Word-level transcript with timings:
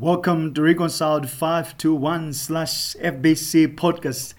Welcome 0.00 0.54
to 0.54 0.62
Reconciled 0.62 1.28
521 1.28 2.32
slash 2.32 2.94
FBC 2.94 3.74
podcast. 3.74 4.32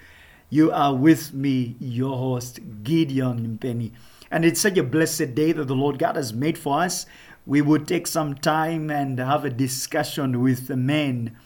You 0.50 0.72
are 0.72 0.92
with 0.92 1.32
me, 1.32 1.76
your 1.78 2.18
host, 2.18 2.58
Gideon 2.82 3.58
Penny. 3.58 3.92
And 4.28 4.44
it's 4.44 4.60
such 4.60 4.76
a 4.76 4.82
blessed 4.82 5.36
day 5.36 5.52
that 5.52 5.68
the 5.68 5.76
Lord 5.76 6.00
God 6.00 6.16
has 6.16 6.32
made 6.32 6.58
for 6.58 6.80
us. 6.80 7.06
We 7.46 7.62
would 7.62 7.86
take 7.86 8.08
some 8.08 8.34
time 8.34 8.90
and 8.90 9.20
have 9.20 9.44
a 9.44 9.50
discussion 9.50 10.42
with 10.42 10.66
the 10.66 10.76
men 10.76 11.36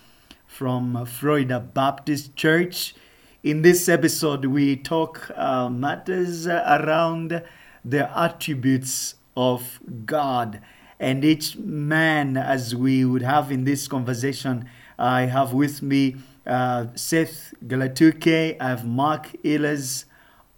from 0.46 1.04
Florida 1.04 1.60
Baptist 1.60 2.34
Church. 2.36 2.94
In 3.42 3.60
this 3.60 3.86
episode, 3.86 4.46
we 4.46 4.76
talk 4.76 5.30
uh, 5.36 5.68
matters 5.68 6.46
around 6.46 7.42
the 7.84 8.18
attributes 8.18 9.16
of 9.36 9.78
God 10.06 10.62
and 10.98 11.24
each 11.24 11.56
man, 11.56 12.36
as 12.36 12.74
we 12.74 13.04
would 13.04 13.22
have 13.22 13.52
in 13.52 13.64
this 13.64 13.86
conversation, 13.88 14.68
I 14.98 15.22
have 15.22 15.52
with 15.52 15.82
me 15.82 16.16
uh, 16.46 16.86
Seth 16.94 17.54
Galatuke, 17.66 18.56
I 18.60 18.68
have 18.68 18.86
Mark 18.86 19.32
Illes, 19.44 20.04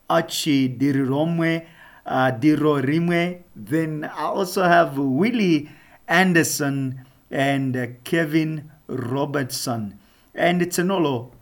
Archie 0.08 0.68
Diriromwe, 0.68 1.66
uh, 2.06 2.32
Dirorimwe. 2.32 3.42
Then 3.56 4.04
I 4.04 4.22
also 4.22 4.62
have 4.64 4.96
Willie 4.96 5.70
Anderson 6.06 7.04
and 7.30 7.76
uh, 7.76 7.86
Kevin 8.04 8.70
Robertson. 8.86 9.98
And 10.34 10.62
it's 10.62 10.78
Anolo 10.78 11.32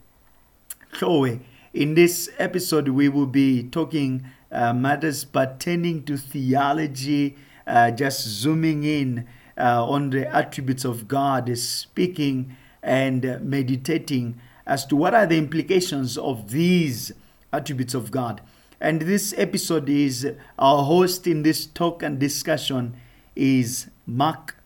Chloe. 0.93 1.41
In 1.75 1.95
this 1.95 2.31
episode, 2.39 2.89
we 2.89 3.09
will 3.09 3.27
be 3.27 3.65
talking 3.65 4.27
uh, 4.51 4.73
matters 4.73 5.25
pertaining 5.25 6.05
to 6.05 6.17
theology 6.17 7.37
uh, 7.67 7.91
just 7.91 8.27
zooming 8.27 8.85
in 8.85 9.27
uh, 9.59 9.87
on 9.87 10.11
the 10.11 10.35
attributes 10.35 10.85
of 10.85 11.09
God, 11.09 11.49
is 11.49 11.67
speaking 11.67 12.57
and 12.83 13.41
meditating 13.43 14.41
as 14.67 14.85
to 14.87 14.97
what 14.97 15.15
are 15.15 15.27
the 15.27 15.39
implications 15.39 16.19
of 16.19 16.51
these 16.51 17.13
attributes 17.53 17.95
of 17.95 18.11
God. 18.11 18.41
And 18.81 19.03
this 19.03 19.35
episode 19.37 19.89
is 19.89 20.31
our 20.59 20.85
host 20.85 21.27
in 21.27 21.43
this 21.43 21.67
talk 21.67 22.03
and 22.03 22.19
discussion 22.19 22.95
is 23.35 23.89
Mark 24.07 24.57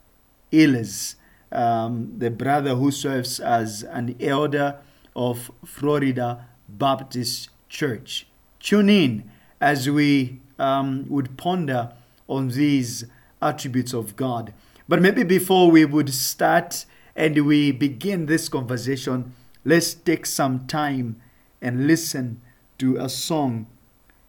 Illes, 0.52 1.14
um, 1.52 2.14
the 2.18 2.30
brother 2.30 2.74
who 2.74 2.90
serves 2.90 3.38
as 3.38 3.82
an 3.84 4.16
elder 4.20 4.78
of 5.14 5.50
Florida 5.64 6.46
Baptist 6.68 7.50
Church. 7.68 8.26
Tune 8.58 8.90
in 8.90 9.30
as 9.60 9.88
we 9.88 10.40
um, 10.58 11.06
would 11.08 11.36
ponder 11.36 11.92
on 12.30 12.48
these 12.48 13.04
attributes 13.42 13.92
of 13.92 14.16
God. 14.16 14.54
But 14.88 15.02
maybe 15.02 15.22
before 15.24 15.70
we 15.70 15.84
would 15.84 16.12
start 16.14 16.86
and 17.14 17.44
we 17.44 17.72
begin 17.72 18.26
this 18.26 18.48
conversation, 18.48 19.34
let's 19.64 19.92
take 19.92 20.24
some 20.24 20.66
time 20.66 21.20
and 21.60 21.86
listen 21.86 22.40
to 22.78 22.96
a 22.96 23.08
song 23.08 23.66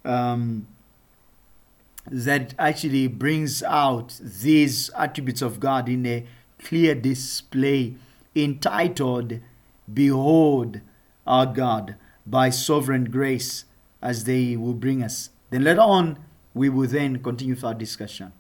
um, 0.04 0.68
that 2.08 2.54
actually 2.58 3.08
brings 3.08 3.64
out 3.64 4.20
these 4.22 4.90
attributes 4.98 5.42
of 5.42 5.60
God 5.60 5.88
in 5.88 6.06
a 6.06 6.26
clear 6.60 6.96
display 6.96 7.96
entitled 8.36 9.40
Behold 9.92 10.82
Our 11.28 11.46
God 11.46 11.96
by 12.26 12.50
Sovereign 12.50 13.06
Grace 13.06 13.66
as 14.02 14.24
they 14.24 14.56
will 14.56 14.74
bring 14.74 15.04
us. 15.04 15.30
Then 15.50 15.64
later 15.64 15.82
on, 15.82 16.18
we 16.54 16.70
will 16.70 16.88
then 16.88 17.22
continue 17.22 17.56
with 17.56 17.64
our 17.64 17.74
discussion 17.74 18.34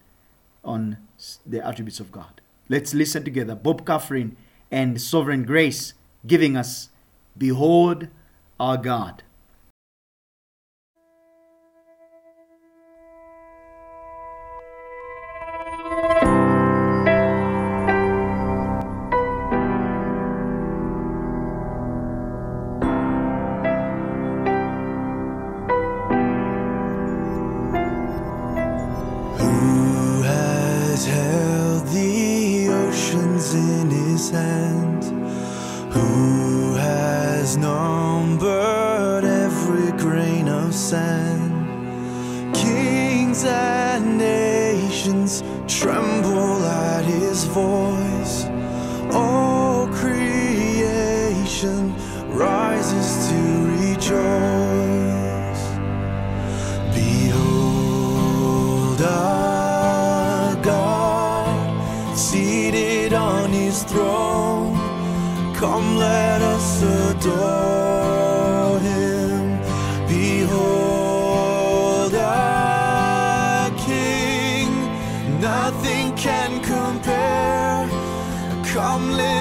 on 0.64 0.98
the 1.46 1.66
attributes 1.66 2.00
of 2.00 2.12
God. 2.12 2.42
Let's 2.70 2.94
listen 2.94 3.24
together. 3.24 3.56
Bob 3.56 3.86
Kauflin 3.86 4.36
and 4.70 5.02
Sovereign 5.02 5.44
Grace 5.44 5.94
giving 6.26 6.56
us, 6.56 6.90
Behold 7.38 8.08
our 8.60 8.78
God. 8.78 9.24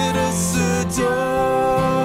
Humble 0.01 0.89
to 0.89 2.00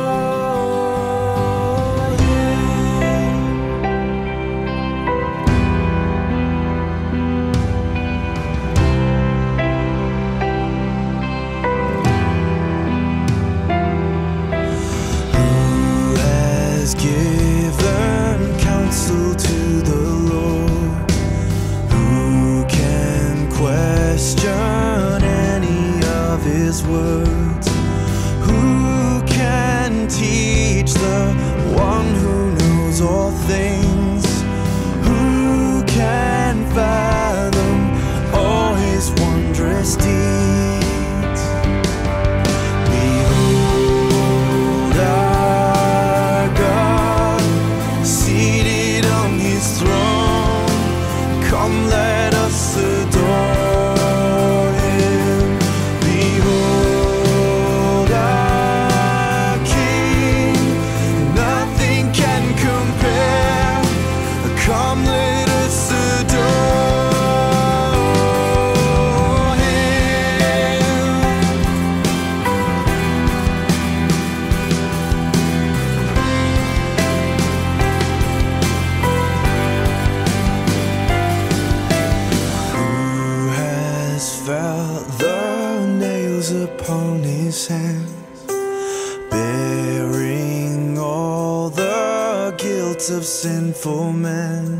the 93.87 93.93
grave. 93.93 94.76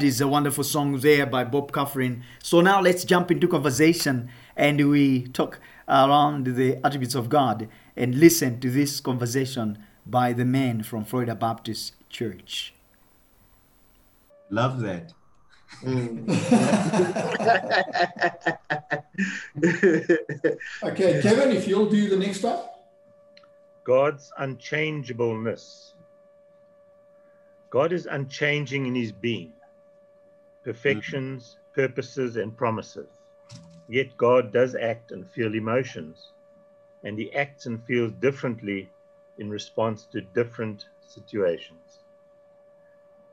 That 0.00 0.06
is 0.06 0.22
a 0.22 0.28
wonderful 0.28 0.64
song 0.64 0.98
there 1.00 1.26
by 1.26 1.44
Bob 1.44 1.72
Kauflin. 1.72 2.22
So 2.42 2.62
now 2.62 2.80
let's 2.80 3.04
jump 3.04 3.30
into 3.30 3.46
conversation 3.46 4.30
and 4.56 4.88
we 4.88 5.28
talk 5.28 5.60
around 5.86 6.56
the 6.56 6.78
attributes 6.82 7.14
of 7.14 7.28
God 7.28 7.68
and 7.94 8.14
listen 8.14 8.60
to 8.60 8.70
this 8.70 8.98
conversation 8.98 9.84
by 10.06 10.32
the 10.32 10.46
man 10.46 10.84
from 10.84 11.04
Florida 11.04 11.34
Baptist 11.34 11.92
Church. 12.08 12.72
Love 14.48 14.80
that. 14.80 15.12
Mm. 15.82 16.24
Okay, 20.82 21.20
Kevin, 21.20 21.54
if 21.54 21.68
you'll 21.68 21.90
do 21.90 22.08
the 22.08 22.16
next 22.16 22.42
one. 22.42 22.64
God's 23.84 24.32
unchangeableness. 24.38 25.92
God 27.68 27.92
is 27.92 28.06
unchanging 28.06 28.86
in 28.86 28.94
his 28.94 29.12
being, 29.12 29.52
perfections, 30.64 31.56
purposes, 31.72 32.36
and 32.36 32.56
promises. 32.56 33.08
Yet 33.88 34.16
God 34.16 34.52
does 34.52 34.74
act 34.74 35.10
and 35.10 35.28
feel 35.30 35.54
emotions, 35.54 36.32
and 37.02 37.18
he 37.18 37.32
acts 37.32 37.66
and 37.66 37.82
feels 37.84 38.12
differently 38.12 38.90
in 39.38 39.50
response 39.50 40.04
to 40.12 40.20
different 40.20 40.86
situations. 41.06 42.00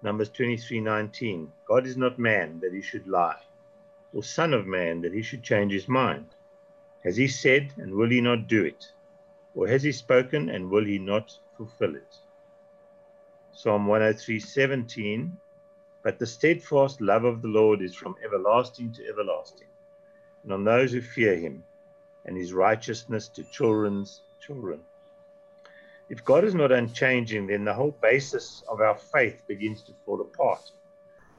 Numbers 0.01 0.29
23:19 0.29 1.51
God 1.65 1.85
is 1.85 1.97
not 1.97 2.17
man 2.17 2.59
that 2.61 2.73
he 2.73 2.81
should 2.81 3.07
lie, 3.07 3.41
or 4.13 4.23
son 4.23 4.53
of 4.53 4.65
man 4.65 5.01
that 5.01 5.13
he 5.13 5.21
should 5.21 5.43
change 5.43 5.73
his 5.73 5.87
mind. 5.87 6.27
Has 7.03 7.17
he 7.17 7.27
said 7.27 7.73
and 7.77 7.93
will 7.93 8.09
he 8.09 8.21
not 8.21 8.47
do 8.47 8.63
it? 8.63 8.91
Or 9.53 9.67
has 9.67 9.83
he 9.83 9.91
spoken 9.91 10.49
and 10.49 10.69
will 10.69 10.85
he 10.85 10.99
not 10.99 11.37
fulfill 11.57 11.95
it? 11.95 12.17
Psalm 13.51 13.87
103:17 13.87 15.31
But 16.07 16.19
the 16.19 16.25
steadfast 16.25 17.01
love 17.01 17.25
of 17.25 17.41
the 17.41 17.49
Lord 17.49 17.81
is 17.81 17.93
from 17.93 18.15
everlasting 18.23 18.93
to 18.93 19.05
everlasting, 19.09 19.67
and 20.43 20.53
on 20.53 20.63
those 20.63 20.93
who 20.93 21.01
fear 21.01 21.35
him, 21.35 21.65
and 22.23 22.37
his 22.37 22.53
righteousness 22.53 23.27
to 23.27 23.43
children's 23.51 24.21
children. 24.39 24.79
If 26.09 26.23
God 26.23 26.45
is 26.45 26.55
not 26.55 26.71
unchanging, 26.71 27.47
then 27.47 27.65
the 27.65 27.73
whole 27.73 27.91
basis 28.01 28.63
of 28.69 28.79
our 28.79 28.95
faith 28.95 29.43
begins 29.49 29.83
to 29.83 29.91
fall 30.05 30.21
apart, 30.21 30.71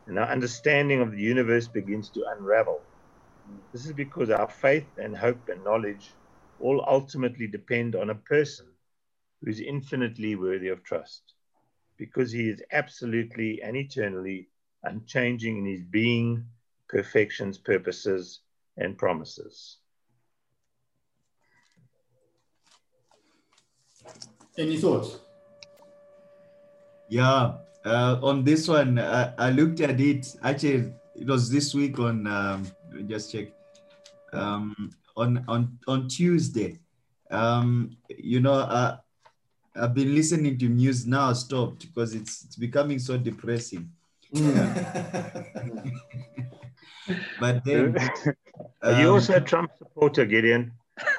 and 0.07 0.19
our 0.19 0.29
understanding 0.29 1.01
of 1.01 1.13
the 1.13 1.23
universe 1.23 1.67
begins 1.67 2.11
to 2.11 2.27
unravel. 2.37 2.83
This 3.73 3.87
is 3.87 3.95
because 3.95 4.29
our 4.29 4.51
faith 4.51 4.99
and 4.99 5.17
hope 5.17 5.49
and 5.49 5.65
knowledge 5.65 6.11
all 6.61 6.85
ultimately 6.87 7.47
depend 7.47 7.97
on 7.97 8.11
a 8.11 8.15
person 8.15 8.67
who 9.41 9.49
is 9.49 9.61
infinitely 9.61 10.37
worthy 10.37 10.69
of 10.69 10.85
trust, 10.85 11.23
because 11.97 12.31
he 12.31 12.51
is 12.51 12.63
absolutely 12.71 13.63
and 13.63 13.75
eternally 13.75 14.47
unchanging 14.85 15.59
in 15.59 15.67
his 15.67 15.83
being, 15.83 16.45
perfections, 16.89 17.59
purposes, 17.59 18.41
and 18.77 18.97
promises. 18.97 19.79
Any 24.57 24.77
thoughts? 24.77 25.19
Yeah, 27.09 27.55
uh, 27.85 28.19
on 28.23 28.45
this 28.45 28.69
one, 28.69 28.99
I, 28.99 29.33
I 29.39 29.51
looked 29.51 29.81
at 29.81 30.01
it. 30.01 30.27
Actually, 30.43 30.93
it 31.15 31.27
was 31.27 31.51
this 31.51 31.75
week 31.75 31.99
on. 31.99 32.27
Um, 32.27 32.67
just 33.07 33.33
check. 33.33 33.49
Um, 34.33 34.91
on 35.17 35.45
on 35.49 35.79
on 35.89 36.09
Tuesday, 36.09 36.79
um, 37.31 37.97
you 38.09 38.41
know, 38.41 38.53
uh, 38.53 38.99
I've 39.75 39.95
been 39.95 40.15
listening 40.15 40.59
to 40.59 40.69
news 40.69 41.07
now. 41.07 41.33
Stopped 41.33 41.87
because 41.87 42.15
it's 42.15 42.45
it's 42.45 42.57
becoming 42.57 42.99
so 42.99 43.17
depressing. 43.17 43.91
But 47.41 47.65
then, 47.65 47.97
Are 48.83 49.01
you 49.01 49.09
um, 49.09 49.15
also 49.15 49.37
a 49.37 49.41
Trump 49.41 49.71
supporter, 49.79 50.27
Gideon? 50.27 50.73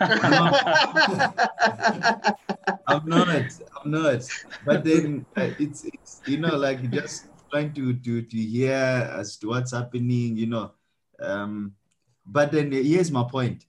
I'm 2.88 3.06
not. 3.06 3.30
I'm 3.30 3.92
not. 3.92 4.22
But 4.66 4.84
then 4.84 5.25
uh, 5.36 5.50
it's 5.58 5.86
it's 5.86 6.22
you 6.25 6.38
know 6.38 6.56
like 6.56 6.92
just 6.92 7.28
trying 7.50 7.74
to 7.74 7.94
to 7.94 8.22
to 8.22 8.38
hear 8.38 9.10
as 9.18 9.38
to 9.38 9.50
what's 9.50 9.72
happening. 9.72 10.38
You 10.38 10.48
know, 10.48 10.72
um, 11.20 11.74
but 12.25 12.51
then 12.51 12.72
here's 12.72 13.12
my 13.12 13.24
point. 13.24 13.66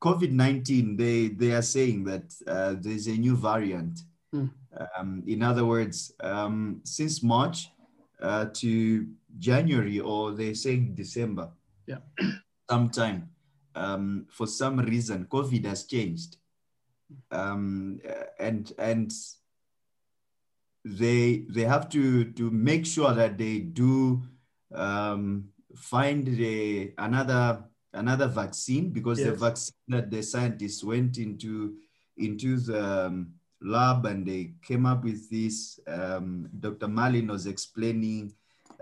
COVID 0.00 0.32
nineteen. 0.32 0.96
They 0.96 1.28
they 1.28 1.52
are 1.52 1.62
saying 1.62 2.04
that 2.04 2.34
uh, 2.46 2.74
there's 2.80 3.06
a 3.06 3.16
new 3.16 3.36
variant. 3.36 4.00
Mm. 4.34 4.50
Um, 4.96 5.22
in 5.26 5.42
other 5.42 5.66
words, 5.66 6.14
um, 6.20 6.80
since 6.84 7.22
March 7.22 7.68
uh, 8.20 8.46
to 8.54 9.06
January, 9.38 10.00
or 10.00 10.32
they're 10.32 10.54
saying 10.54 10.94
December. 10.94 11.50
Yeah. 11.86 11.98
Sometime 12.70 13.30
um, 13.74 14.26
for 14.30 14.46
some 14.46 14.78
reason, 14.78 15.26
COVID 15.26 15.64
has 15.66 15.84
changed, 15.84 16.36
um, 17.30 18.00
and 18.38 18.72
and 18.78 19.12
they 20.84 21.44
they 21.48 21.64
have 21.64 21.88
to 21.90 22.24
to 22.32 22.50
make 22.50 22.86
sure 22.86 23.12
that 23.14 23.38
they 23.38 23.58
do 23.58 24.22
um, 24.74 25.48
find 25.74 26.26
the 26.26 26.92
another 26.98 27.64
another 27.92 28.28
vaccine 28.28 28.90
because 28.90 29.18
the 29.18 29.32
vaccine 29.32 29.74
that 29.88 30.10
the 30.10 30.22
scientists 30.22 30.84
went 30.84 31.18
into 31.18 31.74
into 32.16 32.56
the 32.56 33.06
um, 33.06 33.32
lab 33.62 34.06
and 34.06 34.26
they 34.26 34.52
came 34.62 34.86
up 34.86 35.04
with 35.04 35.28
this. 35.30 35.80
Um, 35.86 36.48
Dr. 36.58 36.88
Malin 36.88 37.28
was 37.28 37.46
explaining 37.46 38.32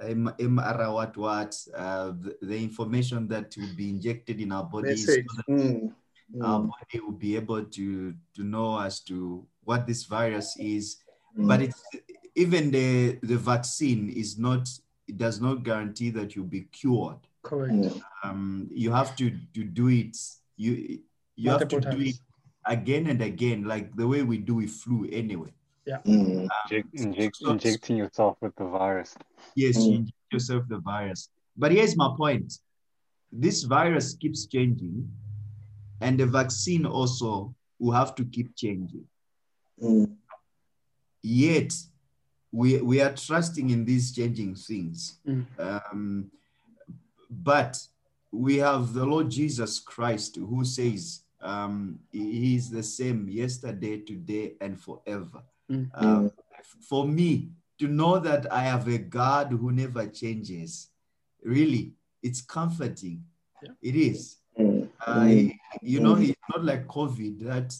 M- 0.00 0.34
MR 0.38 0.92
what 0.92 1.16
what 1.16 1.66
uh, 1.74 2.12
the, 2.20 2.36
the 2.42 2.56
information 2.56 3.26
that 3.28 3.56
will 3.56 3.74
be 3.76 3.90
injected 3.90 4.40
in 4.40 4.52
our 4.52 4.64
bodies 4.64 5.06
so 5.06 5.92
Mm, 6.34 6.44
our 6.44 6.60
mm, 6.60 6.68
body 6.68 7.00
will 7.00 7.12
be 7.16 7.36
able 7.36 7.64
to 7.64 8.14
to 8.34 8.44
know 8.44 8.78
as 8.78 9.00
to 9.00 9.46
what 9.64 9.86
this 9.86 10.04
virus 10.04 10.56
is 10.58 10.98
mm. 11.36 11.48
but 11.48 11.62
it's 11.62 11.82
even 12.34 12.70
the 12.70 13.18
the 13.22 13.36
vaccine 13.36 14.10
is 14.10 14.38
not 14.38 14.68
it 15.06 15.16
does 15.16 15.40
not 15.40 15.64
guarantee 15.64 16.10
that 16.10 16.36
you'll 16.36 16.44
be 16.44 16.68
cured 16.70 17.16
Correct. 17.42 17.96
Um 18.22 18.68
you 18.70 18.92
have 18.92 19.16
to 19.16 19.30
to 19.54 19.64
do 19.64 19.88
it 19.88 20.16
you 20.56 21.00
you 21.34 21.50
have 21.50 21.66
to 21.68 21.76
Multiple 21.76 21.96
do 21.96 22.04
it 22.04 22.12
times. 22.12 22.20
Again 22.68 23.06
and 23.08 23.20
again 23.22 23.64
like 23.64 23.94
the 23.96 24.06
way 24.06 24.22
we 24.22 24.38
do 24.38 24.56
with 24.56 24.70
flu 24.70 25.08
anyway. 25.10 25.52
Mm, 26.06 26.46
Inject, 26.70 26.88
inject, 26.94 27.36
so- 27.36 27.50
injecting 27.50 27.96
yourself 27.96 28.36
with 28.42 28.54
the 28.56 28.64
virus. 28.66 29.16
yes 29.56 29.76
Mm. 29.78 29.86
you 29.86 29.92
inject 29.96 30.32
yourself 30.32 30.62
the 30.68 30.78
virus. 30.78 31.30
But 31.56 31.72
here's 31.72 31.96
my 31.96 32.10
point. 32.16 32.52
This 33.32 33.62
virus 33.64 34.14
keeps 34.14 34.46
changing 34.46 35.10
and 36.00 36.20
the 36.20 36.26
vaccine 36.26 36.84
also 36.86 37.54
will 37.78 37.92
have 37.92 38.14
to 38.16 38.24
keep 38.24 38.54
changing. 38.54 39.04
Mm, 39.82 40.12
yet 41.22 41.72
we 42.52 42.80
we 42.82 43.00
are 43.00 43.14
trusting 43.14 43.70
in 43.70 43.84
these 43.84 44.12
changing 44.14 44.54
things. 44.56 45.18
Mm. 45.26 45.44
um, 45.58 46.30
but 47.30 47.76
we 48.32 48.56
have 48.56 48.92
the 48.94 49.04
lord 49.04 49.30
jesus 49.30 49.78
christ 49.78 50.36
who 50.36 50.64
says 50.64 51.22
um, 51.40 51.98
he 52.10 52.54
is 52.56 52.70
the 52.70 52.82
same 52.82 53.28
yesterday 53.28 53.98
today 53.98 54.54
and 54.60 54.80
forever 54.80 55.42
Mm. 55.70 55.90
um, 55.94 56.30
for 56.88 57.06
me 57.06 57.50
to 57.78 57.86
know 57.88 58.18
that 58.18 58.50
i 58.50 58.60
have 58.62 58.88
a 58.88 58.96
god 58.98 59.48
who 59.52 59.70
never 59.70 60.06
changes 60.06 60.88
really 61.44 61.92
it's 62.22 62.40
comforting 62.40 63.22
Yeah. 63.62 63.70
it 63.82 63.94
is 63.96 64.36
mm, 64.58 64.88
uh, 65.06 65.26
you 65.82 66.00
know, 66.00 66.14
Mm. 66.16 66.28
it's 66.30 66.40
not 66.48 66.64
like 66.64 66.86
COVID 66.88 67.40
that 67.46 67.70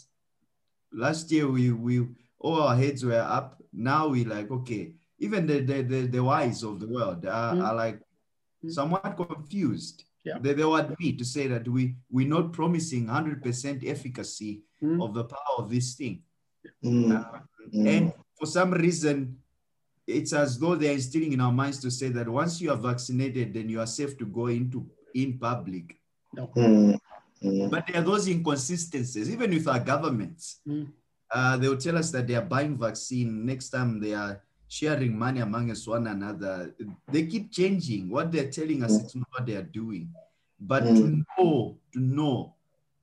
last 0.92 1.30
year 1.32 1.48
we 1.50 1.72
we 1.72 2.06
all 2.38 2.62
our 2.62 2.76
heads 2.76 3.04
were 3.04 3.20
up. 3.38 3.60
Now 3.72 4.08
we 4.08 4.24
like 4.24 4.50
okay. 4.50 4.94
Even 5.18 5.46
the 5.46 5.60
the 5.60 5.82
the, 5.82 6.00
the 6.06 6.22
wise 6.22 6.62
of 6.62 6.78
the 6.80 6.86
world 6.88 7.26
are, 7.26 7.54
Mm. 7.54 7.62
are 7.66 7.74
like 7.74 8.00
Mm. 8.64 8.70
somewhat 8.72 9.16
confused. 9.16 10.04
Yeah. 10.28 10.38
They, 10.42 10.52
they 10.52 10.64
will 10.64 10.76
admit 10.76 11.18
to 11.18 11.24
say 11.24 11.46
that 11.48 11.66
we 11.66 11.96
we're 12.10 12.28
not 12.28 12.52
promising 12.52 13.08
hundred 13.08 13.42
percent 13.42 13.82
efficacy 13.84 14.62
Mm. 14.78 15.02
of 15.02 15.10
the 15.12 15.24
power 15.24 15.54
of 15.58 15.66
this 15.74 15.94
thing. 15.98 16.22
mm, 16.84 17.10
Um, 17.10 17.42
mm. 17.74 17.88
and 17.94 18.04
for 18.38 18.46
some 18.46 18.70
reason, 18.70 19.36
it's 20.06 20.32
as 20.32 20.56
though 20.60 20.76
they're 20.78 20.94
instilling 20.94 21.32
in 21.32 21.40
our 21.40 21.50
minds 21.50 21.80
to 21.80 21.90
say 21.90 22.10
that 22.10 22.28
once 22.28 22.60
you 22.62 22.70
are 22.70 22.76
vaccinated, 22.90 23.52
then 23.54 23.68
you 23.68 23.80
are 23.80 23.88
safe 23.90 24.16
to 24.18 24.24
go 24.24 24.46
into 24.46 24.86
in 25.14 25.36
public. 25.36 25.96
No. 26.32 26.46
Mm, 26.54 26.94
mm, 27.42 27.70
But 27.72 27.88
there 27.88 27.98
are 28.00 28.04
those 28.06 28.28
inconsistencies, 28.28 29.28
even 29.28 29.50
with 29.50 29.66
our 29.66 29.80
governments. 29.80 30.60
Mm. 30.64 30.86
Uh, 31.28 31.56
they 31.58 31.68
will 31.68 31.76
tell 31.86 31.98
us 31.98 32.12
that 32.12 32.28
they 32.28 32.36
are 32.36 32.48
buying 32.54 32.78
vaccine. 32.78 33.44
Next 33.44 33.70
time 33.70 33.98
they 34.00 34.14
are 34.14 34.40
sharing 34.68 35.18
money 35.18 35.40
amongst 35.40 35.88
one 35.88 36.06
another. 36.06 36.74
They 37.10 37.26
keep 37.26 37.50
changing. 37.50 38.10
What 38.10 38.30
they're 38.30 38.50
telling 38.50 38.82
us, 38.82 39.00
it's 39.00 39.14
not 39.14 39.26
what 39.32 39.46
they 39.46 39.56
are 39.56 39.62
doing. 39.62 40.12
But 40.60 40.80
to 40.80 40.86
Mm. 40.88 41.24
know, 41.38 41.78
to 41.92 41.98
know, 42.00 42.54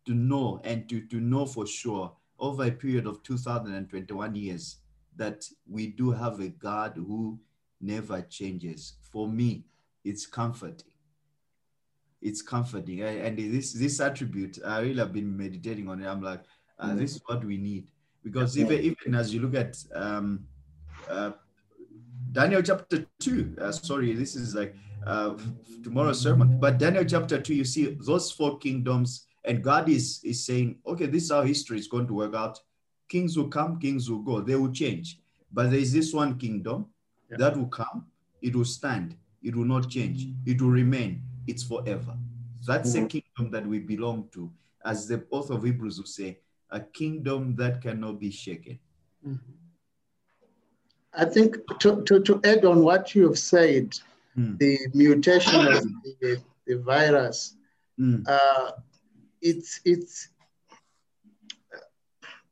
to 0.05 0.13
know, 0.13 0.61
and 0.63 0.87
to, 0.89 1.01
to 1.07 1.19
know 1.19 1.45
for 1.45 1.65
sure 1.65 2.15
over 2.37 2.65
a 2.65 2.71
period 2.71 3.07
of 3.07 3.23
2021 3.23 4.35
years 4.35 4.77
that 5.15 5.49
we 5.67 5.87
do 5.87 6.11
have 6.11 6.39
a 6.39 6.49
God 6.49 6.93
who 6.97 7.39
never 7.81 8.21
changes. 8.21 8.97
For 9.11 9.27
me, 9.27 9.65
it's 10.03 10.25
comforting. 10.27 10.91
It's 12.21 12.41
comforting. 12.41 13.03
I- 13.03 13.25
And 13.27 13.37
this 13.37 13.73
this 13.73 13.99
attribute, 13.99 14.59
I 14.65 14.81
really 14.81 14.99
have 14.99 15.13
been 15.13 15.35
meditating 15.35 15.87
on 15.87 16.01
it. 16.03 16.07
I'm 16.07 16.21
like, 16.21 16.43
uh, 16.79 16.89
Mm. 16.91 16.97
this 16.97 17.15
is 17.15 17.21
what 17.25 17.43
we 17.45 17.57
need. 17.57 17.87
Because 18.23 18.57
even, 18.57 18.79
even 18.83 19.15
as 19.15 19.33
you 19.33 19.41
look 19.41 19.53
at 19.55 19.77
um, 19.93 20.47
uh, 21.07 21.31
Daniel 22.35 22.61
chapter 22.61 23.05
2, 23.19 23.55
uh, 23.61 23.71
sorry, 23.71 24.13
this 24.13 24.35
is 24.35 24.53
like 24.53 24.75
uh, 25.07 25.35
tomorrow's 25.85 26.19
sermon, 26.19 26.59
but 26.59 26.77
Daniel 26.77 27.05
chapter 27.05 27.39
2, 27.39 27.55
you 27.55 27.63
see 27.63 27.97
those 28.05 28.29
four 28.29 28.57
kingdoms, 28.57 29.25
and 29.45 29.63
God 29.63 29.87
is, 29.87 30.19
is 30.21 30.45
saying, 30.45 30.79
okay, 30.85 31.05
this 31.05 31.23
is 31.23 31.31
how 31.31 31.43
history 31.43 31.79
is 31.79 31.87
going 31.87 32.07
to 32.07 32.13
work 32.13 32.35
out. 32.35 32.59
Kings 33.07 33.37
will 33.37 33.47
come, 33.47 33.79
kings 33.79 34.09
will 34.11 34.19
go, 34.19 34.41
they 34.41 34.55
will 34.55 34.73
change. 34.73 35.17
But 35.53 35.69
there 35.69 35.79
is 35.79 35.93
this 35.93 36.13
one 36.13 36.37
kingdom 36.37 36.87
Yeah. 37.31 37.37
that 37.37 37.57
will 37.57 37.67
come, 37.69 38.07
it 38.41 38.53
will 38.53 38.65
stand, 38.65 39.15
it 39.41 39.55
will 39.55 39.69
not 39.75 39.89
change, 39.89 40.27
it 40.45 40.61
will 40.61 40.71
remain, 40.71 41.21
it's 41.47 41.63
forever. 41.63 42.17
That's 42.67 42.95
a 42.95 43.05
kingdom 43.07 43.49
that 43.51 43.65
we 43.65 43.79
belong 43.79 44.27
to. 44.33 44.51
As 44.83 45.07
the 45.07 45.23
author 45.31 45.53
of 45.53 45.63
Hebrews 45.63 45.97
will 45.99 46.05
say, 46.05 46.39
a 46.69 46.81
kingdom 46.81 47.55
that 47.55 47.81
cannot 47.81 48.19
be 48.19 48.29
shaken. 48.29 48.77
I 51.17 51.25
think 51.25 51.57
to, 51.79 52.01
to, 52.03 52.19
to 52.21 52.41
add 52.43 52.65
on 52.65 52.83
what 52.83 53.15
you 53.15 53.23
have 53.27 53.39
said, 53.39 53.93
Mm. 54.37 54.57
the 54.57 54.77
mutation 54.93 55.65
of 55.65 55.81
the, 56.21 56.41
the 56.67 56.77
virus, 56.79 57.55
Mm. 57.97 58.27
uh, 58.27 58.71
it's 59.41 59.79
it's 59.85 60.27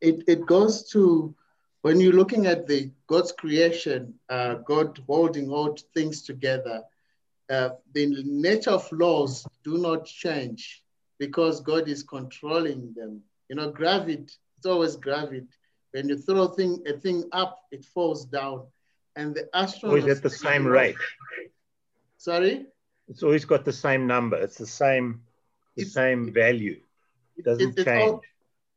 it, 0.01 0.24
it 0.27 0.46
goes 0.46 0.89
to 0.91 1.34
when 1.82 2.00
you're 2.00 2.13
looking 2.13 2.46
at 2.46 2.67
the 2.67 2.91
God's 3.08 3.32
creation, 3.34 4.13
uh, 4.29 4.55
God 4.55 5.00
holding 5.08 5.50
all 5.50 5.77
things 5.93 6.22
together. 6.22 6.84
Uh, 7.50 7.70
the 7.93 8.24
nature 8.25 8.72
of 8.72 8.89
laws 8.91 9.46
do 9.63 9.77
not 9.77 10.05
change 10.05 10.84
because 11.20 11.60
God 11.60 11.88
is 11.89 12.03
controlling 12.03 12.93
them. 12.96 13.22
You 13.50 13.58
know, 13.58 13.72
gravity, 13.72 14.24
it's 14.58 14.65
always 14.65 14.96
gravity. 14.96 15.48
When 15.94 16.10
you 16.10 16.18
throw 16.18 16.48
thing, 16.48 16.84
a 16.88 16.94
thing 16.94 17.24
up, 17.32 17.60
it 17.72 17.86
falls 17.86 18.26
down. 18.26 18.66
And 19.16 19.36
the 19.36 19.48
Always 19.54 19.76
astronauts. 19.76 20.10
at 20.18 20.24
the 20.24 20.30
same 20.30 20.66
rate. 20.66 20.96
Sorry? 22.18 22.66
It's 23.08 23.22
always 23.22 23.46
got 23.46 23.64
the 23.64 23.72
same 23.74 24.08
number. 24.08 24.38
It's 24.38 24.58
the 24.58 24.66
same, 24.66 25.22
the 25.76 25.84
It's- 25.84 25.94
same 25.94 26.34
value. 26.34 26.82
It- 27.38 27.46
Doesn't 27.46 27.78
it's 27.78 27.88
all- 27.88 27.94
change. 28.20 28.22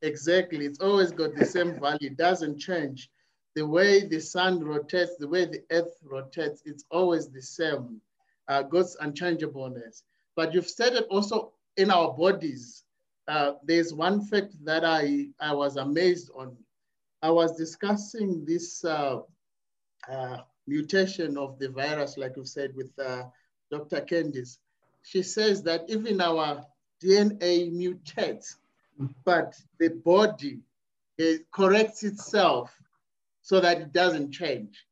exactly. 0.03 0.67
It's 0.67 0.81
always 0.81 1.11
got 1.11 1.35
the 1.35 1.47
same 1.47 1.81
value. 1.81 2.11
It 2.11 2.17
doesn't 2.19 2.59
change. 2.59 3.11
The 3.55 3.67
way 3.67 4.07
the 4.07 4.21
sun 4.21 4.63
rotates, 4.63 5.17
the 5.17 5.29
way 5.29 5.47
the 5.47 5.63
earth 5.71 5.97
rotates, 6.03 6.61
it's 6.67 6.85
always 6.91 7.31
the 7.31 7.41
same. 7.41 8.03
Uh, 8.49 8.63
God's 8.63 8.95
unchangeableness. 9.01 10.03
But 10.35 10.53
you've 10.53 10.69
said 10.69 10.93
it 10.93 11.07
also 11.09 11.55
in 11.79 11.91
our 11.91 12.13
bodies. 12.13 12.85
Uh, 13.27 13.55
there's 13.65 13.95
one 13.95 14.21
fact 14.27 14.53
that 14.67 14.85
I, 14.85 15.31
I 15.41 15.55
was 15.55 15.77
amazed 15.79 16.31
on. 16.35 16.55
I 17.23 17.31
was 17.31 17.57
discussing 17.57 18.45
this 18.45 18.85
uh, 18.85 19.21
uh, 20.11 20.39
mutation 20.67 21.37
of 21.37 21.59
the 21.59 21.71
virus, 21.71 22.17
like 22.17 22.37
you 22.37 22.45
said, 22.45 22.75
with 22.75 22.91
uh, 22.99 23.25
Dr. 23.71 24.01
Candice. 24.03 24.59
She 25.03 25.23
says 25.23 25.63
that 25.63 25.85
even 25.89 26.21
our 26.21 26.65
DNA 27.03 27.73
mutates, 27.73 28.57
but 29.25 29.55
the 29.79 29.91
body 29.91 30.61
it 31.19 31.51
corrects 31.51 32.03
itself 32.03 32.71
so 33.41 33.61
that 33.61 33.81
it 33.81 33.93
doesn't 33.93 34.33
change. 34.33 34.87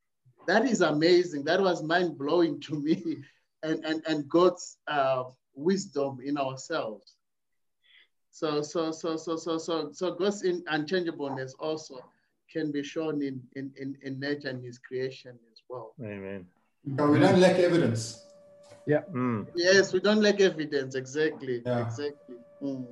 That 0.47 0.64
is 0.64 0.81
amazing. 0.81 1.45
That 1.45 1.61
was 1.61 1.83
mind 1.83 2.16
blowing 2.16 2.61
to 2.62 2.78
me, 2.81 3.19
and 3.62 3.85
and 3.85 4.02
and 4.07 4.28
God's 4.28 4.78
uh, 4.87 5.25
wisdom 5.54 6.21
in 6.25 6.38
ourselves. 6.38 7.14
So 8.31 8.62
so 8.62 8.90
so 8.90 9.16
so 9.16 9.37
so 9.37 9.59
so 9.59 9.93
so 9.93 10.14
God's 10.14 10.43
in 10.43 10.64
unchangeableness 10.69 11.54
also 11.59 12.00
can 12.54 12.73
be 12.76 12.82
shown 12.82 13.23
in 13.28 13.37
in 13.56 13.66
in, 13.82 13.96
in 14.02 14.12
nature 14.26 14.49
and 14.49 14.62
His 14.68 14.78
creation 14.78 15.34
as 15.52 15.58
well. 15.68 15.87
Amen. 16.02 16.46
No, 16.84 17.06
we 17.12 17.18
don't 17.18 17.40
lack 17.40 17.58
evidence. 17.68 18.02
Mm. 18.88 19.46
Yes, 19.54 19.92
we 19.92 20.00
don't 20.00 20.20
lack 20.20 20.40
evidence. 20.40 20.94
Exactly. 20.94 21.62
Yeah. 21.64 21.87
Exactly. 21.87 22.37
Mm. 22.62 22.87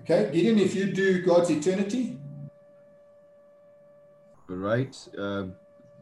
Okay, 0.00 0.30
Gideon, 0.32 0.58
if 0.58 0.74
you 0.74 0.92
do 0.92 1.22
God's 1.22 1.50
eternity, 1.50 2.18
right? 4.48 4.94
Uh, 5.16 5.44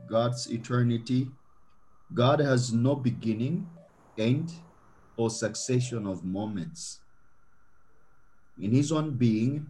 God's 0.09 0.51
eternity. 0.51 1.29
God 2.13 2.41
has 2.41 2.73
no 2.73 2.95
beginning, 2.95 3.67
end, 4.19 4.53
or 5.17 5.31
succession 5.31 6.07
of 6.07 6.25
moments. 6.25 7.01
In 8.61 8.73
his 8.73 8.93
own 8.93 9.17
being, 9.17 9.67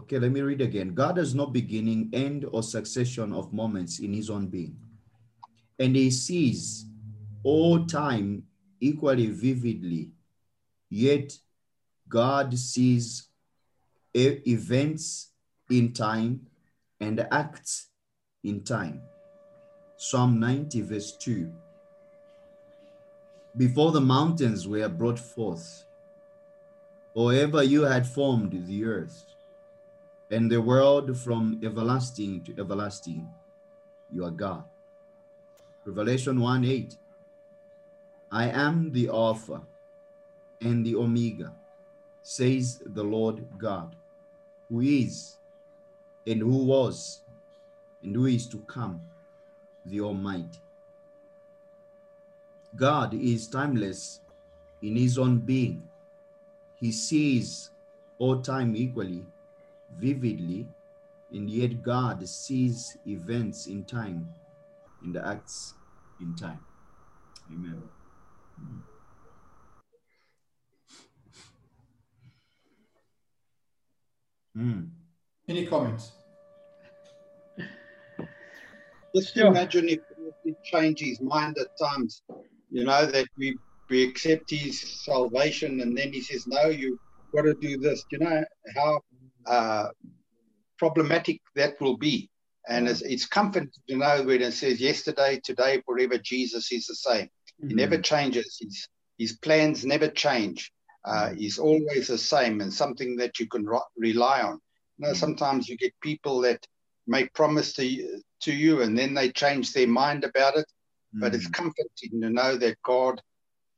okay, 0.00 0.18
let 0.18 0.32
me 0.32 0.40
read 0.40 0.60
again. 0.60 0.94
God 0.94 1.18
has 1.18 1.34
no 1.34 1.46
beginning, 1.46 2.10
end, 2.12 2.46
or 2.50 2.62
succession 2.62 3.32
of 3.32 3.52
moments 3.52 3.98
in 3.98 4.12
his 4.12 4.30
own 4.30 4.46
being. 4.46 4.76
And 5.78 5.94
he 5.94 6.10
sees 6.10 6.86
all 7.42 7.84
time 7.86 8.44
equally 8.80 9.26
vividly, 9.26 10.10
yet 10.88 11.36
God 12.08 12.58
sees 12.58 13.28
events 14.14 15.32
in 15.70 15.92
time 15.92 16.46
and 16.98 17.26
acts 17.30 17.88
in 18.42 18.62
time. 18.64 19.02
Psalm 19.96 20.40
90, 20.40 20.80
verse 20.82 21.16
2. 21.18 21.52
Before 23.56 23.92
the 23.92 24.00
mountains 24.00 24.66
were 24.66 24.88
brought 24.88 25.18
forth, 25.18 25.84
or 27.14 27.34
ever 27.34 27.62
you 27.62 27.82
had 27.82 28.06
formed 28.06 28.66
the 28.66 28.84
earth, 28.84 29.29
and 30.30 30.50
the 30.50 30.60
world 30.60 31.16
from 31.18 31.60
everlasting 31.62 32.42
to 32.44 32.54
everlasting, 32.58 33.28
you 34.12 34.24
are 34.24 34.30
God. 34.30 34.64
Revelation 35.84 36.40
1 36.40 36.64
8. 36.64 36.96
I 38.32 38.48
am 38.48 38.92
the 38.92 39.08
Alpha 39.08 39.62
and 40.60 40.86
the 40.86 40.94
Omega, 40.94 41.52
says 42.22 42.80
the 42.86 43.02
Lord 43.02 43.44
God 43.58 43.96
who 44.70 44.80
is 44.80 45.36
and 46.26 46.40
who 46.40 46.64
was 46.64 47.20
and 48.02 48.14
who 48.14 48.26
is 48.26 48.46
to 48.46 48.58
come, 48.60 49.00
the 49.84 50.00
Almighty. 50.00 50.60
God 52.76 53.12
is 53.14 53.48
timeless 53.48 54.20
in 54.80 54.96
his 54.96 55.18
own 55.18 55.38
being. 55.38 55.82
He 56.76 56.92
sees 56.92 57.70
all 58.18 58.40
time 58.40 58.76
equally, 58.76 59.26
vividly, 59.98 60.66
and 61.32 61.50
yet 61.50 61.82
God 61.82 62.26
sees 62.28 62.96
events 63.06 63.66
in 63.66 63.84
time 63.84 64.28
and 65.02 65.16
acts 65.16 65.74
in 66.20 66.34
time. 66.34 66.60
Amen. 67.52 67.82
Mm. 74.56 74.88
any 75.48 75.66
comments? 75.66 76.12
Just 79.14 79.34
Sure. 79.34 79.46
imagine 79.46 79.88
if 79.88 80.00
he 80.44 80.54
changed 80.62 81.02
his 81.02 81.20
mind 81.20 81.56
at 81.58 81.68
times, 81.78 82.22
you 82.70 82.84
know, 82.84 83.06
that 83.06 83.26
we, 83.36 83.58
we 83.88 84.02
accept 84.04 84.50
his 84.50 85.04
salvation 85.04 85.80
and 85.80 85.96
then 85.96 86.12
he 86.12 86.20
says, 86.20 86.46
no, 86.46 86.66
you've 86.66 86.98
got 87.34 87.42
to 87.42 87.54
do 87.54 87.76
this. 87.78 88.04
Do 88.10 88.18
you 88.18 88.24
know 88.24 88.44
how 88.76 89.00
uh, 89.46 89.88
problematic 90.78 91.40
that 91.56 91.80
will 91.80 91.96
be? 91.96 92.30
And 92.68 92.88
it's, 92.88 93.02
it's 93.02 93.26
comforting 93.26 93.70
to 93.88 93.96
know 93.96 94.22
when 94.22 94.42
it 94.42 94.52
says 94.52 94.80
yesterday, 94.80 95.40
today, 95.42 95.82
forever, 95.86 96.18
Jesus 96.18 96.70
is 96.72 96.86
the 96.86 96.94
same. 96.94 97.28
He 97.66 97.74
never 97.74 97.98
changes. 97.98 98.58
His, 98.60 98.88
his 99.18 99.32
plans 99.38 99.84
never 99.84 100.08
change. 100.08 100.70
Uh, 101.04 101.30
he's 101.30 101.58
always 101.58 102.08
the 102.08 102.18
same 102.18 102.60
and 102.60 102.72
something 102.72 103.16
that 103.16 103.38
you 103.38 103.46
can 103.48 103.64
ro- 103.64 103.80
rely 103.96 104.42
on. 104.42 104.58
You 104.98 105.08
know, 105.08 105.14
sometimes 105.14 105.68
you 105.68 105.76
get 105.76 105.94
people 106.02 106.40
that 106.42 106.64
make 107.06 107.32
promise 107.32 107.72
to 107.74 107.84
you, 107.84 108.22
to 108.42 108.52
you 108.52 108.82
and 108.82 108.96
then 108.96 109.14
they 109.14 109.30
change 109.30 109.72
their 109.72 109.88
mind 109.88 110.24
about 110.24 110.56
it. 110.56 110.66
But 111.12 111.34
it's 111.34 111.48
Mm. 111.48 111.54
comforting 111.54 112.20
to 112.20 112.30
know 112.30 112.56
that 112.56 112.80
God 112.82 113.20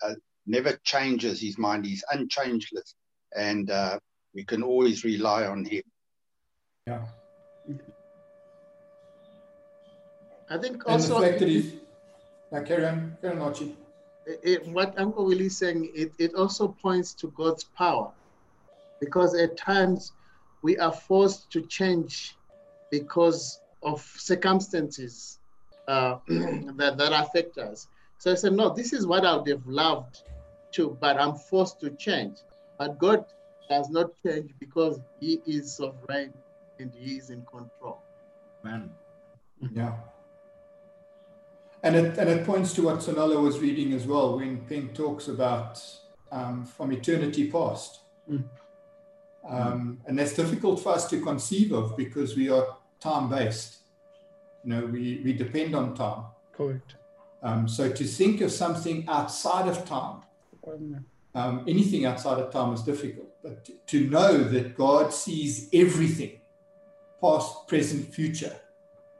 uh, 0.02 0.14
never 0.46 0.78
changes 0.84 1.40
his 1.40 1.56
mind. 1.56 1.86
He's 1.86 2.04
unchangeless 2.12 2.94
and 3.34 3.70
uh, 3.70 3.98
we 4.34 4.44
can 4.44 4.62
always 4.62 5.04
rely 5.04 5.46
on 5.46 5.64
him. 5.64 5.82
Yeah. 6.86 7.04
I 10.50 10.58
think 10.58 10.74
And 10.74 10.82
the 10.84 10.90
also 10.90 11.20
fact 11.20 11.38
that 11.40 11.48
he's. 11.48 11.74
Now, 12.50 12.62
carry 12.62 12.84
on, 12.84 13.16
carry 13.20 13.36
on, 13.36 13.42
Archie. 13.42 13.76
it, 14.26 14.40
it- 14.42 14.66
what 14.68 14.98
Uncle 14.98 15.24
Willie 15.24 15.46
is 15.46 15.56
saying, 15.56 15.90
it, 15.94 16.12
it 16.18 16.34
also 16.34 16.68
points 16.68 17.14
to 17.14 17.28
God's 17.28 17.64
power. 17.64 18.10
Because 19.00 19.34
at 19.34 19.56
times 19.56 20.12
we 20.62 20.76
are 20.78 20.92
forced 20.92 21.50
to 21.52 21.62
change 21.62 22.36
because 22.90 23.60
of 23.82 24.00
circumstances 24.02 25.38
uh, 25.88 26.18
that, 26.28 26.94
that 26.98 27.12
affect 27.12 27.58
us. 27.58 27.88
So 28.18 28.30
I 28.32 28.34
said, 28.34 28.52
no, 28.52 28.68
this 28.72 28.92
is 28.92 29.06
what 29.06 29.24
I 29.24 29.34
would 29.34 29.48
have 29.48 29.66
loved 29.66 30.22
to, 30.72 30.96
but 31.00 31.18
I'm 31.20 31.34
forced 31.34 31.80
to 31.80 31.90
change. 31.90 32.36
But 32.78 32.98
God 32.98 33.24
does 33.68 33.90
not 33.90 34.10
change 34.24 34.52
because 34.58 35.00
He 35.20 35.40
is 35.46 35.74
sovereign 35.74 36.32
and 36.78 36.92
He 36.94 37.16
is 37.16 37.30
in 37.30 37.42
control. 37.44 38.02
Man. 38.62 38.90
Yeah. 39.74 39.94
And 41.82 41.96
it, 41.96 42.18
and 42.18 42.28
it 42.28 42.46
points 42.46 42.72
to 42.74 42.82
what 42.82 42.98
Sonola 42.98 43.42
was 43.42 43.58
reading 43.58 43.92
as 43.92 44.06
well 44.06 44.36
when 44.36 44.58
Penn 44.66 44.90
talks 44.94 45.28
about 45.28 45.84
um, 46.30 46.64
from 46.64 46.92
eternity 46.92 47.50
past. 47.50 48.00
Mm. 48.30 48.44
Um, 49.48 50.00
and 50.06 50.16
that's 50.16 50.34
difficult 50.34 50.80
for 50.80 50.92
us 50.92 51.10
to 51.10 51.20
conceive 51.20 51.72
of 51.72 51.96
because 51.96 52.36
we 52.36 52.48
are 52.48 52.76
time 53.00 53.28
based. 53.28 53.78
You 54.64 54.70
know, 54.70 54.86
we, 54.86 55.20
we 55.24 55.32
depend 55.32 55.74
on 55.74 55.94
time. 55.94 56.24
Correct. 56.52 56.94
Um, 57.42 57.66
so 57.66 57.90
to 57.90 58.04
think 58.04 58.40
of 58.40 58.52
something 58.52 59.04
outside 59.08 59.68
of 59.68 59.84
time, 59.84 60.22
um, 61.34 61.64
anything 61.66 62.06
outside 62.06 62.38
of 62.38 62.52
time 62.52 62.72
is 62.72 62.82
difficult. 62.82 63.31
But 63.42 63.68
to, 63.88 64.08
know 64.08 64.38
that 64.44 64.76
God 64.76 65.12
sees 65.12 65.68
everything, 65.72 66.40
past, 67.20 67.66
present, 67.66 68.12
future, 68.14 68.56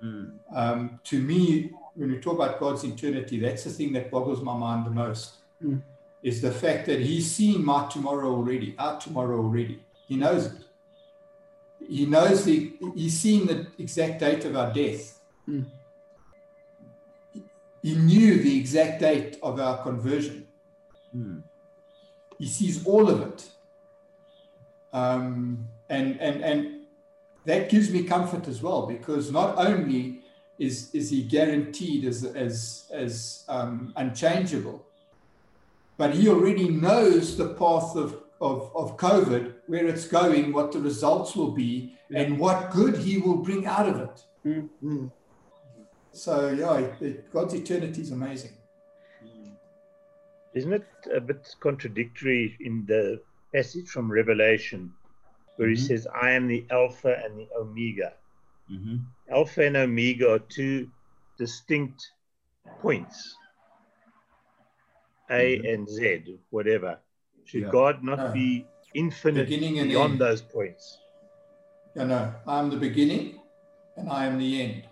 Mm. 0.02 0.32
um, 0.52 1.00
to 1.04 1.22
me, 1.22 1.70
when 1.94 2.10
we 2.10 2.18
talk 2.18 2.34
about 2.34 2.58
God's 2.58 2.82
eternity, 2.82 3.38
that's 3.38 3.62
the 3.64 3.70
thing 3.70 3.92
that 3.92 4.10
boggles 4.10 4.42
my 4.42 4.56
mind 4.56 4.84
the 4.84 4.90
most. 4.90 5.34
Mm. 5.64 5.80
Is 6.24 6.40
the 6.40 6.50
fact 6.50 6.86
that 6.86 7.00
He's 7.00 7.30
seen 7.30 7.64
my 7.64 7.86
tomorrow 7.88 8.30
already, 8.30 8.74
our 8.78 8.98
tomorrow 9.00 9.38
already. 9.38 9.80
He 10.08 10.16
knows 10.16 10.46
it. 10.46 10.52
He 11.88 12.06
knows 12.06 12.44
the. 12.44 12.72
He's 12.94 13.18
seen 13.18 13.46
the 13.46 13.66
exact 13.78 14.20
date 14.20 14.44
of 14.44 14.56
our 14.56 14.72
death. 14.72 15.20
Mm. 15.48 15.66
He 17.82 17.94
knew 17.96 18.42
the 18.42 18.58
exact 18.58 19.00
date 19.00 19.38
of 19.42 19.58
our 19.58 19.82
conversion. 19.82 20.46
Mm. 21.16 21.42
He 22.38 22.46
sees 22.46 22.86
all 22.86 23.08
of 23.10 23.20
it. 23.22 23.48
Um, 24.92 25.66
and 25.88 26.20
and 26.20 26.42
and 26.42 26.82
that 27.44 27.70
gives 27.70 27.90
me 27.90 28.04
comfort 28.04 28.48
as 28.48 28.62
well 28.62 28.86
because 28.86 29.32
not 29.32 29.56
only 29.58 30.22
is 30.58 30.94
is 30.94 31.10
he 31.10 31.22
guaranteed 31.22 32.04
as 32.04 32.24
as 32.24 32.90
as 32.92 33.44
um, 33.48 33.92
unchangeable, 33.96 34.84
but 35.96 36.14
he 36.14 36.28
already 36.28 36.68
knows 36.68 37.36
the 37.36 37.48
path 37.54 37.96
of, 37.96 38.22
of 38.40 38.70
of 38.74 38.96
COVID, 38.96 39.54
where 39.66 39.86
it's 39.86 40.06
going, 40.06 40.52
what 40.52 40.72
the 40.72 40.80
results 40.80 41.34
will 41.34 41.52
be, 41.52 41.96
and 42.14 42.38
what 42.38 42.70
good 42.70 42.96
he 42.98 43.18
will 43.18 43.38
bring 43.38 43.66
out 43.66 43.88
of 43.88 44.00
it. 44.00 44.68
Mm. 44.82 45.10
So 46.12 46.50
yeah, 46.50 46.76
it, 47.00 47.32
God's 47.32 47.54
eternity 47.54 48.02
is 48.02 48.12
amazing. 48.12 48.52
Isn't 50.54 50.74
it 50.74 50.86
a 51.14 51.20
bit 51.20 51.56
contradictory 51.60 52.56
in 52.60 52.84
the 52.86 53.22
passage 53.52 53.88
from 53.88 54.10
Revelation 54.10 54.92
where 55.56 55.68
he 55.68 55.74
Mhm. 55.76 55.86
says, 55.86 56.06
I 56.06 56.30
am 56.32 56.48
the 56.48 56.64
Alpha 56.70 57.20
and 57.24 57.38
the 57.38 57.48
Omega? 57.56 58.14
hmm 58.68 58.96
Alpha 59.30 59.64
and 59.66 59.76
Omega 59.76 60.32
are 60.32 60.38
two 60.38 60.90
distinct 61.38 62.12
points. 62.80 63.36
A 65.30 65.58
Mhm. 65.58 65.74
and 65.74 65.88
Z, 65.88 66.38
whatever. 66.50 66.98
Should 67.44 67.62
Yeah. 67.62 67.70
God 67.70 68.02
not 68.02 68.18
No. 68.18 68.32
be 68.32 68.66
infinite 68.94 69.44
Beginning 69.48 69.78
and 69.78 69.88
beyond 69.88 70.12
end. 70.12 70.20
those 70.20 70.42
points? 70.42 70.98
You 71.94 72.04
know, 72.06 72.34
I 72.46 72.58
am 72.60 72.70
the 72.70 72.76
beginning 72.76 73.40
and 73.96 74.08
I 74.10 74.26
am 74.26 74.38
the 74.38 74.62
end. 74.62 74.88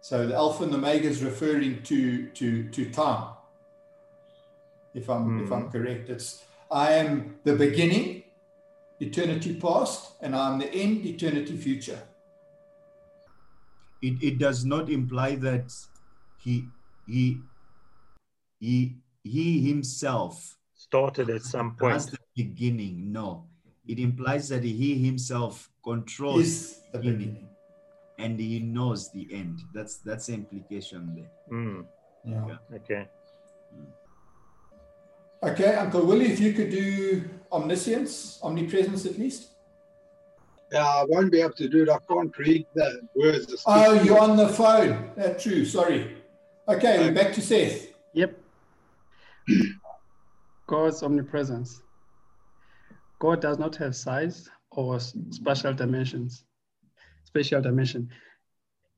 So 0.00 0.26
the 0.26 0.34
Alpha 0.34 0.64
and 0.64 0.72
the 0.72 0.78
Omega 0.78 1.08
is 1.08 1.22
referring 1.22 1.82
to 1.84 2.28
to 2.30 2.68
to 2.70 2.90
time. 2.90 3.34
If 4.94 5.08
I'm 5.08 5.44
if 5.44 5.50
I'm 5.50 5.70
correct, 5.70 6.10
it's 6.10 6.44
I 6.70 6.92
am 6.94 7.36
the 7.44 7.54
beginning, 7.54 8.24
eternity 9.00 9.54
past, 9.60 10.14
and 10.20 10.34
I'm 10.36 10.58
the 10.58 10.72
end, 10.72 11.04
eternity 11.06 11.56
future. 11.56 12.00
It, 14.02 14.22
it 14.22 14.38
does 14.38 14.64
not 14.64 14.90
imply 14.90 15.36
that 15.36 15.72
he 16.38 16.66
he 17.06 17.40
he 18.58 18.96
he 19.22 19.66
himself 19.68 20.58
Started 20.74 21.30
at 21.30 21.42
some 21.42 21.76
has 21.80 22.06
point. 22.06 22.18
the 22.18 22.42
beginning. 22.44 23.12
No, 23.12 23.46
it 23.86 23.98
implies 23.98 24.48
that 24.48 24.64
he 24.64 24.98
himself 25.04 25.70
controls 25.84 26.40
Is 26.42 26.80
the 26.92 26.98
beginning 26.98 27.18
beginning. 27.18 27.48
and 28.18 28.40
he 28.40 28.58
knows 28.60 29.10
the 29.12 29.26
end. 29.32 29.60
That's 29.72 29.98
that's 29.98 30.26
the 30.26 30.34
implication 30.34 31.14
there. 31.14 31.30
Hmm, 31.48 31.80
Yeah. 32.24 32.56
okay. 32.74 33.08
Okay, 35.42 35.74
Uncle 35.74 36.06
Willie, 36.06 36.30
if 36.30 36.38
you 36.40 36.52
could 36.52 36.70
do 36.70 37.28
omniscience, 37.50 38.38
omnipresence 38.42 39.06
at 39.06 39.18
least. 39.18 39.48
Yeah, 40.70 40.84
I 40.86 41.04
won't 41.06 41.30
be 41.32 41.40
able 41.40 41.52
to 41.54 41.68
do 41.68 41.82
it. 41.82 41.88
I 41.90 41.98
can't 42.08 42.36
read 42.38 42.64
the 42.74 43.00
words. 43.14 43.62
Oh, 43.66 44.00
you're 44.02 44.18
on 44.18 44.36
the 44.36 44.48
phone. 44.48 45.10
That's 45.16 45.42
true. 45.42 45.64
Sorry. 45.64 46.16
Okay, 46.68 47.00
we're 47.00 47.12
back 47.12 47.32
to 47.34 47.40
Seth. 47.42 47.88
Yep. 48.14 48.38
God's 50.66 51.02
omnipresence. 51.02 51.82
God 53.18 53.40
does 53.40 53.58
not 53.58 53.76
have 53.76 53.94
size 53.94 54.48
or 54.70 54.96
s- 54.96 55.14
spatial 55.30 55.74
dimensions, 55.74 56.44
spatial 57.24 57.60
dimension, 57.60 58.08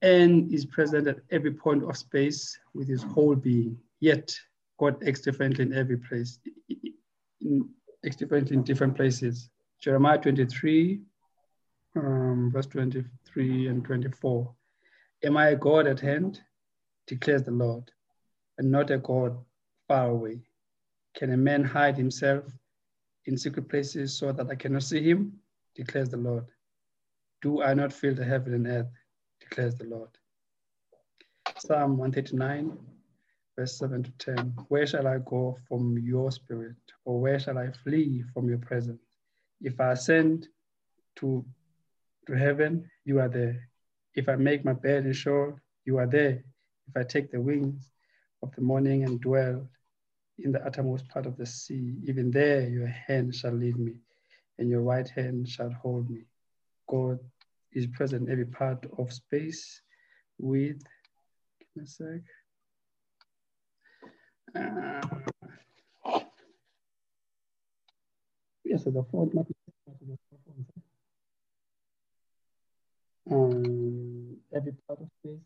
and 0.03 0.53
is 0.53 0.65
present 0.67 1.09
at 1.09 1.17
every 1.31 1.53
point 1.53 1.83
of 1.83 1.97
space 1.97 2.57
with 2.75 2.87
his 2.87 3.03
whole 3.03 3.35
being. 3.35 3.77
Yet, 4.01 4.33
God 4.79 5.03
acts 5.07 5.21
differently 5.21 5.65
in 5.65 5.73
every 5.73 5.97
place, 5.97 6.39
in, 7.41 7.69
acts 8.05 8.17
differently 8.17 8.57
in 8.57 8.63
different 8.63 8.97
places. 8.97 9.51
Jeremiah 9.81 10.19
23, 10.19 11.01
um, 11.97 12.51
verse 12.53 12.67
23 12.67 13.69
and 13.69 13.85
24. 13.85 14.55
Am 15.25 15.37
I 15.37 15.49
a 15.49 15.57
God 15.57 15.87
at 15.87 16.01
hand? 16.01 16.41
declares 17.07 17.43
the 17.43 17.51
Lord, 17.51 17.91
and 18.57 18.71
not 18.71 18.91
a 18.91 18.99
God 18.99 19.37
far 19.89 20.09
away. 20.09 20.41
Can 21.15 21.33
a 21.33 21.37
man 21.37 21.63
hide 21.63 21.97
himself 21.97 22.45
in 23.27 23.37
secret 23.37 23.69
places 23.69 24.17
so 24.17 24.33
that 24.33 24.51
I 24.51 24.55
cannot 24.55 24.83
see 24.83 25.03
him? 25.03 25.35
declares 25.75 26.09
the 26.09 26.17
Lord. 26.17 26.45
Do 27.43 27.63
I 27.63 27.75
not 27.75 27.93
fill 27.93 28.15
the 28.15 28.25
heaven 28.25 28.55
and 28.55 28.67
earth? 28.67 28.93
declares 29.41 29.75
the 29.75 29.85
Lord. 29.85 30.09
Psalm 31.59 31.99
139, 31.99 32.77
verse 33.57 33.79
7 33.79 34.03
to 34.03 34.11
10. 34.19 34.37
Where 34.69 34.87
shall 34.87 35.07
I 35.07 35.19
go 35.19 35.57
from 35.69 35.99
your 35.99 36.31
spirit? 36.31 36.77
Or 37.05 37.21
where 37.21 37.39
shall 37.39 37.59
I 37.59 37.71
flee 37.71 38.25
from 38.33 38.49
your 38.49 38.59
presence? 38.59 39.03
If 39.61 39.81
I 39.81 39.93
ascend 39.93 40.49
to, 41.17 41.45
to 42.27 42.33
heaven, 42.33 42.91
you 43.05 43.21
are 43.21 43.29
there. 43.29 43.69
If 44.15 44.29
I 44.29 44.37
make 44.37 44.65
my 44.65 44.73
bed 44.73 45.07
in 45.07 45.13
Sheol, 45.13 45.59
you 45.85 45.99
are 45.99 46.07
there. 46.07 46.45
If 46.89 46.97
I 46.97 47.03
take 47.03 47.31
the 47.31 47.41
wings 47.41 47.91
of 48.43 48.55
the 48.55 48.63
morning 48.63 49.05
and 49.05 49.21
dwell 49.21 49.69
in 50.39 50.53
the 50.53 50.65
uttermost 50.65 51.09
part 51.09 51.27
of 51.27 51.37
the 51.37 51.47
sea, 51.47 51.97
even 52.05 52.31
there 52.31 52.69
your 52.69 52.87
hand 52.87 53.35
shall 53.35 53.53
lead 53.53 53.79
me, 53.79 53.95
and 54.59 54.69
your 54.69 54.83
right 54.83 55.09
hand 55.09 55.49
shall 55.49 55.71
hold 55.71 56.11
me. 56.11 56.25
God 56.89 57.19
is 57.73 57.87
present 57.87 58.27
in 58.27 58.33
every 58.33 58.47
part 58.47 58.85
of 58.99 59.13
space 59.13 59.81
with, 60.39 60.83
give 61.59 61.69
me 61.77 61.85
a 61.85 61.87
sec. 61.87 62.21
Uh, 64.55 65.01
yes, 68.65 68.85
the 68.85 69.05
phone 69.11 69.31
be 69.31 69.55
um, 73.31 74.37
every 74.55 74.73
part 74.87 75.01
of 75.01 75.09
space 75.19 75.41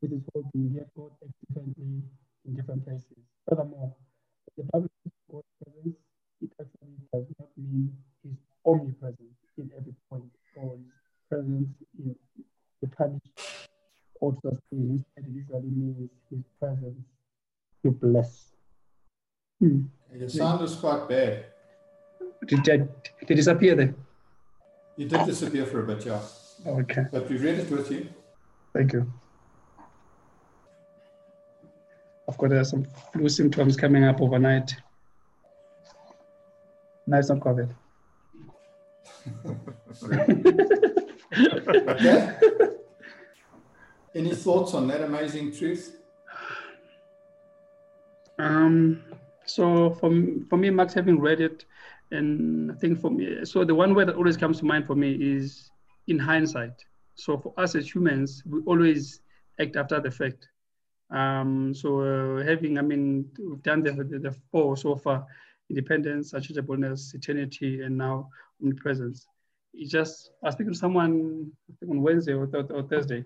with 0.00 0.12
his 0.12 0.22
whole 0.32 0.48
being, 0.54 0.78
God 0.96 1.10
differently 1.48 2.02
in 2.46 2.54
different 2.54 2.84
places. 2.84 3.04
Furthermore, 3.48 3.94
the 4.56 4.64
Bible 4.72 4.88
says 5.04 5.42
presence, 5.62 5.96
it 6.40 6.50
actually 6.60 6.96
does 7.12 7.26
not 7.38 7.48
mean 7.58 7.92
he's 8.22 8.38
omnipresent 8.64 9.36
in 9.58 9.70
every 9.76 9.94
point 10.08 10.32
or 10.56 10.76
his 10.76 10.92
presence 11.28 11.68
in 11.98 12.16
the 12.80 12.88
punish 12.88 13.20
or 14.20 14.32
to. 14.32 14.58
Instead, 14.72 15.24
it 15.28 15.34
usually 15.34 15.70
means 15.70 16.10
his 16.30 16.44
presence 16.58 17.04
to 17.86 18.06
bless. 18.06 18.46
Hmm. 19.60 19.82
Your 20.14 20.28
sound 20.28 20.62
is 20.62 20.74
quite 20.74 21.08
bad. 21.08 21.46
Did, 22.46 22.62
did, 22.62 22.88
did 23.20 23.30
it 23.30 23.34
disappear 23.36 23.74
there? 23.74 23.94
You 24.96 25.08
did 25.08 25.26
disappear 25.26 25.66
for 25.66 25.80
a 25.80 25.86
bit, 25.86 26.04
yeah. 26.06 26.20
Okay, 26.66 27.04
But 27.12 27.28
we 27.28 27.36
read 27.36 27.58
it 27.58 27.70
with 27.70 27.90
you. 27.90 28.08
thank 28.72 28.92
you. 28.92 29.12
I've 32.28 32.38
got 32.38 32.52
uh, 32.52 32.64
some 32.64 32.84
flu 33.12 33.28
symptoms 33.28 33.76
coming 33.76 34.04
up 34.04 34.20
overnight. 34.20 34.74
No, 37.06 37.18
it's 37.18 37.28
not 37.28 37.40
COVID. 37.40 37.70
Okay? 41.36 42.36
Any 44.14 44.34
thoughts 44.34 44.72
on 44.74 44.86
that 44.88 45.02
amazing 45.02 45.52
truth? 45.52 45.96
Um, 48.38 49.02
so 49.44 49.90
for, 49.90 50.10
for 50.48 50.56
me, 50.56 50.70
Max, 50.70 50.94
having 50.94 51.20
read 51.20 51.40
it, 51.40 51.64
and 52.10 52.70
I 52.70 52.74
think 52.74 53.00
for 53.00 53.10
me, 53.10 53.44
so 53.44 53.64
the 53.64 53.74
one 53.74 53.94
word 53.94 54.08
that 54.08 54.16
always 54.16 54.36
comes 54.36 54.58
to 54.58 54.64
mind 54.64 54.86
for 54.86 54.94
me 54.94 55.12
is 55.12 55.70
in 56.06 56.18
hindsight. 56.18 56.84
So 57.14 57.38
for 57.38 57.54
us 57.56 57.74
as 57.74 57.92
humans, 57.92 58.42
we 58.46 58.60
always 58.66 59.20
act 59.60 59.76
after 59.76 60.00
the 60.00 60.10
fact. 60.10 60.48
Um, 61.10 61.72
so 61.74 62.00
uh, 62.00 62.44
having, 62.44 62.78
I 62.78 62.82
mean, 62.82 63.30
we've 63.38 63.62
done 63.62 63.82
the, 63.82 63.92
the, 63.92 64.18
the 64.18 64.36
four 64.50 64.76
so 64.76 64.96
far, 64.96 65.26
independence, 65.70 66.32
unchangeableness, 66.32 67.14
eternity, 67.14 67.82
and 67.82 67.96
now 67.96 68.28
omnipresence. 68.60 69.26
It 69.72 69.88
just, 69.88 70.30
I 70.42 70.46
was 70.46 70.54
speaking 70.54 70.72
to 70.72 70.78
someone 70.78 71.50
on 71.88 72.02
Wednesday 72.02 72.34
or, 72.34 72.46
th- 72.46 72.66
or 72.70 72.82
Thursday, 72.82 73.24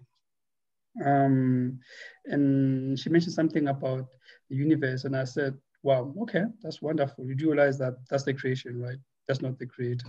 um, 1.05 1.79
and 2.27 2.99
she 2.99 3.11
mentioned 3.11 3.35
something 3.35 3.69
about 3.69 4.07
the 4.49 4.57
universe, 4.57 5.05
and 5.05 5.17
I 5.17 5.25
said, 5.25 5.57
"Wow, 5.83 6.15
okay, 6.23 6.45
that's 6.63 6.83
wonderful. 6.83 7.25
You 7.25 7.35
do 7.35 7.53
realize 7.53 7.79
that 7.79 7.95
that's 8.09 8.25
the 8.25 8.35
creation, 8.35 8.81
right? 8.81 8.99
That's 9.27 9.43
not 9.43 9.59
the 9.59 9.67
creator." 9.67 10.09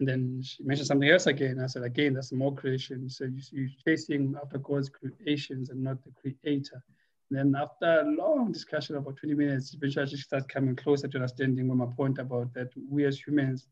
And 0.00 0.08
then 0.08 0.42
she 0.42 0.64
mentioned 0.64 0.88
something 0.88 1.08
else 1.08 1.26
again. 1.26 1.60
I 1.60 1.66
said, 1.66 1.84
"Again, 1.84 2.14
that's 2.14 2.32
more 2.32 2.54
creation." 2.54 3.08
So 3.08 3.24
you, 3.24 3.40
you're 3.52 3.68
chasing 3.86 4.34
after 4.42 4.58
God's 4.58 4.88
creations 4.88 5.70
and 5.70 5.82
not 5.82 6.02
the 6.02 6.10
creator. 6.10 6.82
And 7.30 7.38
then 7.54 7.60
after 7.60 8.00
a 8.00 8.04
long 8.04 8.52
discussion, 8.52 8.96
about 8.96 9.16
20 9.16 9.34
minutes, 9.34 9.74
eventually 9.74 10.06
she 10.06 10.16
started 10.16 10.48
coming 10.48 10.76
closer 10.76 11.08
to 11.08 11.16
understanding 11.16 11.74
my 11.74 11.86
point 11.86 12.18
about 12.18 12.52
that 12.54 12.68
we 12.88 13.04
as 13.06 13.18
humans 13.18 13.68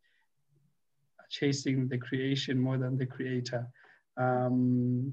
are 1.19 1.27
chasing 1.29 1.89
the 1.89 1.99
creation 1.99 2.59
more 2.59 2.79
than 2.79 2.97
the 2.97 3.07
creator. 3.07 3.67
Um, 4.17 5.13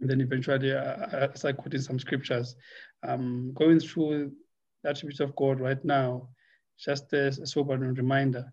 and 0.00 0.10
then 0.10 0.20
eventually 0.20 0.74
I, 0.74 1.26
I 1.26 1.28
started 1.34 1.58
quoting 1.58 1.80
some 1.80 1.98
scriptures. 1.98 2.56
Um, 3.02 3.52
going 3.54 3.80
through 3.80 4.32
the 4.82 4.90
attributes 4.90 5.20
of 5.20 5.34
God 5.36 5.60
right 5.60 5.82
now, 5.84 6.28
just 6.78 7.12
as 7.12 7.38
a 7.38 7.46
sobering 7.46 7.94
reminder 7.94 8.52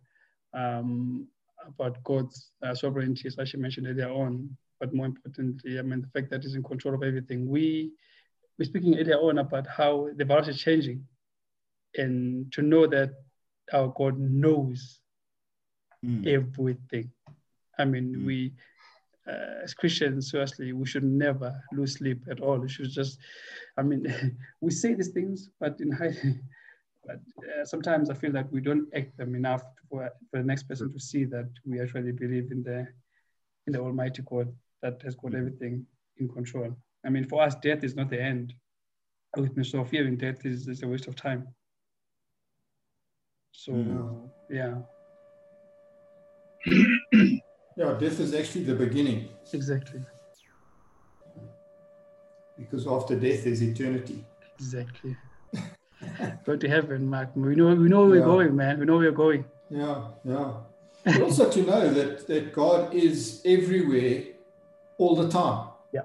um, 0.53 1.27
about 1.67 2.01
God's 2.03 2.51
uh, 2.61 2.75
sovereignty, 2.75 3.27
as 3.27 3.37
I 3.39 3.45
mentioned 3.57 3.87
earlier 3.87 4.09
on. 4.09 4.55
But 4.79 4.93
more 4.93 5.07
importantly, 5.07 5.79
I 5.79 5.81
mean, 5.81 6.01
the 6.01 6.07
fact 6.07 6.29
that 6.31 6.43
He's 6.43 6.55
in 6.55 6.63
control 6.63 6.95
of 6.95 7.03
everything. 7.03 7.47
We, 7.47 7.91
we're 8.57 8.65
speaking 8.65 8.97
earlier 8.97 9.17
on 9.17 9.37
about 9.39 9.67
how 9.67 10.09
the 10.15 10.25
virus 10.25 10.47
is 10.49 10.61
changing. 10.61 11.05
And 11.97 12.51
to 12.53 12.61
know 12.61 12.87
that 12.87 13.11
our 13.71 13.87
God 13.89 14.17
knows 14.17 14.99
Mm. 16.03 16.27
everything. 16.27 17.11
I 17.79 17.85
mean, 17.85 18.15
Mm. 18.15 18.25
we, 18.25 18.53
uh, 19.27 19.63
as 19.63 19.73
Christians, 19.73 20.31
seriously, 20.31 20.73
we 20.73 20.85
should 20.85 21.03
never 21.03 21.53
lose 21.71 21.93
sleep 21.93 22.23
at 22.29 22.41
all. 22.41 22.57
We 22.57 22.69
should 22.69 22.89
just, 22.89 23.19
I 23.77 23.81
mean, 23.83 24.37
we 24.61 24.71
say 24.71 24.93
these 24.93 25.09
things, 25.09 25.49
but 25.59 25.79
in 25.79 25.91
high, 25.91 26.15
but 27.05 27.19
uh, 27.39 27.65
sometimes 27.65 28.09
I 28.09 28.15
feel 28.15 28.31
that 28.33 28.51
we 28.51 28.61
don't 28.61 28.87
act 28.95 29.17
them 29.17 29.35
enough 29.35 29.63
for, 29.89 30.09
for 30.29 30.37
the 30.39 30.45
next 30.45 30.63
person 30.63 30.91
to 30.91 30.99
see 30.99 31.23
that 31.25 31.49
we 31.65 31.81
actually 31.81 32.11
believe 32.11 32.51
in 32.51 32.63
the, 32.63 32.87
in 33.67 33.73
the 33.73 33.79
Almighty 33.79 34.23
God 34.23 34.53
that 34.81 35.01
has 35.03 35.15
got 35.15 35.35
everything 35.35 35.85
in 36.17 36.27
control. 36.27 36.75
I 37.05 37.09
mean, 37.09 37.27
for 37.27 37.41
us, 37.41 37.55
death 37.55 37.83
is 37.83 37.95
not 37.95 38.09
the 38.09 38.21
end. 38.21 38.53
With 39.35 39.57
me, 39.57 39.63
so 39.63 39.83
fearing 39.83 40.17
death 40.17 40.45
is, 40.45 40.67
is 40.67 40.83
a 40.83 40.87
waste 40.87 41.07
of 41.07 41.15
time. 41.15 41.47
So, 43.51 43.71
Mm. 43.71 44.29
yeah, 44.49 44.75
Yeah, 47.75 47.93
death 47.99 48.19
is 48.19 48.33
actually 48.33 48.65
the 48.65 48.75
beginning 48.75 49.29
exactly. 49.51 50.01
because 52.57 52.85
after 52.87 53.15
death 53.15 53.45
is 53.47 53.61
eternity. 53.63 54.23
Exactly. 54.59 55.15
Go 56.45 56.55
to 56.55 56.67
heaven, 56.69 57.07
Mark. 57.09 57.29
We 57.35 57.55
know 57.55 57.73
we 57.73 57.89
know 57.89 58.05
where 58.05 58.15
Yeah. 58.19 58.21
we're 58.21 58.25
going, 58.25 58.55
man. 58.55 58.79
We 58.79 58.85
know 58.85 58.97
where 58.97 59.11
we're 59.11 59.17
going. 59.17 59.45
Yeah, 59.69 60.07
yeah. 60.23 60.51
But 61.03 61.21
also 61.21 61.49
to 61.49 61.61
know 61.63 61.89
that, 61.93 62.27
that 62.27 62.53
God 62.53 62.93
is 62.93 63.41
everywhere 63.45 64.23
all 64.97 65.15
the 65.15 65.29
time. 65.29 65.69
Yeah. 65.91 66.01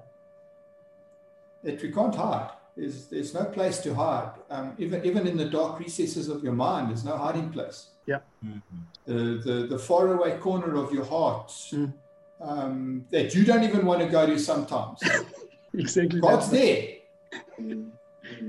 That 1.64 1.82
we 1.82 1.92
can't 1.92 2.14
hide. 2.14 2.50
There's, 2.78 3.06
there's 3.06 3.34
no 3.34 3.44
place 3.44 3.78
to 3.80 3.92
hide. 3.92 4.30
Um, 4.50 4.74
even, 4.78 5.04
even 5.04 5.26
in 5.26 5.36
the 5.36 5.46
dark 5.46 5.80
recesses 5.80 6.28
of 6.28 6.44
your 6.44 6.52
mind, 6.52 6.90
there's 6.90 7.04
no 7.04 7.16
hiding 7.16 7.50
place. 7.50 7.88
Mhm. 8.08 8.62
The, 9.04 9.14
the, 9.46 9.66
the 9.74 9.78
faraway 9.78 10.38
corner 10.38 10.76
of 10.76 10.92
your 10.92 11.04
heart 11.04 11.48
Mm. 11.72 11.92
um, 12.40 13.04
that 13.10 13.34
you 13.34 13.44
don't 13.44 13.64
even 13.64 13.84
want 13.84 14.00
to 14.00 14.08
go 14.08 14.26
to 14.26 14.38
sometimes. 14.38 15.00
Exactly. 15.74 16.20
God's 16.20 16.48
that. 16.50 16.56
there. 17.58 17.76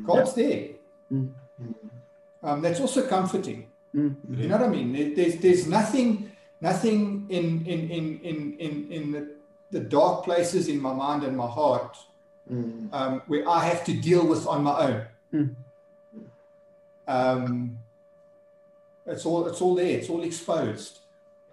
God's 0.05 0.33
there. 0.35 0.67
Mm. 1.11 1.33
Um, 2.41 2.61
that's 2.61 2.79
also 2.79 3.05
comforting. 3.07 3.67
Mm. 3.93 4.15
You 4.37 4.47
know 4.47 4.57
what 4.57 4.67
I 4.67 4.69
mean? 4.69 5.15
There's 5.15 5.35
there's 5.37 5.67
nothing 5.67 6.31
nothing 6.61 7.25
in 7.29 7.45
in 7.65 7.79
in 7.97 8.19
in 8.29 8.37
in, 8.65 8.73
in 8.91 9.11
the, 9.11 9.21
the 9.71 9.81
dark 9.81 10.23
places 10.23 10.69
in 10.69 10.79
my 10.79 10.93
mind 10.93 11.23
and 11.23 11.35
my 11.35 11.47
heart 11.47 11.97
Mm. 12.51 12.89
um, 12.93 13.21
where 13.27 13.47
I 13.47 13.63
have 13.65 13.83
to 13.85 13.93
deal 13.93 14.25
with 14.25 14.47
on 14.47 14.63
my 14.63 14.75
own. 14.87 15.05
Mm. 15.33 15.55
Um, 17.07 17.77
it's 19.05 19.25
all 19.25 19.47
it's 19.47 19.61
all 19.61 19.75
there. 19.75 19.97
It's 19.99 20.09
all 20.09 20.23
exposed. 20.23 20.99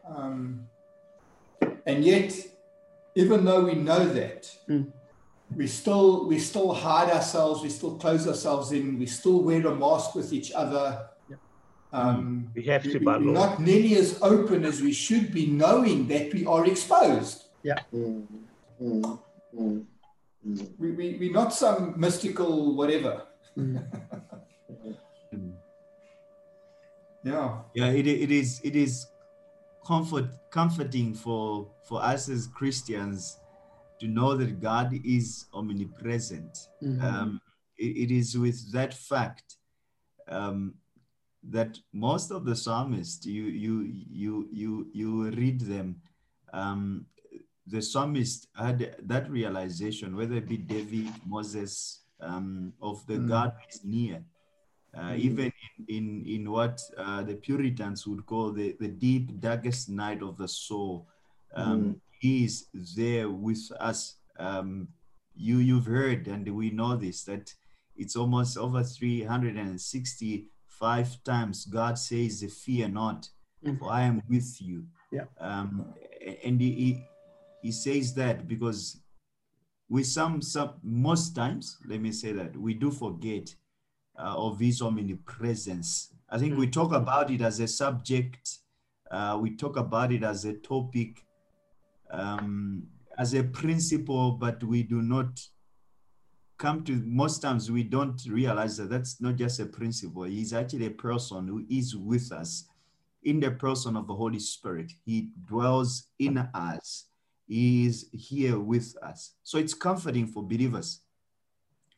Um, 0.09 0.69
and 1.87 2.05
yet, 2.05 2.33
even 3.15 3.45
though 3.45 3.65
we 3.65 3.75
know 3.75 4.05
that, 4.07 4.51
Mm. 4.69 4.87
we 5.55 5.67
still 5.67 6.27
we 6.27 6.39
still 6.39 6.73
hide 6.73 7.11
ourselves. 7.11 7.63
We 7.63 7.69
still 7.71 7.97
close 7.97 8.27
ourselves 8.27 8.73
in. 8.73 8.99
We 8.99 9.07
still 9.07 9.43
wear 9.43 9.67
a 9.67 9.75
mask 9.75 10.15
with 10.15 10.33
each 10.33 10.53
other. 10.53 11.09
Um, 11.93 12.51
We 12.55 12.63
have 12.65 12.83
to 12.83 12.99
we- 12.99 13.05
by 13.05 13.19
not 13.19 13.61
nearly 13.61 13.95
as 13.97 14.19
open 14.21 14.65
as 14.65 14.83
we 14.83 14.93
should 14.93 15.33
be, 15.33 15.47
knowing 15.47 16.09
that 16.09 16.33
we 16.35 16.45
are 16.45 16.67
exposed. 16.67 17.45
Mm. 17.65 18.27
Mm. 18.83 19.19
Mm. 19.55 19.85
Mm. 20.47 20.71
We, 20.79 20.91
we, 20.93 21.17
we're 21.19 21.33
not 21.33 21.53
some 21.53 21.99
mystical 21.99 22.77
whatever. 22.77 23.23
Mm. 23.59 23.85
Yeah. 27.25 27.63
Yeah, 27.75 27.87
it, 27.91 28.07
it 28.07 28.31
is 28.31 28.61
it 28.63 28.77
is 28.77 29.07
comfort 29.85 30.27
comforting 30.51 31.13
for 31.15 31.69
for 31.83 32.01
us 32.03 32.29
as 32.29 32.47
Christians 32.47 33.41
to 34.01 34.07
know 34.07 34.37
that 34.37 34.61
God 34.61 34.93
is 35.05 35.47
omnipresent. 35.53 36.69
Mhm. 36.83 37.03
Um, 37.03 37.41
it- 37.79 37.97
it 38.05 38.11
is 38.13 38.39
with 38.39 38.71
that 38.73 38.95
fact 38.95 39.57
um, 40.29 40.75
that 41.43 41.79
most 41.93 42.31
of 42.31 42.45
the 42.45 42.55
psalmists 42.55 43.27
you 43.27 43.45
you 43.45 43.93
you 44.09 44.49
you 44.53 44.87
you 44.93 45.31
read 45.31 45.61
them. 45.63 45.97
Um, 46.53 47.07
the 47.67 47.83
psalmist 47.83 48.47
had 48.55 48.97
that 49.03 49.29
realization, 49.31 50.17
whether 50.17 50.37
it 50.37 50.49
be 50.49 50.57
David, 50.57 51.13
Moses, 51.27 52.01
um, 52.21 52.73
of 52.81 53.05
the 53.07 53.19
Mm. 53.19 53.29
God 53.29 53.53
is 53.69 53.85
near. 53.85 54.25
Uh, 54.95 55.11
Mm. 55.13 55.19
Even 55.19 55.53
in, 55.79 55.85
in, 55.97 56.25
in 56.27 56.51
what 56.51 56.81
uh, 56.97 57.23
the 57.23 57.35
Puritans 57.35 58.07
would 58.07 58.25
call 58.25 58.53
the, 58.53 58.75
the 58.81 58.89
deep, 58.89 59.39
darkest 59.41 59.89
night 59.91 60.23
of 60.23 60.39
the 60.39 60.49
soul, 60.49 61.07
um, 61.55 62.01
He 62.21 62.45
is 62.45 62.69
there 62.97 63.29
with 63.29 63.71
us. 63.81 64.17
Um, 64.39 64.89
you, 65.35 65.59
you've 65.59 65.85
heard, 65.87 66.29
and 66.29 66.49
we 66.49 66.71
know 66.71 66.97
this, 66.97 67.25
that 67.25 67.53
it's 67.97 68.17
almost 68.17 68.57
over 68.57 68.83
365 68.83 71.23
times 71.25 71.67
God 71.67 71.99
says, 71.99 72.43
Fear 72.65 72.89
not, 72.89 73.29
Mm. 73.65 73.79
for 73.79 73.91
I 73.91 74.03
am 74.03 74.23
with 74.29 74.61
you. 74.61 74.85
Yeah. 75.11 75.25
Um, 75.41 75.95
and 76.45 76.61
he, 76.61 77.03
he, 77.67 77.73
says 77.73 78.15
that 78.15 78.47
because 78.47 79.01
we 79.89 80.03
some, 80.03 80.43
some 80.43 80.75
most 80.83 81.35
times, 81.35 81.79
let 81.87 82.01
me 82.01 82.13
say 82.13 82.33
that, 82.33 82.57
we 82.57 82.75
do 82.75 82.91
forget 82.91 83.55
uh, 84.19 84.35
of 84.37 84.59
his 84.59 84.83
omnipresence. 84.83 86.15
I 86.31 86.39
think 86.39 86.59
we 86.59 86.69
talk 86.69 86.93
about 86.93 87.31
it 87.31 87.41
as 87.41 87.61
a 87.61 87.69
subject, 87.69 88.59
uh, 89.11 89.39
we 89.41 89.57
talk 89.57 89.77
about 89.77 90.13
it 90.13 90.23
as 90.23 90.45
a 90.45 90.55
topic, 90.55 91.25
um, 92.11 92.85
as 93.19 93.35
a 93.35 93.43
principle, 93.43 94.33
but 94.33 94.63
we 94.65 94.83
do 94.83 95.03
not 95.03 95.41
come 96.59 96.83
to 96.85 97.03
most 97.05 97.43
times 97.43 97.71
we 97.71 97.83
don't 97.83 98.23
realize 98.31 98.79
that 98.79 98.89
that's 98.89 99.21
not 99.21 99.37
just 99.37 99.61
a 99.61 99.67
principle 99.67 100.23
he's 100.23 100.55
actually 100.55 100.87
a 100.87 100.91
person 100.91 101.47
who 101.47 101.63
is 101.69 101.95
with 101.95 102.33
us 102.33 102.65
in 103.27 103.41
the 103.41 103.51
person 103.51 103.97
of 103.97 104.07
the 104.07 104.15
Holy 104.15 104.39
Spirit. 104.39 104.93
He 105.05 105.31
dwells 105.47 106.09
in 106.19 106.39
us. 106.55 107.07
Is 107.49 108.09
here 108.13 108.59
with 108.59 108.97
us. 109.03 109.35
So 109.45 109.59
it's 109.59 109.75
comforting 109.75 110.27
for 110.27 110.43
believers. 110.43 111.01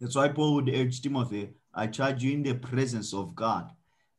That's 0.00 0.14
why 0.14 0.28
Paul 0.28 0.56
would 0.56 0.68
urge 0.68 1.00
Timothy, 1.00 1.50
I 1.74 1.86
charge 1.86 2.22
you 2.22 2.32
in 2.32 2.42
the 2.42 2.54
presence 2.54 3.14
of 3.14 3.34
God 3.34 3.70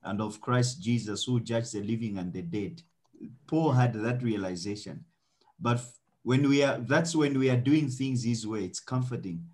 and 0.04 0.22
of 0.22 0.42
Christ 0.42 0.82
Jesus, 0.82 1.24
who 1.24 1.39
judge 1.39 1.72
the 1.72 1.82
living 1.82 2.18
and 2.18 2.34
the 2.34 2.42
dead. 2.42 2.82
Paul 3.48 3.74
had 3.74 3.94
that 3.94 4.24
realization. 4.24 5.06
But 5.60 5.82
when 6.24 6.48
we 6.48 6.63
are, 6.63 6.80
that's 6.80 7.15
when 7.15 7.38
we 7.38 7.50
are 7.50 7.58
doing 7.58 7.89
things 7.89 8.24
his 8.24 8.48
way, 8.48 8.63
it's 8.63 8.80
comforting. 8.80 9.46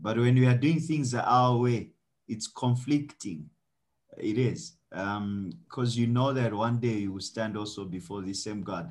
But 0.00 0.18
when 0.18 0.34
we 0.34 0.46
are 0.46 0.56
doing 0.56 0.80
things 0.80 1.14
our 1.14 1.56
way, 1.56 1.90
it's 2.26 2.46
conflicting. 2.46 3.50
It 4.16 4.38
is. 4.38 4.74
Um, 4.92 5.52
because 5.64 5.98
you 5.98 6.06
know 6.06 6.32
that 6.32 6.52
one 6.52 6.78
day 6.78 6.98
you 6.98 7.12
will 7.12 7.20
stand 7.20 7.56
also 7.56 7.84
before 7.84 8.22
the 8.22 8.34
same 8.34 8.62
God 8.62 8.90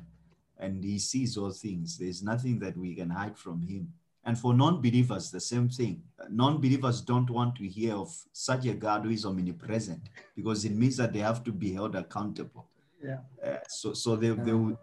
and 0.58 0.82
he 0.84 0.98
sees 0.98 1.36
all 1.36 1.50
things. 1.50 1.98
There's 1.98 2.22
nothing 2.22 2.58
that 2.60 2.76
we 2.76 2.94
can 2.94 3.10
hide 3.10 3.36
from 3.38 3.62
him. 3.62 3.92
And 4.24 4.38
for 4.38 4.52
non 4.52 4.82
believers, 4.82 5.30
the 5.30 5.40
same 5.40 5.68
thing. 5.68 6.02
Non 6.30 6.58
believers 6.60 7.00
don't 7.00 7.30
want 7.30 7.56
to 7.56 7.66
hear 7.66 7.94
of 7.94 8.14
such 8.32 8.66
a 8.66 8.74
God 8.74 9.04
who 9.04 9.10
is 9.10 9.24
omnipresent 9.24 10.10
because 10.36 10.64
it 10.64 10.72
means 10.72 10.96
that 10.98 11.12
they 11.12 11.20
have 11.20 11.42
to 11.44 11.52
be 11.52 11.72
held 11.72 11.94
accountable. 11.96 12.66
Yeah. 13.02 13.18
Uh, 13.44 13.56
so 13.68 13.92
so 13.94 14.16
they, 14.16 14.30
they 14.30 14.52
will, 14.52 14.78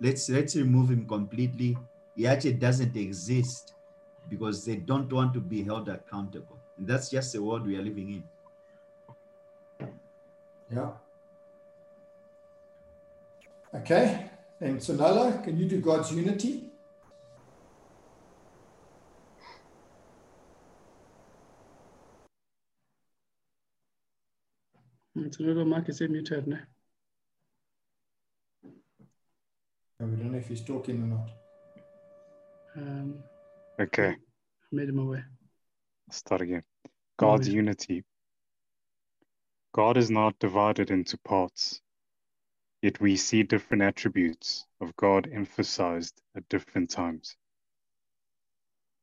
let's 0.00 0.28
let's 0.28 0.54
remove 0.54 0.90
him 0.90 1.06
completely. 1.06 1.76
He 2.14 2.26
actually 2.26 2.54
doesn't 2.54 2.96
exist 2.96 3.74
because 4.28 4.64
they 4.64 4.76
don't 4.76 5.12
want 5.12 5.34
to 5.34 5.40
be 5.40 5.62
held 5.62 5.88
accountable. 5.88 6.58
And 6.76 6.86
that's 6.86 7.10
just 7.10 7.32
the 7.32 7.42
world 7.42 7.66
we 7.66 7.76
are 7.76 7.82
living 7.82 8.22
in. 9.80 9.88
Yeah. 10.70 10.90
Okay. 13.74 14.30
And 14.60 14.78
Sonola, 14.78 15.42
can 15.44 15.58
you 15.58 15.66
do 15.68 15.80
God's 15.80 16.12
unity? 16.12 16.70
It's 25.16 25.40
a 25.40 25.42
little 25.42 25.64
mark 25.64 25.88
is 25.88 26.00
muted 26.00 26.46
now. 26.46 26.60
No, 29.98 30.06
we 30.06 30.16
don't 30.16 30.32
know 30.32 30.38
if 30.38 30.48
he's 30.48 30.62
talking 30.62 31.02
or 31.02 31.06
not. 31.06 31.30
Um, 32.76 33.14
Okay, 33.80 34.16
made 34.72 34.88
him 34.88 34.98
away. 34.98 35.22
start 36.10 36.40
again. 36.40 36.62
God's 37.18 37.46
worries. 37.48 37.54
unity. 37.54 38.04
God 39.74 39.96
is 39.98 40.10
not 40.10 40.38
divided 40.38 40.90
into 40.90 41.18
parts, 41.18 41.80
yet 42.86 43.00
we 43.00 43.16
see 43.16 43.42
different 43.42 43.82
attributes 43.82 44.64
of 44.80 44.94
God 44.94 45.28
emphasized 45.32 46.22
at 46.36 46.48
different 46.48 46.88
times. 46.88 47.36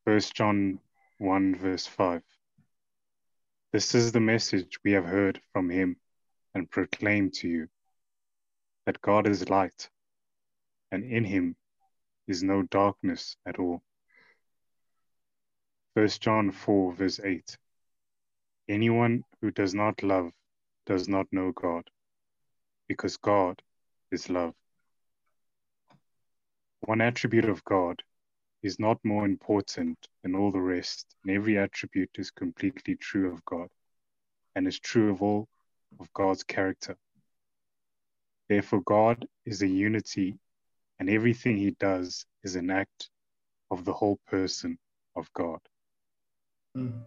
1 0.05 0.21
John 0.33 0.79
1, 1.17 1.55
verse 1.57 1.85
5. 1.85 2.21
This 3.73 3.93
is 3.93 4.13
the 4.13 4.21
message 4.21 4.79
we 4.85 4.93
have 4.93 5.03
heard 5.03 5.41
from 5.51 5.69
him 5.69 5.97
and 6.55 6.71
proclaim 6.71 7.29
to 7.31 7.49
you 7.49 7.67
that 8.85 9.01
God 9.01 9.27
is 9.27 9.49
light, 9.49 9.89
and 10.89 11.03
in 11.03 11.25
him 11.25 11.57
is 12.25 12.41
no 12.41 12.61
darkness 12.61 13.35
at 13.45 13.59
all. 13.59 13.81
1 15.95 16.07
John 16.21 16.51
4, 16.53 16.93
verse 16.93 17.19
8. 17.21 17.57
Anyone 18.69 19.25
who 19.41 19.51
does 19.51 19.75
not 19.75 20.01
love 20.03 20.31
does 20.85 21.09
not 21.09 21.27
know 21.33 21.51
God, 21.51 21.83
because 22.87 23.17
God 23.17 23.61
is 24.13 24.29
love. 24.29 24.53
One 26.81 27.01
attribute 27.01 27.45
of 27.45 27.63
God 27.65 28.01
is 28.61 28.79
not 28.79 28.97
more 29.03 29.25
important 29.25 29.97
than 30.21 30.35
all 30.35 30.51
the 30.51 30.61
rest, 30.61 31.15
and 31.23 31.35
every 31.35 31.57
attribute 31.57 32.11
is 32.17 32.31
completely 32.31 32.95
true 32.95 33.33
of 33.33 33.43
God, 33.45 33.67
and 34.55 34.67
is 34.67 34.79
true 34.79 35.11
of 35.11 35.21
all 35.21 35.47
of 35.99 36.11
God's 36.13 36.43
character. 36.43 36.95
Therefore, 38.49 38.81
God 38.85 39.25
is 39.45 39.61
a 39.61 39.67
unity, 39.67 40.37
and 40.99 41.09
everything 41.09 41.57
he 41.57 41.71
does 41.71 42.25
is 42.43 42.55
an 42.55 42.69
act 42.69 43.09
of 43.71 43.83
the 43.85 43.93
whole 43.93 44.19
person 44.27 44.77
of 45.15 45.31
God. 45.33 45.59
Mm. 46.77 47.01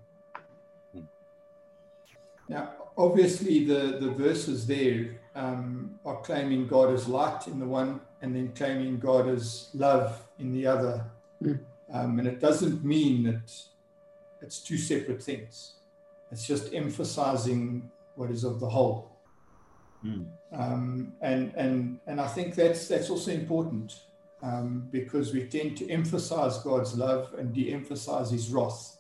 Now, 2.49 2.73
obviously, 2.97 3.65
the, 3.65 3.99
the 4.01 4.11
verses 4.11 4.67
there 4.67 5.21
um, 5.37 6.01
are 6.05 6.17
claiming 6.23 6.67
God 6.67 6.93
as 6.93 7.07
light 7.07 7.47
in 7.47 7.61
the 7.61 7.67
one 7.67 8.01
and 8.23 8.35
then 8.35 8.53
claiming 8.55 8.99
God 8.99 9.29
as 9.29 9.69
love 9.75 10.27
in 10.39 10.53
the 10.53 10.67
other. 10.67 11.05
Mm. 11.43 11.61
Um, 11.93 12.19
and 12.19 12.27
it 12.27 12.41
doesn't 12.41 12.85
mean 12.85 13.23
that 13.25 13.53
it's 14.41 14.61
two 14.61 14.79
separate 14.79 15.23
things, 15.23 15.75
it's 16.33 16.47
just 16.47 16.75
emphasizing 16.75 17.91
what 18.17 18.31
is 18.31 18.45
of 18.45 18.59
the 18.59 18.69
whole. 18.69 19.13
Mm. 20.05 20.27
Um, 20.53 21.13
and, 21.21 21.53
and, 21.55 22.01
and 22.07 22.21
I 22.21 22.27
think 22.29 22.55
that's, 22.55 22.89
that's 22.89 23.11
also 23.11 23.31
important 23.31 24.01
um, 24.43 24.89
because 24.91 25.33
we 25.35 25.45
tend 25.45 25.77
to 25.79 25.91
emphasize 25.91 26.59
God's 26.59 26.97
love 26.97 27.35
and 27.39 27.53
de 27.53 27.73
emphasize 27.73 28.31
his 28.31 28.51
wrath. 28.51 28.97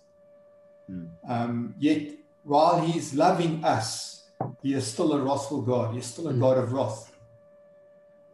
Mm. 0.90 1.08
Um, 1.28 1.74
yet, 1.78 2.12
while 2.44 2.80
he's 2.80 3.14
loving 3.14 3.64
us, 3.64 4.25
he 4.62 4.74
is 4.74 4.86
still 4.86 5.12
a 5.12 5.20
wrathful 5.22 5.62
God. 5.62 5.94
He's 5.94 6.06
still 6.06 6.28
a 6.28 6.32
Mm. 6.32 6.40
God 6.40 6.58
of 6.58 6.72
wrath. 6.72 7.16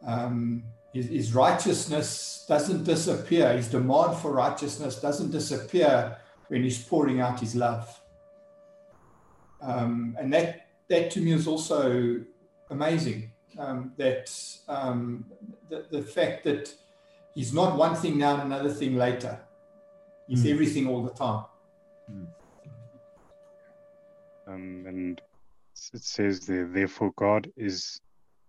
Um, 0.06 0.64
his, 0.92 1.08
his 1.08 1.34
righteousness 1.34 2.44
doesn't 2.48 2.84
disappear. 2.84 3.52
His 3.52 3.68
demand 3.68 4.16
for 4.18 4.32
righteousness 4.32 5.00
doesn't 5.00 5.30
disappear 5.30 6.16
when 6.48 6.62
he's 6.64 6.82
pouring 6.82 7.20
out 7.20 7.40
his 7.40 7.54
love. 7.54 8.00
Um, 9.60 10.16
and 10.18 10.32
that, 10.34 10.66
that 10.88 11.10
to 11.12 11.20
me 11.20 11.32
is 11.32 11.46
also 11.46 12.20
amazing. 12.70 13.30
Um, 13.58 13.92
that 13.96 14.30
um, 14.68 15.26
the, 15.68 15.86
the 15.90 16.02
fact 16.02 16.42
that 16.44 16.74
he's 17.34 17.52
not 17.52 17.76
one 17.76 17.94
thing 17.94 18.18
now 18.18 18.34
and 18.40 18.52
another 18.52 18.70
thing 18.70 18.96
later. 18.96 19.38
He's 20.26 20.44
Mm. 20.44 20.50
everything 20.52 20.88
all 20.88 21.02
the 21.02 21.10
time. 21.10 21.44
Um, 24.46 24.84
and 24.86 25.20
it 25.94 26.02
says 26.02 26.46
there, 26.46 26.66
therefore, 26.66 27.12
God 27.16 27.50
is 27.56 28.00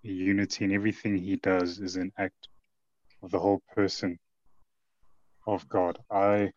unity, 0.02 0.66
and 0.66 0.74
everything 0.74 1.18
He 1.18 1.38
does 1.38 1.80
is 1.80 1.96
an 1.96 2.12
act 2.18 2.48
of 3.22 3.32
the 3.32 3.40
whole 3.40 3.62
person 3.76 4.20
of 5.48 5.68
God. 5.70 6.00
I 6.12 6.52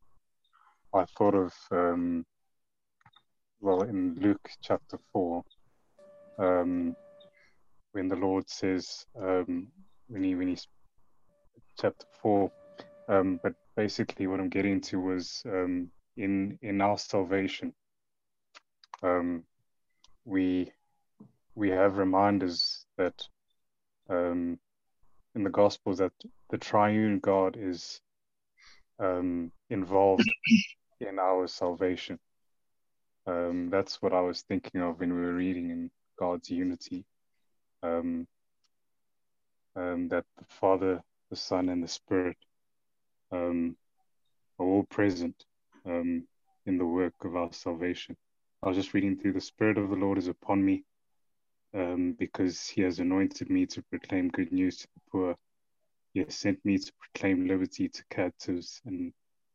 I 0.95 1.05
thought 1.17 1.35
of 1.35 1.53
um, 1.71 2.25
well 3.61 3.83
in 3.83 4.15
Luke 4.21 4.49
chapter 4.63 4.99
four, 5.13 5.43
um, 6.39 6.97
when 7.93 8.09
the 8.09 8.17
Lord 8.17 8.49
says 8.49 9.07
um, 9.21 9.69
when 10.09 10.23
he 10.23 10.35
when 10.35 10.49
he's 10.49 10.67
chapter 11.81 12.07
four, 12.23 12.51
um, 13.09 13.41
but 13.43 13.55
basically 13.77 14.27
what 14.27 14.41
I'm 14.41 14.49
getting 14.49 14.81
to 14.83 15.01
was 15.01 15.43
um, 15.47 15.91
in 16.17 16.59
in 16.63 16.81
our 16.81 16.99
salvation 16.99 17.73
um, 19.03 19.45
we 20.27 20.73
we 21.55 21.71
have 21.71 21.97
reminders 21.97 22.85
that 22.99 23.15
um, 24.11 24.59
in 25.35 25.45
the 25.45 25.51
Gospels 25.51 25.99
that 25.99 26.13
the 26.51 26.59
triune 26.59 27.21
God 27.21 27.57
is 27.59 28.01
um, 28.99 29.53
involved 29.71 30.29
in 31.01 31.19
our 31.19 31.47
salvation. 31.47 32.19
Um, 33.27 33.71
that's 33.71 34.03
what 34.03 34.13
I 34.13 34.21
was 34.21 34.43
thinking 34.43 34.83
of 34.83 35.01
when 35.01 35.15
we 35.15 35.21
were 35.21 35.35
reading 35.35 35.71
in 35.71 35.91
God's 36.19 36.51
unity. 36.51 37.05
Um, 37.83 38.27
um, 39.77 40.09
that 40.09 40.25
the 40.39 40.45
Father, 40.49 41.03
the 41.31 41.37
Son, 41.37 41.69
and 41.69 41.83
the 41.83 41.89
Spirit 41.89 42.37
um, 43.31 43.77
are 44.59 44.67
all 44.67 44.85
present 44.85 45.45
um, 45.85 46.27
in 46.65 46.79
the 46.79 46.87
work 46.87 47.15
of 47.25 47.37
our 47.37 47.53
salvation. 47.53 48.17
I 48.63 48.69
was 48.69 48.77
just 48.77 48.95
reading 48.95 49.17
through 49.17 49.35
the 49.35 49.41
Spirit 49.41 49.79
of 49.79 49.91
the 49.91 49.97
Lord 49.97 50.19
is 50.19 50.29
upon 50.29 50.65
me 50.65 50.85
um, 51.75 52.15
because 52.19 52.67
he 52.67 52.83
has 52.83 52.99
anointed 52.99 53.51
me 53.51 53.67
to 53.67 53.83
proclaim 53.83 54.29
good 54.29 54.53
news 54.53 54.79
to 54.79 54.89
the 54.95 55.01
poor. 55.11 55.37
He 56.15 56.21
has 56.21 56.35
sent 56.37 56.65
me 56.65 56.79
to 56.79 56.93
proclaim 56.99 57.47
liberty 57.47 57.89
to 57.89 58.05
captives 58.11 58.81
and 58.87 59.13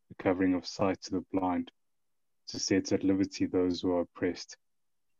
the 0.09 0.23
covering 0.23 0.53
of 0.53 0.67
sight 0.67 1.01
to 1.03 1.11
the 1.11 1.25
blind, 1.33 1.71
to 2.49 2.59
set 2.59 2.91
at 2.91 3.03
liberty 3.03 3.45
those 3.45 3.81
who 3.81 3.91
are 3.93 4.01
oppressed, 4.01 4.55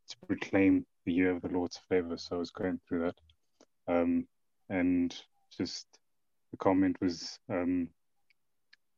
to 0.09 0.17
proclaim 0.27 0.85
the 1.05 1.13
year 1.13 1.31
of 1.31 1.41
the 1.41 1.49
Lord's 1.49 1.79
favor. 1.89 2.17
So 2.17 2.35
I 2.35 2.39
was 2.39 2.51
going 2.51 2.79
through 2.87 3.11
that. 3.11 3.93
Um, 3.93 4.27
and 4.69 5.15
just 5.57 5.87
the 6.51 6.57
comment 6.57 6.97
was 7.01 7.39
um, 7.49 7.89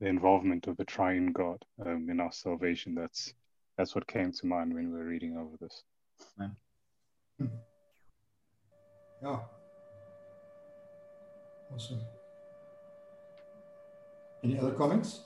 the 0.01 0.07
involvement 0.07 0.67
of 0.67 0.75
the 0.77 0.85
triune 0.85 1.31
God 1.31 1.63
um, 1.85 2.09
in 2.09 2.19
our 2.19 2.31
salvation. 2.31 2.95
That's 2.95 3.33
that's 3.77 3.95
what 3.95 4.07
came 4.07 4.31
to 4.31 4.45
mind 4.45 4.73
when 4.73 4.91
we 4.91 4.97
were 4.97 5.05
reading 5.05 5.37
over 5.37 5.55
this. 5.59 5.83
Yeah. 9.21 9.39
Awesome. 11.73 12.01
Any 14.43 14.59
other 14.59 14.71
comments? 14.71 15.21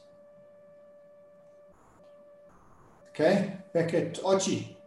Okay, 3.09 3.53
back 3.73 3.93
at 3.95 4.19
Archie. 4.23 4.77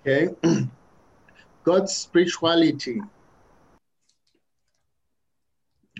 Okay. 0.00 0.34
God's 1.64 1.94
spirituality. 1.94 3.02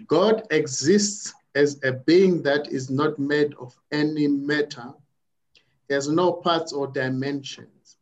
God 0.06 0.44
exists 0.50 1.34
as 1.54 1.78
a 1.84 1.92
being 1.92 2.42
that 2.42 2.72
is 2.72 2.88
not 2.88 3.18
made 3.18 3.52
of 3.60 3.78
any 3.92 4.26
matter, 4.26 4.94
He 4.94 5.07
has 5.90 6.08
no 6.08 6.32
parts 6.32 6.72
or 6.72 6.86
dimensions, 6.86 7.96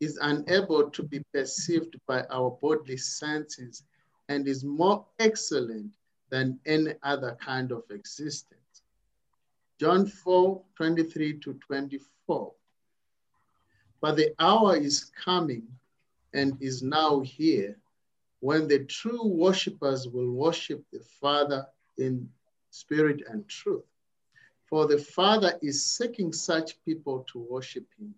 is 0.00 0.18
unable 0.20 0.90
to 0.90 1.02
be 1.02 1.22
perceived 1.32 1.96
by 2.06 2.22
our 2.30 2.50
bodily 2.62 2.96
senses, 2.96 3.84
and 4.28 4.46
is 4.46 4.64
more 4.64 5.06
excellent 5.18 5.92
than 6.30 6.58
any 6.66 6.94
other 7.02 7.36
kind 7.40 7.72
of 7.72 7.82
existence. 7.90 8.82
John 9.78 10.06
4 10.06 10.62
23 10.76 11.38
to 11.40 11.54
24. 11.54 12.52
But 14.00 14.16
the 14.16 14.34
hour 14.38 14.76
is 14.76 15.10
coming 15.24 15.66
and 16.34 16.56
is 16.60 16.82
now 16.82 17.20
here 17.20 17.76
when 18.40 18.68
the 18.68 18.84
true 18.84 19.26
worshippers 19.26 20.08
will 20.08 20.30
worship 20.30 20.84
the 20.92 21.00
Father 21.20 21.66
in 21.98 22.28
spirit 22.70 23.22
and 23.28 23.48
truth. 23.48 23.84
For 24.66 24.86
the 24.86 24.98
Father 24.98 25.58
is 25.62 25.84
seeking 25.84 26.32
such 26.32 26.82
people 26.84 27.24
to 27.32 27.38
worship 27.38 27.86
him. 27.98 28.14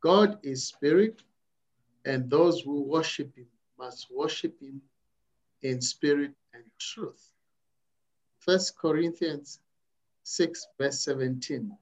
God 0.00 0.38
is 0.42 0.66
spirit, 0.66 1.22
and 2.04 2.28
those 2.28 2.62
who 2.62 2.82
worship 2.82 3.36
him 3.36 3.46
must 3.78 4.10
worship 4.10 4.60
him 4.60 4.82
in 5.62 5.80
spirit 5.80 6.32
and 6.54 6.64
truth. 6.78 7.30
First 8.40 8.76
Corinthians 8.76 9.60
6, 10.24 10.66
verse 10.78 11.00
17. 11.00 11.76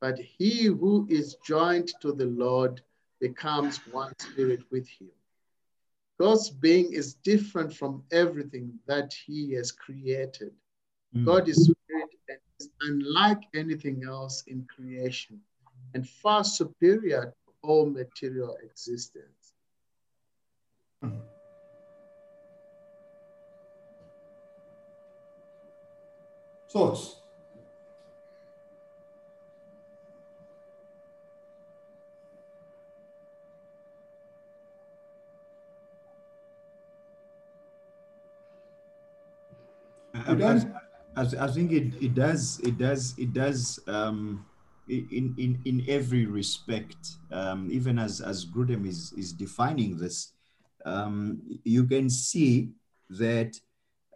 But 0.00 0.18
he 0.18 0.64
who 0.64 1.06
is 1.08 1.36
joined 1.46 1.92
to 2.00 2.12
the 2.12 2.26
Lord 2.26 2.80
becomes 3.20 3.78
one 3.92 4.12
spirit 4.18 4.62
with 4.70 4.88
him. 4.88 5.10
God's 6.18 6.50
being 6.50 6.92
is 6.92 7.14
different 7.14 7.72
from 7.72 8.02
everything 8.10 8.78
that 8.86 9.12
he 9.12 9.52
has 9.52 9.70
created. 9.70 10.52
Mm. 11.14 11.24
God 11.24 11.48
is 11.48 11.72
is 12.62 12.70
unlike 12.82 13.42
anything 13.54 14.04
else 14.06 14.44
in 14.46 14.66
creation 14.74 15.40
and 15.94 16.08
far 16.08 16.44
superior 16.44 17.34
to 17.44 17.52
all 17.62 17.86
material 17.86 18.56
existence. 18.62 19.54
Thoughts? 26.70 27.16
I, 40.14 40.32
I, 40.32 40.81
I, 41.16 41.22
I 41.40 41.46
think 41.48 41.72
it, 41.72 42.02
it 42.02 42.14
does 42.14 42.60
it 42.60 42.78
does 42.78 43.14
it 43.18 43.32
does 43.32 43.78
um, 43.86 44.44
in 44.88 45.34
in 45.38 45.60
in 45.64 45.84
every 45.88 46.26
respect. 46.26 47.16
Um, 47.30 47.68
even 47.70 47.98
as 47.98 48.20
as 48.20 48.46
Grudem 48.46 48.86
is 48.86 49.12
is 49.16 49.32
defining 49.32 49.96
this, 49.98 50.32
um, 50.84 51.42
you 51.64 51.84
can 51.84 52.08
see 52.08 52.70
that 53.10 53.58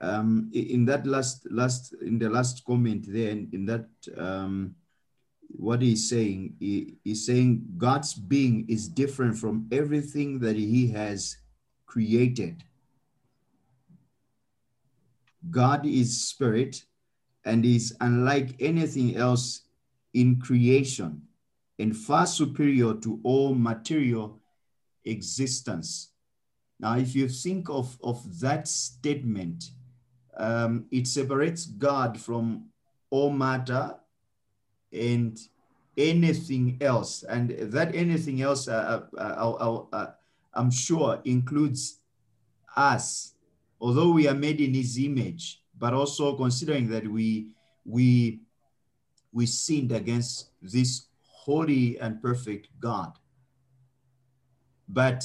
um, 0.00 0.50
in 0.52 0.84
that 0.86 1.06
last 1.06 1.46
last 1.50 1.94
in 2.00 2.18
the 2.18 2.30
last 2.30 2.64
comment 2.64 3.06
there 3.08 3.30
in, 3.30 3.48
in 3.52 3.66
that 3.66 3.88
um, 4.16 4.74
what 5.48 5.80
he's 5.80 6.08
saying 6.08 6.54
he, 6.58 6.96
he's 7.04 7.24
saying 7.24 7.62
God's 7.78 8.14
being 8.14 8.66
is 8.68 8.88
different 8.88 9.36
from 9.36 9.68
everything 9.70 10.38
that 10.40 10.56
He 10.56 10.88
has 10.88 11.36
created. 11.86 12.64
God 15.48 15.86
is 15.86 16.28
spirit 16.28 16.82
and 17.46 17.64
is 17.64 17.96
unlike 18.00 18.54
anything 18.60 19.16
else 19.16 19.62
in 20.12 20.38
creation 20.38 21.22
and 21.78 21.96
far 21.96 22.26
superior 22.26 22.92
to 22.94 23.18
all 23.22 23.54
material 23.54 24.38
existence. 25.04 26.10
Now, 26.78 26.98
if 26.98 27.14
you 27.14 27.28
think 27.28 27.70
of, 27.70 27.96
of 28.02 28.40
that 28.40 28.68
statement, 28.68 29.70
um, 30.36 30.84
it 30.90 31.06
separates 31.06 31.64
God 31.64 32.20
from 32.20 32.66
all 33.08 33.30
matter 33.30 33.94
and 34.92 35.38
anything 35.96 36.76
else. 36.82 37.22
And 37.22 37.50
that 37.50 37.94
anything 37.94 38.42
else, 38.42 38.68
uh, 38.68 39.02
uh, 39.16 39.20
uh, 39.20 39.84
uh, 39.92 40.10
I'm 40.52 40.70
sure, 40.70 41.20
includes 41.24 42.00
us 42.76 43.36
although 43.80 44.10
we 44.10 44.28
are 44.28 44.34
made 44.34 44.60
in 44.60 44.74
his 44.74 44.98
image, 44.98 45.62
but 45.78 45.94
also 45.94 46.36
considering 46.36 46.88
that 46.88 47.06
we 47.06 47.48
we 47.84 48.40
we 49.32 49.46
sinned 49.46 49.92
against 49.92 50.50
this 50.62 51.06
holy 51.22 51.98
and 52.00 52.22
perfect 52.22 52.68
God. 52.80 53.12
But 54.88 55.24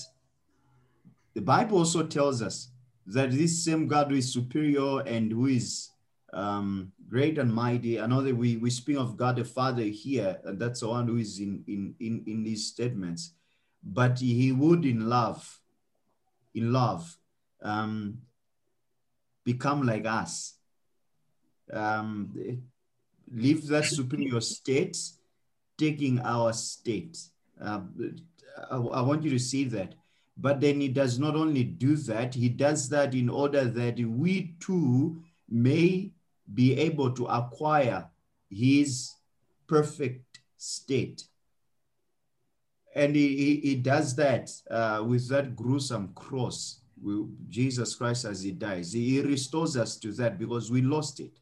the 1.33 1.41
Bible 1.41 1.77
also 1.77 2.03
tells 2.03 2.41
us 2.41 2.69
that 3.07 3.31
this 3.31 3.63
same 3.63 3.87
God 3.87 4.11
who 4.11 4.17
is 4.17 4.33
superior 4.33 4.99
and 5.01 5.31
who 5.31 5.47
is 5.47 5.89
um, 6.33 6.91
great 7.09 7.37
and 7.37 7.53
mighty, 7.53 7.97
another 7.97 8.33
we, 8.33 8.57
we 8.57 8.69
speak 8.69 8.97
of 8.97 9.17
God 9.17 9.35
the 9.35 9.45
Father 9.45 9.83
here, 9.83 10.39
and 10.45 10.59
that's 10.59 10.81
the 10.81 10.87
one 10.87 11.07
who 11.07 11.17
is 11.17 11.39
in, 11.39 11.63
in, 11.67 11.95
in, 11.99 12.23
in 12.27 12.43
these 12.43 12.67
statements. 12.67 13.33
But 13.83 14.19
he 14.19 14.51
would 14.51 14.85
in 14.85 15.09
love, 15.09 15.59
in 16.53 16.71
love, 16.71 17.17
um, 17.63 18.19
become 19.43 19.85
like 19.85 20.05
us. 20.05 20.55
Um, 21.71 22.61
leave 23.31 23.67
that 23.67 23.85
superior 23.85 24.41
state, 24.41 24.97
taking 25.77 26.19
our 26.19 26.53
state. 26.53 27.17
Uh, 27.61 27.81
I, 28.69 28.75
I 28.75 29.01
want 29.01 29.23
you 29.23 29.29
to 29.31 29.39
see 29.39 29.65
that. 29.65 29.95
But 30.37 30.59
then 30.59 30.81
he 30.81 30.87
does 30.87 31.19
not 31.19 31.35
only 31.35 31.63
do 31.63 31.95
that, 31.95 32.33
he 32.33 32.49
does 32.49 32.89
that 32.89 33.13
in 33.13 33.29
order 33.29 33.65
that 33.65 33.99
we 33.99 34.55
too 34.59 35.21
may 35.49 36.11
be 36.53 36.77
able 36.77 37.11
to 37.11 37.25
acquire 37.25 38.09
his 38.49 39.11
perfect 39.67 40.41
state. 40.57 41.23
And 42.95 43.15
he, 43.15 43.37
he, 43.37 43.55
he 43.61 43.75
does 43.75 44.15
that 44.15 44.49
uh, 44.69 45.03
with 45.05 45.29
that 45.29 45.55
gruesome 45.55 46.09
cross 46.13 46.80
Jesus 47.49 47.95
Christ 47.95 48.25
as 48.25 48.43
he 48.43 48.51
dies. 48.51 48.93
He 48.93 49.21
restores 49.21 49.77
us 49.77 49.97
to 49.97 50.11
that 50.13 50.37
because 50.37 50.71
we 50.71 50.81
lost 50.81 51.19
it. 51.19 51.39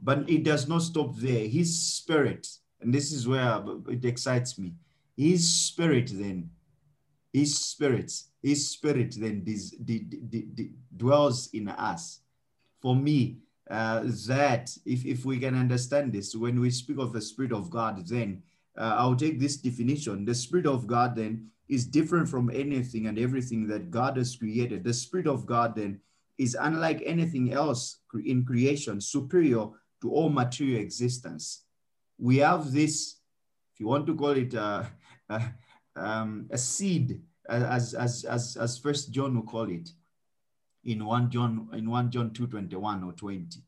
But 0.00 0.28
it 0.28 0.44
does 0.44 0.68
not 0.68 0.82
stop 0.82 1.16
there. 1.16 1.46
His 1.46 1.78
spirit, 1.78 2.46
and 2.80 2.92
this 2.92 3.12
is 3.12 3.28
where 3.28 3.62
it 3.88 4.04
excites 4.04 4.58
me. 4.58 4.74
His 5.16 5.52
spirit 5.52 6.10
then, 6.12 6.50
his 7.32 7.58
spirit, 7.58 8.12
his 8.42 8.70
spirit 8.70 9.16
then 9.18 9.44
dwells 10.96 11.50
in 11.52 11.68
us. 11.68 12.20
For 12.80 12.96
me, 12.96 13.38
uh, 13.70 14.02
that 14.26 14.70
if, 14.86 15.04
if 15.04 15.24
we 15.24 15.38
can 15.38 15.54
understand 15.54 16.12
this, 16.12 16.34
when 16.34 16.60
we 16.60 16.70
speak 16.70 16.98
of 16.98 17.12
the 17.12 17.20
spirit 17.20 17.52
of 17.52 17.68
God, 17.68 18.06
then 18.06 18.42
uh, 18.78 18.94
I'll 18.96 19.16
take 19.16 19.38
this 19.38 19.56
definition. 19.58 20.24
The 20.24 20.34
spirit 20.34 20.66
of 20.66 20.86
God 20.86 21.16
then 21.16 21.50
is 21.68 21.86
different 21.86 22.28
from 22.28 22.50
anything 22.50 23.06
and 23.06 23.18
everything 23.18 23.66
that 23.68 23.90
God 23.90 24.16
has 24.16 24.36
created. 24.36 24.84
The 24.84 24.94
Spirit 24.94 25.26
of 25.26 25.46
God 25.46 25.76
then 25.76 26.00
is 26.38 26.56
unlike 26.58 27.02
anything 27.04 27.52
else 27.52 28.00
in 28.24 28.44
creation, 28.44 29.00
superior 29.00 29.66
to 30.00 30.10
all 30.10 30.30
material 30.30 30.80
existence. 30.80 31.64
We 32.18 32.38
have 32.38 32.72
this, 32.72 33.16
if 33.74 33.80
you 33.80 33.86
want 33.86 34.06
to 34.06 34.14
call 34.14 34.30
it 34.30 34.54
a, 34.54 34.90
a, 35.28 35.42
um, 35.96 36.46
a 36.50 36.58
seed, 36.58 37.20
as, 37.48 37.94
as, 37.94 38.24
as, 38.24 38.56
as 38.56 38.78
First 38.78 39.12
John 39.12 39.34
will 39.34 39.42
call 39.42 39.68
it, 39.70 39.90
in 40.84 41.04
1 41.04 41.30
John, 41.30 41.68
in 41.72 41.90
1 41.90 42.10
John 42.10 42.32
2, 42.32 42.46
21 42.46 43.04
or 43.04 43.12
20. 43.12 43.60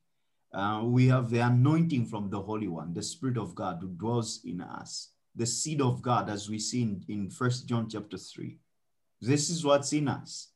Uh, 0.52 0.82
we 0.84 1.06
have 1.06 1.30
the 1.30 1.40
anointing 1.40 2.06
from 2.06 2.30
the 2.30 2.40
Holy 2.40 2.66
One, 2.66 2.94
the 2.94 3.02
Spirit 3.02 3.36
of 3.36 3.54
God 3.54 3.78
who 3.80 3.88
dwells 3.88 4.40
in 4.44 4.60
us 4.60 5.09
the 5.34 5.46
seed 5.46 5.80
of 5.80 6.02
God, 6.02 6.28
as 6.28 6.48
we 6.48 6.58
see 6.58 6.82
in, 6.82 7.04
in 7.08 7.30
First 7.30 7.66
John 7.68 7.88
chapter 7.88 8.18
3. 8.18 8.58
This 9.20 9.50
is 9.50 9.64
what's 9.64 9.92
in 9.92 10.08
us. 10.08 10.48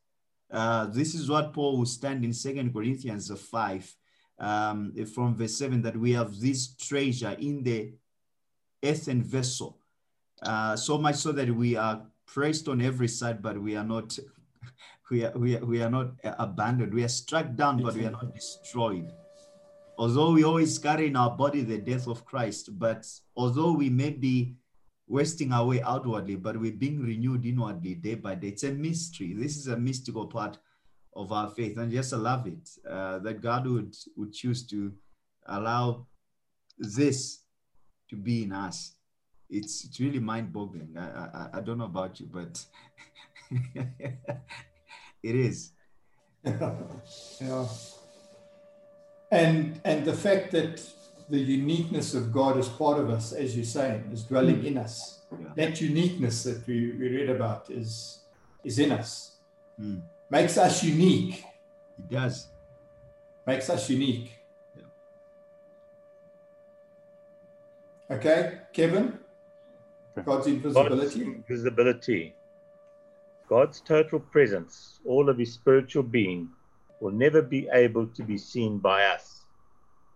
Uh, 0.50 0.86
this 0.86 1.14
is 1.14 1.28
what 1.28 1.52
Paul 1.52 1.78
will 1.78 1.86
stand 1.86 2.24
in 2.24 2.32
Second 2.32 2.72
Corinthians 2.72 3.30
5 3.30 3.96
um, 4.38 4.92
from 5.14 5.34
verse 5.34 5.56
7 5.56 5.82
that 5.82 5.96
we 5.96 6.12
have 6.12 6.38
this 6.40 6.74
treasure 6.76 7.36
in 7.38 7.62
the 7.62 7.92
earthen 8.84 9.22
vessel, 9.22 9.78
uh, 10.42 10.76
so 10.76 10.98
much 10.98 11.16
so 11.16 11.32
that 11.32 11.50
we 11.50 11.76
are 11.76 12.02
pressed 12.26 12.68
on 12.68 12.80
every 12.80 13.08
side, 13.08 13.42
but 13.42 13.60
we 13.60 13.76
are 13.76 13.84
not 13.84 14.18
we 15.10 15.24
are, 15.24 15.32
we 15.36 15.56
are, 15.56 15.64
we 15.64 15.82
are 15.82 15.90
not 15.90 16.12
abandoned. 16.24 16.92
We 16.92 17.04
are 17.04 17.08
struck 17.08 17.54
down, 17.54 17.82
but 17.82 17.94
we 17.94 18.06
are 18.06 18.10
not 18.10 18.34
destroyed. 18.34 19.12
Although 19.96 20.32
we 20.32 20.44
always 20.44 20.78
carry 20.78 21.06
in 21.06 21.16
our 21.16 21.30
body 21.30 21.62
the 21.62 21.78
death 21.78 22.08
of 22.08 22.24
Christ, 22.24 22.78
but 22.78 23.06
although 23.36 23.72
we 23.72 23.88
may 23.90 24.10
be 24.10 24.56
wasting 25.06 25.52
our 25.52 25.66
way 25.66 25.82
outwardly, 25.82 26.36
but 26.36 26.58
we're 26.58 26.72
being 26.72 27.02
renewed 27.02 27.44
inwardly 27.44 27.94
day 27.94 28.14
by 28.14 28.34
day. 28.34 28.48
It's 28.48 28.64
a 28.64 28.72
mystery. 28.72 29.34
This 29.34 29.56
is 29.56 29.68
a 29.68 29.76
mystical 29.76 30.26
part 30.26 30.58
of 31.14 31.32
our 31.32 31.50
faith, 31.50 31.76
and 31.78 31.92
just 31.92 32.12
I 32.12 32.16
love 32.16 32.46
it 32.46 32.68
uh, 32.88 33.18
that 33.20 33.40
God 33.40 33.66
would 33.66 33.94
would 34.16 34.32
choose 34.32 34.66
to 34.68 34.92
allow 35.46 36.06
this 36.78 37.44
to 38.10 38.16
be 38.16 38.44
in 38.44 38.52
us. 38.52 38.96
It's 39.48 39.84
it's 39.84 40.00
really 40.00 40.18
mind-boggling. 40.18 40.96
I 40.98 41.02
I, 41.02 41.48
I 41.58 41.60
don't 41.60 41.78
know 41.78 41.84
about 41.84 42.18
you, 42.18 42.26
but 42.32 42.64
it 45.22 45.34
is. 45.34 45.72
yeah. 46.44 47.66
And 49.30 49.80
and 49.84 50.04
the 50.04 50.14
fact 50.14 50.50
that 50.52 50.82
the 51.28 51.38
uniqueness 51.38 52.14
of 52.14 52.32
God 52.32 52.58
as 52.58 52.68
part 52.68 52.98
of 52.98 53.10
us, 53.10 53.32
as 53.32 53.56
you're 53.56 53.64
saying, 53.64 54.10
is 54.12 54.24
dwelling 54.24 54.64
in 54.64 54.78
us. 54.78 55.20
Yeah. 55.32 55.48
That 55.56 55.80
uniqueness 55.80 56.42
that 56.44 56.66
we, 56.66 56.92
we 56.92 57.08
read 57.08 57.30
about 57.30 57.70
is 57.70 58.20
is 58.62 58.78
in 58.78 58.92
us. 58.92 59.36
Mm. 59.80 60.02
Makes 60.30 60.58
us 60.58 60.82
unique. 60.82 61.44
It 61.98 62.10
does. 62.10 62.48
Makes 63.46 63.70
us 63.70 63.90
unique. 63.90 64.32
Okay, 68.10 68.58
Kevin. 68.72 69.18
God's 70.24 70.46
invisibility. 70.46 71.00
God's 71.00 71.16
invisibility. 71.16 72.34
God's 73.48 73.80
total 73.80 74.20
presence, 74.20 75.00
all 75.04 75.28
of 75.28 75.38
his 75.38 75.52
spiritual 75.52 76.02
being, 76.02 76.48
will 77.00 77.12
never 77.12 77.42
be 77.42 77.68
able 77.72 78.06
to 78.06 78.22
be 78.22 78.38
seen 78.38 78.78
by 78.78 79.04
us. 79.04 79.43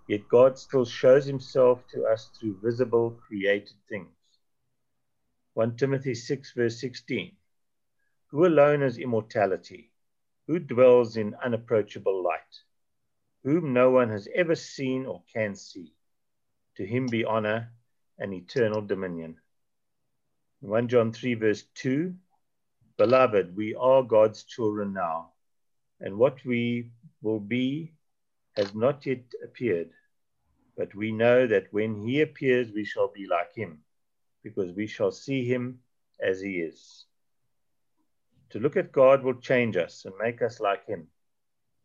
Yet 0.09 0.26
God 0.28 0.59
still 0.59 0.86
shows 0.86 1.26
himself 1.26 1.86
to 1.88 2.06
us 2.06 2.30
through 2.34 2.61
visible 2.62 3.11
created 3.26 3.76
things. 3.90 4.09
1 5.52 5.76
Timothy 5.76 6.14
6, 6.14 6.52
verse 6.52 6.80
16. 6.80 7.36
Who 8.28 8.46
alone 8.46 8.80
has 8.80 8.96
immortality? 8.96 9.92
Who 10.46 10.61
dwells 10.61 11.18
in 11.18 11.34
unapproachable 11.44 12.22
light? 12.22 12.62
Whom 13.44 13.74
no 13.74 13.90
one 13.90 14.09
has 14.09 14.26
ever 14.34 14.54
seen 14.54 15.04
or 15.04 15.22
can 15.30 15.54
see? 15.54 15.92
To 16.76 16.86
him 16.86 17.06
be 17.06 17.26
honor 17.26 17.70
and 18.18 18.32
eternal 18.32 18.80
dominion. 18.80 19.36
1 20.61 20.88
John 20.88 21.12
3, 21.12 21.34
verse 21.34 21.64
2 21.74 22.14
Beloved, 22.96 23.54
we 23.54 23.74
are 23.74 24.02
God's 24.02 24.42
children 24.42 24.94
now, 24.94 25.32
and 26.00 26.16
what 26.16 26.42
we 26.46 26.90
will 27.20 27.40
be 27.40 27.92
has 28.56 28.74
not 28.74 29.06
yet 29.06 29.22
appeared. 29.44 29.90
But 30.79 30.95
we 30.95 31.11
know 31.11 31.49
that 31.49 31.66
when 31.72 32.07
he 32.07 32.20
appears, 32.20 32.70
we 32.72 32.85
shall 32.85 33.09
be 33.09 33.26
like 33.26 33.53
him, 33.53 33.81
because 34.45 34.72
we 34.72 34.87
shall 34.87 35.11
see 35.11 35.45
him 35.45 35.81
as 36.22 36.41
he 36.41 36.61
is. 36.61 37.05
To 38.51 38.61
look 38.61 38.76
at 38.76 38.93
God 38.93 39.24
will 39.24 39.41
change 39.41 39.76
us 39.76 40.05
and 40.05 40.14
make 40.22 40.41
us 40.41 40.61
like 40.61 40.87
him. 40.87 41.09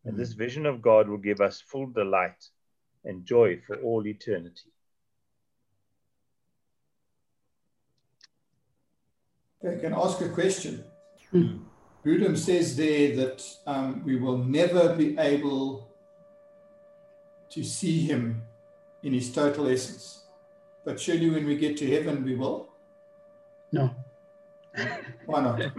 And 0.05 0.15
this 0.15 0.33
vision 0.33 0.67
of 0.67 0.83
God 0.83 1.09
will 1.09 1.17
give 1.17 1.41
us 1.41 1.59
full 1.59 1.87
delight 1.87 2.47
and 3.03 3.25
joy 3.25 3.59
for 3.65 3.77
all 3.77 4.05
eternity. 4.05 4.71
I 9.67 9.75
can 9.75 9.93
ask 9.93 10.21
a 10.21 10.29
question. 10.29 10.83
Grudem 11.33 12.37
says 12.37 12.75
there 12.75 13.15
that 13.15 13.43
um, 13.65 14.03
we 14.05 14.17
will 14.17 14.37
never 14.37 14.95
be 14.95 15.17
able 15.17 15.89
to 17.49 17.63
see 17.63 18.01
him 18.01 18.43
in 19.03 19.13
his 19.13 19.31
total 19.31 19.67
essence. 19.69 20.23
But 20.85 20.99
surely 20.99 21.29
when 21.29 21.45
we 21.45 21.55
get 21.57 21.77
to 21.77 21.89
heaven, 21.89 22.23
we 22.23 22.35
will. 22.35 22.69
No. 23.71 23.91
Why 25.25 25.41
not? 25.41 25.57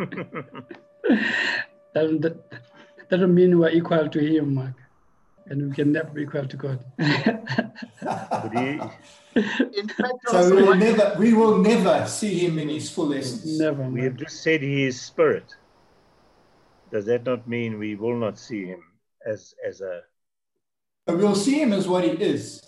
that, 1.95 2.21
that, 2.23 2.51
that 2.51 3.09
doesn't 3.11 3.35
mean 3.35 3.59
we're 3.59 3.71
equal 3.71 4.09
to 4.09 4.19
him, 4.19 4.55
Mark. 4.55 4.75
And 5.47 5.69
we 5.69 5.75
can 5.75 5.93
never 5.93 6.09
be 6.09 6.23
equal 6.23 6.47
to 6.47 6.57
God. 6.57 6.83
But 6.97 8.53
he, 8.55 8.81
In 9.35 9.89
fact, 9.89 10.15
So 10.29 10.55
we 10.55 10.63
will 10.63 10.75
never, 10.75 11.17
we 11.19 11.35
will 11.35 11.59
never 11.59 12.07
see 12.07 12.39
him 12.39 12.59
in 12.59 12.71
his 12.71 12.91
full 12.91 13.13
essence. 13.13 13.59
never. 13.59 13.83
we 13.83 14.03
have 14.05 14.17
just 14.17 14.43
said 14.43 14.63
he 14.63 14.85
is 14.85 14.99
spirit. 14.99 15.55
Does 16.91 17.05
that 17.07 17.25
not 17.27 17.47
mean 17.47 17.79
we 17.79 17.95
will 17.95 18.17
not 18.17 18.39
see 18.39 18.65
him 18.65 18.83
as, 19.27 19.55
as 19.67 19.81
a 19.83 20.01
But 21.07 21.19
we'll 21.19 21.35
see 21.35 21.61
him 21.61 21.73
as 21.75 21.87
what 21.87 22.05
he 22.05 22.11
is, 22.11 22.63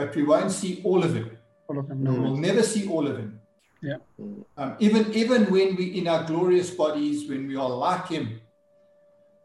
but 0.00 0.16
we 0.16 0.22
won't 0.32 0.50
see 0.60 0.72
all 0.88 1.02
of 1.08 1.14
him. 1.14 1.28
All 1.68 1.78
of 1.78 1.88
them. 1.88 2.04
We 2.04 2.18
will 2.24 2.36
never 2.48 2.62
see 2.62 2.82
all 2.88 3.06
of 3.06 3.16
him. 3.22 3.30
Yeah. 3.82 3.98
Um, 4.60 4.70
even 4.86 5.02
even 5.22 5.40
when 5.54 5.68
we 5.78 5.84
in 6.00 6.06
our 6.12 6.22
glorious 6.30 6.70
bodies, 6.82 7.28
when 7.30 7.42
we 7.50 7.56
are 7.64 7.68
like 7.88 8.06
him 8.08 8.26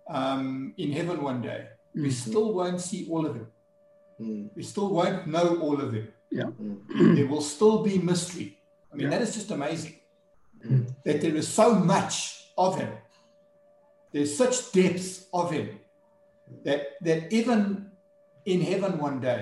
um, 0.09 0.73
in 0.77 0.91
heaven 0.91 1.21
one 1.31 1.41
day, 1.41 1.59
we 1.93 2.09
Mm. 2.09 2.17
still 2.25 2.47
won't 2.53 2.81
see 2.89 3.01
all 3.11 3.25
of 3.29 3.33
him. 3.39 3.47
Mm, 4.21 4.49
We 4.55 4.63
still 4.63 4.89
won't 4.97 5.27
know 5.35 5.47
all 5.65 5.77
of 5.85 5.89
him. 5.93 6.07
mm, 6.33 6.77
There 7.15 7.27
will 7.27 7.41
still 7.55 7.77
be 7.83 7.97
mystery. 8.11 8.47
I 8.91 8.95
mean, 8.95 9.03
Yeah. 9.05 9.11
that 9.13 9.21
is 9.27 9.33
just 9.39 9.51
amazing. 9.51 9.95
mm, 10.65 10.83
That 11.05 11.17
there 11.21 11.35
is 11.41 11.47
so 11.61 11.67
much 11.93 12.13
of 12.57 12.71
him. 12.81 12.91
There's 14.11 14.33
such 14.43 14.55
depths 14.71 15.27
of 15.33 15.51
him 15.51 15.67
that 16.65 16.81
that 17.07 17.21
even 17.39 17.91
in 18.53 18.59
heaven 18.71 18.93
one 19.07 19.17
day, 19.31 19.41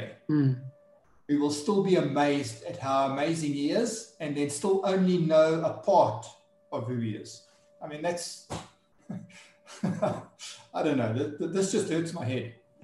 We 1.30 1.38
will 1.38 1.52
still 1.52 1.84
be 1.84 1.96
amazed 1.96 2.64
at 2.66 2.78
how 2.78 3.08
amazing 3.12 3.54
he 3.54 3.72
is 3.72 4.16
and 4.20 4.36
then 4.36 4.50
still 4.50 4.82
only 4.84 5.18
know 5.18 5.62
a 5.64 5.74
part 5.74 6.26
of 6.72 6.86
who 6.88 6.98
he 6.98 7.12
is. 7.12 7.44
I 7.82 7.88
mean, 7.88 8.02
that's, 8.02 8.48
I 9.84 10.84
don't 10.84 10.98
know, 10.98 11.14
Th- 11.14 11.38
th- 11.38 11.52
this 11.52 11.72
just 11.72 11.90
hurts 11.90 12.14
my 12.14 12.26
head. 12.26 12.56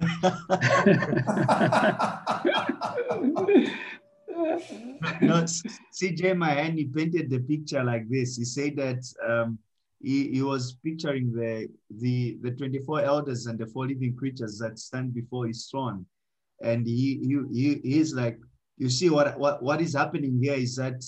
no, 5.20 5.44
CJ 5.92 6.34
Mahaney, 6.34 6.76
he 6.76 6.84
painted 6.86 7.28
the 7.28 7.40
picture 7.40 7.84
like 7.84 8.08
this. 8.08 8.36
He 8.36 8.44
said 8.44 8.76
that 8.76 9.02
um, 9.26 9.58
he, 10.02 10.28
he 10.30 10.42
was 10.42 10.76
picturing 10.84 11.32
the, 11.32 11.68
the, 11.98 12.38
the 12.42 12.52
24 12.52 13.02
elders 13.02 13.46
and 13.46 13.58
the 13.58 13.66
four 13.66 13.86
living 13.86 14.16
creatures 14.16 14.58
that 14.58 14.78
stand 14.78 15.14
before 15.14 15.46
his 15.46 15.66
throne. 15.66 16.06
And 16.60 16.86
he, 16.86 17.20
he, 17.22 17.38
he 17.52 17.80
he's 17.82 18.14
like, 18.14 18.38
you 18.76 18.88
see 18.88 19.10
what, 19.10 19.38
what, 19.38 19.62
what 19.62 19.80
is 19.80 19.94
happening 19.94 20.38
here 20.42 20.54
is 20.54 20.76
that 20.76 21.02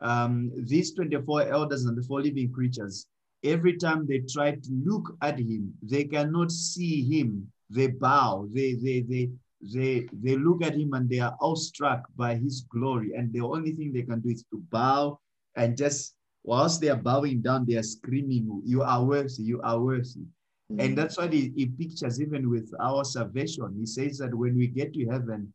um, 0.00 0.50
these 0.56 0.94
24 0.94 1.48
elders 1.48 1.84
and 1.84 1.96
the 1.96 2.02
four 2.02 2.22
living 2.22 2.52
creatures, 2.52 3.06
every 3.44 3.76
time 3.76 4.06
they 4.06 4.20
try 4.30 4.52
to 4.52 4.82
look 4.84 5.16
at 5.22 5.38
him, 5.38 5.72
they 5.82 6.04
cannot 6.04 6.50
see 6.50 7.02
him. 7.02 7.50
They 7.70 7.88
bow, 7.88 8.48
they, 8.52 8.74
they, 8.74 9.00
they, 9.00 9.30
they 9.74 10.06
they 10.12 10.36
look 10.36 10.62
at 10.62 10.76
him 10.76 10.92
and 10.92 11.08
they 11.08 11.18
are 11.18 11.34
awestruck 11.40 12.02
by 12.14 12.36
his 12.36 12.66
glory. 12.70 13.12
And 13.16 13.32
the 13.32 13.40
only 13.40 13.72
thing 13.72 13.92
they 13.92 14.02
can 14.02 14.20
do 14.20 14.28
is 14.28 14.44
to 14.52 14.62
bow 14.70 15.18
and 15.56 15.76
just 15.76 16.14
whilst 16.44 16.80
they 16.80 16.88
are 16.88 16.96
bowing 16.96 17.42
down 17.42 17.66
they 17.66 17.76
are 17.76 17.82
screaming 17.82 18.62
you 18.64 18.82
are 18.82 19.04
worthy 19.04 19.42
you 19.42 19.60
are 19.62 19.80
worthy 19.80 20.22
and 20.68 20.98
that's 20.98 21.16
what 21.16 21.32
he, 21.32 21.52
he 21.56 21.66
pictures 21.66 22.20
even 22.20 22.50
with 22.50 22.72
our 22.80 23.04
salvation. 23.04 23.74
He 23.78 23.86
says 23.86 24.18
that 24.18 24.34
when 24.34 24.56
we 24.56 24.66
get 24.66 24.92
to 24.94 25.06
heaven 25.06 25.52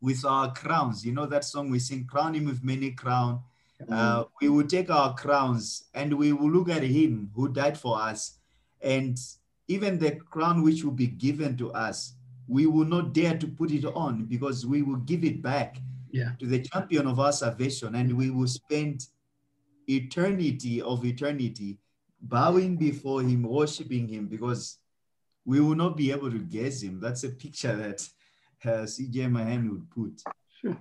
with 0.00 0.24
our 0.24 0.52
crowns 0.52 1.06
you 1.06 1.12
know 1.12 1.26
that 1.26 1.44
song 1.44 1.70
we 1.70 1.78
sing 1.78 2.04
crown 2.04 2.34
him 2.34 2.44
with 2.46 2.62
many 2.64 2.90
crown. 2.90 3.40
Uh, 3.90 4.24
we 4.40 4.48
will 4.48 4.66
take 4.66 4.90
our 4.90 5.12
crowns 5.14 5.84
and 5.94 6.12
we 6.16 6.32
will 6.32 6.50
look 6.50 6.68
at 6.68 6.82
him 6.84 7.30
who 7.34 7.48
died 7.48 7.76
for 7.76 8.00
us. 8.00 8.38
And 8.80 9.18
even 9.66 9.98
the 9.98 10.12
crown 10.12 10.62
which 10.62 10.84
will 10.84 10.92
be 10.92 11.08
given 11.08 11.56
to 11.58 11.72
us 11.72 12.14
we 12.48 12.66
will 12.66 12.84
not 12.84 13.12
dare 13.14 13.36
to 13.38 13.46
put 13.46 13.70
it 13.70 13.84
on 13.84 14.24
because 14.26 14.66
we 14.66 14.82
will 14.82 14.98
give 14.98 15.24
it 15.24 15.40
back 15.42 15.78
Yeah. 16.10 16.32
to 16.40 16.46
the 16.46 16.60
champion 16.60 17.06
of 17.06 17.18
our 17.18 17.32
salvation. 17.32 17.94
And 17.94 18.12
we 18.16 18.30
will 18.30 18.48
spend 18.48 19.06
eternity 19.88 20.82
of 20.82 21.04
eternity 21.04 21.78
bowing 22.22 22.76
before 22.76 23.20
him 23.22 23.42
worshiping 23.42 24.08
him 24.08 24.26
because 24.26 24.78
we 25.44 25.60
will 25.60 25.74
not 25.74 25.96
be 25.96 26.12
able 26.12 26.30
to 26.30 26.38
guess 26.38 26.82
him 26.82 27.00
that's 27.00 27.24
a 27.24 27.28
picture 27.28 27.74
that 27.76 28.00
uh, 28.64 28.84
cj 28.86 29.28
mahaney 29.28 29.68
would 29.70 29.90
put 29.90 30.22
Sure. 30.62 30.76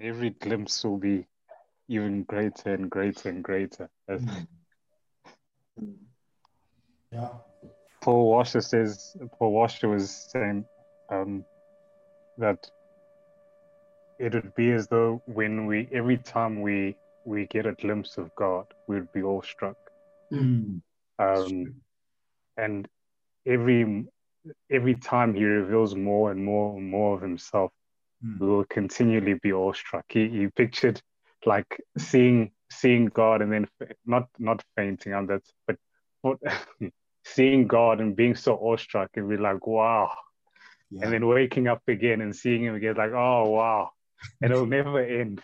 Every 0.00 0.30
glimpse 0.30 0.84
will 0.84 0.96
be 0.96 1.26
even 1.88 2.22
greater 2.22 2.72
and 2.72 2.90
greater 2.90 3.28
and 3.28 3.44
greater. 3.44 3.90
Yeah. 7.10 7.28
Paul 8.00 8.30
Washer 8.30 8.60
says, 8.60 9.16
Paul 9.38 9.52
Washer 9.52 9.88
was 9.88 10.10
saying 10.32 10.64
um, 11.10 11.44
that 12.36 12.70
it 14.18 14.34
would 14.34 14.54
be 14.54 14.72
as 14.72 14.88
though 14.88 15.22
when 15.26 15.66
we, 15.66 15.88
every 15.92 16.18
time 16.18 16.60
we 16.62 16.96
we 17.24 17.46
get 17.46 17.66
a 17.66 17.72
glimpse 17.72 18.16
of 18.16 18.34
God, 18.36 18.66
we 18.86 18.96
would 18.96 19.12
be 19.12 19.22
all 19.22 19.42
struck. 19.42 19.76
Mm. 20.32 20.80
Um, 21.18 21.74
and 22.56 22.88
every 23.46 24.06
every 24.70 24.94
time 24.94 25.34
he 25.34 25.44
reveals 25.44 25.94
more 25.94 26.30
and 26.30 26.44
more 26.44 26.76
and 26.76 26.88
more 26.88 27.16
of 27.16 27.22
himself, 27.22 27.72
Mm. 28.24 28.40
we 28.40 28.46
will 28.48 28.64
continually 28.64 29.34
be 29.34 29.52
awestruck. 29.52 30.04
He, 30.08 30.28
he 30.28 30.48
pictured 30.48 31.00
like 31.46 31.80
seeing 31.98 32.50
seeing 32.70 33.06
God 33.06 33.42
and 33.42 33.52
then 33.52 33.68
not 34.04 34.28
not 34.38 34.64
fainting 34.76 35.14
on 35.14 35.26
that, 35.26 35.42
but 35.66 35.76
but 36.22 36.38
seeing 37.24 37.68
God 37.68 38.00
and 38.00 38.16
being 38.16 38.34
so 38.34 38.56
awestruck 38.56 39.10
and 39.16 39.28
be 39.28 39.36
like, 39.36 39.66
wow. 39.66 40.16
Yeah. 40.90 41.04
And 41.04 41.12
then 41.12 41.26
waking 41.26 41.68
up 41.68 41.82
again 41.86 42.22
and 42.22 42.34
seeing 42.34 42.64
him 42.64 42.74
again, 42.74 42.94
like, 42.96 43.12
oh 43.12 43.50
wow. 43.50 43.90
And 44.40 44.50
it'll 44.50 44.66
never 44.78 45.00
end. 45.00 45.42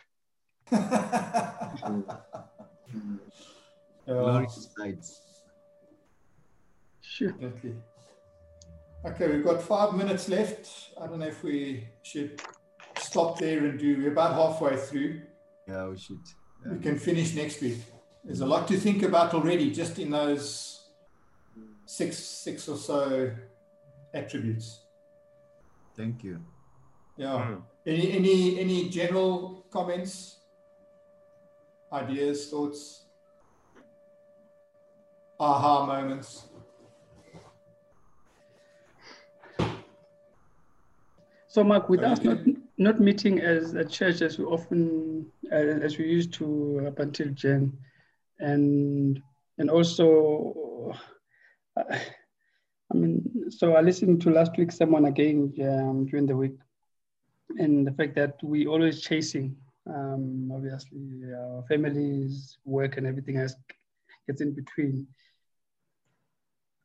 Glorious 4.07 4.69
sights. 4.77 5.21
Sure. 7.01 7.33
Definitely. 7.33 7.77
Okay, 9.07 9.29
we've 9.29 9.45
got 9.45 9.63
five 9.63 9.95
minutes 9.95 10.29
left. 10.29 10.91
I 11.01 11.07
don't 11.07 11.19
know 11.19 11.27
if 11.27 11.43
we 11.43 11.87
should 12.03 12.41
stop 12.99 13.39
there 13.39 13.67
and 13.67 13.79
do. 13.79 13.99
We're 13.99 14.13
about 14.13 14.35
halfway 14.35 14.77
through. 14.77 15.23
Yeah, 15.69 15.89
we 15.89 15.99
should. 15.99 16.21
Yeah. 16.65 16.73
We 16.73 16.79
can 16.81 16.99
finish 16.99 17.35
next 17.35 17.61
week. 17.61 17.79
There's 18.25 18.41
a 18.41 18.47
lot 18.47 18.67
to 18.69 18.79
think 18.79 19.03
about 19.03 19.35
already, 19.35 19.71
just 19.71 19.99
in 19.99 20.11
those 20.11 20.89
six 21.85 22.17
six 22.17 22.69
or 22.69 22.77
so 22.77 23.31
attributes. 24.15 24.81
Thank 25.97 26.25
you. 26.25 26.41
Yeah. 27.17 27.27
Mm. 27.29 27.63
Any 27.87 28.13
any 28.13 28.59
any 28.59 28.89
general 28.89 29.67
comments, 29.71 30.39
ideas, 31.93 32.49
thoughts, 32.49 33.04
aha 35.45 35.87
moments? 35.87 36.49
So, 41.47 41.63
Mark, 41.63 41.89
with 41.89 42.03
us 42.03 42.21
not, 42.25 42.39
not 42.79 43.01
meeting 43.01 43.41
as 43.41 43.75
a 43.75 43.85
church 43.85 44.23
as 44.23 44.39
we 44.39 44.45
often 44.45 45.27
uh, 45.53 45.87
as 45.87 45.99
we 45.99 46.07
used 46.07 46.33
to 46.35 46.83
up 46.89 46.99
until 46.99 47.29
Jan, 47.29 47.73
and 48.41 49.23
and 49.59 49.71
also, 49.71 50.93
uh, 51.77 51.97
I 52.93 52.95
mean, 52.95 53.51
so 53.51 53.75
I 53.75 53.83
listened 53.83 54.21
to 54.23 54.31
last 54.31 54.59
week 54.59 54.73
someone 54.73 55.05
again 55.05 55.53
um, 55.63 56.07
during 56.07 56.27
the 56.27 56.37
week, 56.37 56.57
and 57.59 57.87
the 57.87 57.93
fact 57.93 58.17
that 58.17 58.35
we 58.43 58.67
always 58.67 59.01
chasing, 59.01 59.57
um, 59.87 60.51
obviously 60.53 61.23
our 61.39 61.63
families, 61.69 62.59
work, 62.65 62.97
and 62.97 63.07
everything 63.07 63.37
else 63.37 63.55
gets 64.27 64.41
in 64.41 64.55
between. 64.55 65.07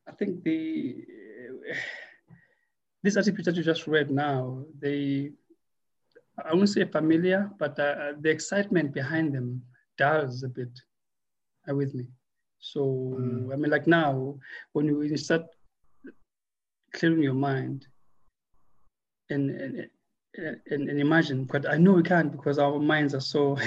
I 0.08 0.12
think 0.12 0.42
the 0.42 1.04
these 3.02 3.16
attributes 3.16 3.46
that 3.46 3.56
you 3.56 3.62
just 3.62 3.86
read 3.86 4.10
now, 4.10 4.64
they, 4.78 5.30
I 6.44 6.54
won't 6.54 6.68
say 6.68 6.84
familiar, 6.84 7.50
but 7.58 7.78
uh, 7.78 8.12
the 8.20 8.30
excitement 8.30 8.92
behind 8.92 9.34
them 9.34 9.62
does 9.96 10.42
a 10.42 10.48
bit. 10.48 10.68
Are 11.68 11.74
with 11.74 11.94
me? 11.94 12.06
So, 12.58 13.14
I 13.52 13.56
mean, 13.56 13.70
like 13.70 13.86
now, 13.86 14.38
when 14.72 14.86
you, 14.86 14.98
when 14.98 15.10
you 15.10 15.16
start 15.16 15.42
clearing 16.94 17.22
your 17.22 17.34
mind 17.34 17.86
and, 19.28 19.50
and, 19.50 19.86
and, 20.36 20.88
and 20.90 21.00
imagine, 21.00 21.44
but 21.44 21.68
I 21.68 21.76
know 21.76 21.92
we 21.92 22.02
can't 22.02 22.32
because 22.32 22.58
our 22.58 22.78
minds 22.78 23.14
are 23.14 23.20
so 23.20 23.58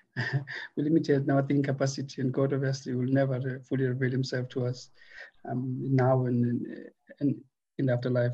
limited 0.76 1.24
in 1.24 1.30
our 1.30 1.42
thinking 1.42 1.62
capacity, 1.62 2.22
and 2.22 2.32
God 2.32 2.52
obviously 2.52 2.94
will 2.94 3.06
never 3.06 3.36
uh, 3.36 3.64
fully 3.68 3.84
reveal 3.84 4.10
Himself 4.10 4.48
to 4.50 4.66
us 4.66 4.90
um, 5.48 5.78
now 5.80 6.26
and, 6.26 6.66
and 7.20 7.36
in 7.78 7.86
the 7.86 7.92
afterlife. 7.92 8.32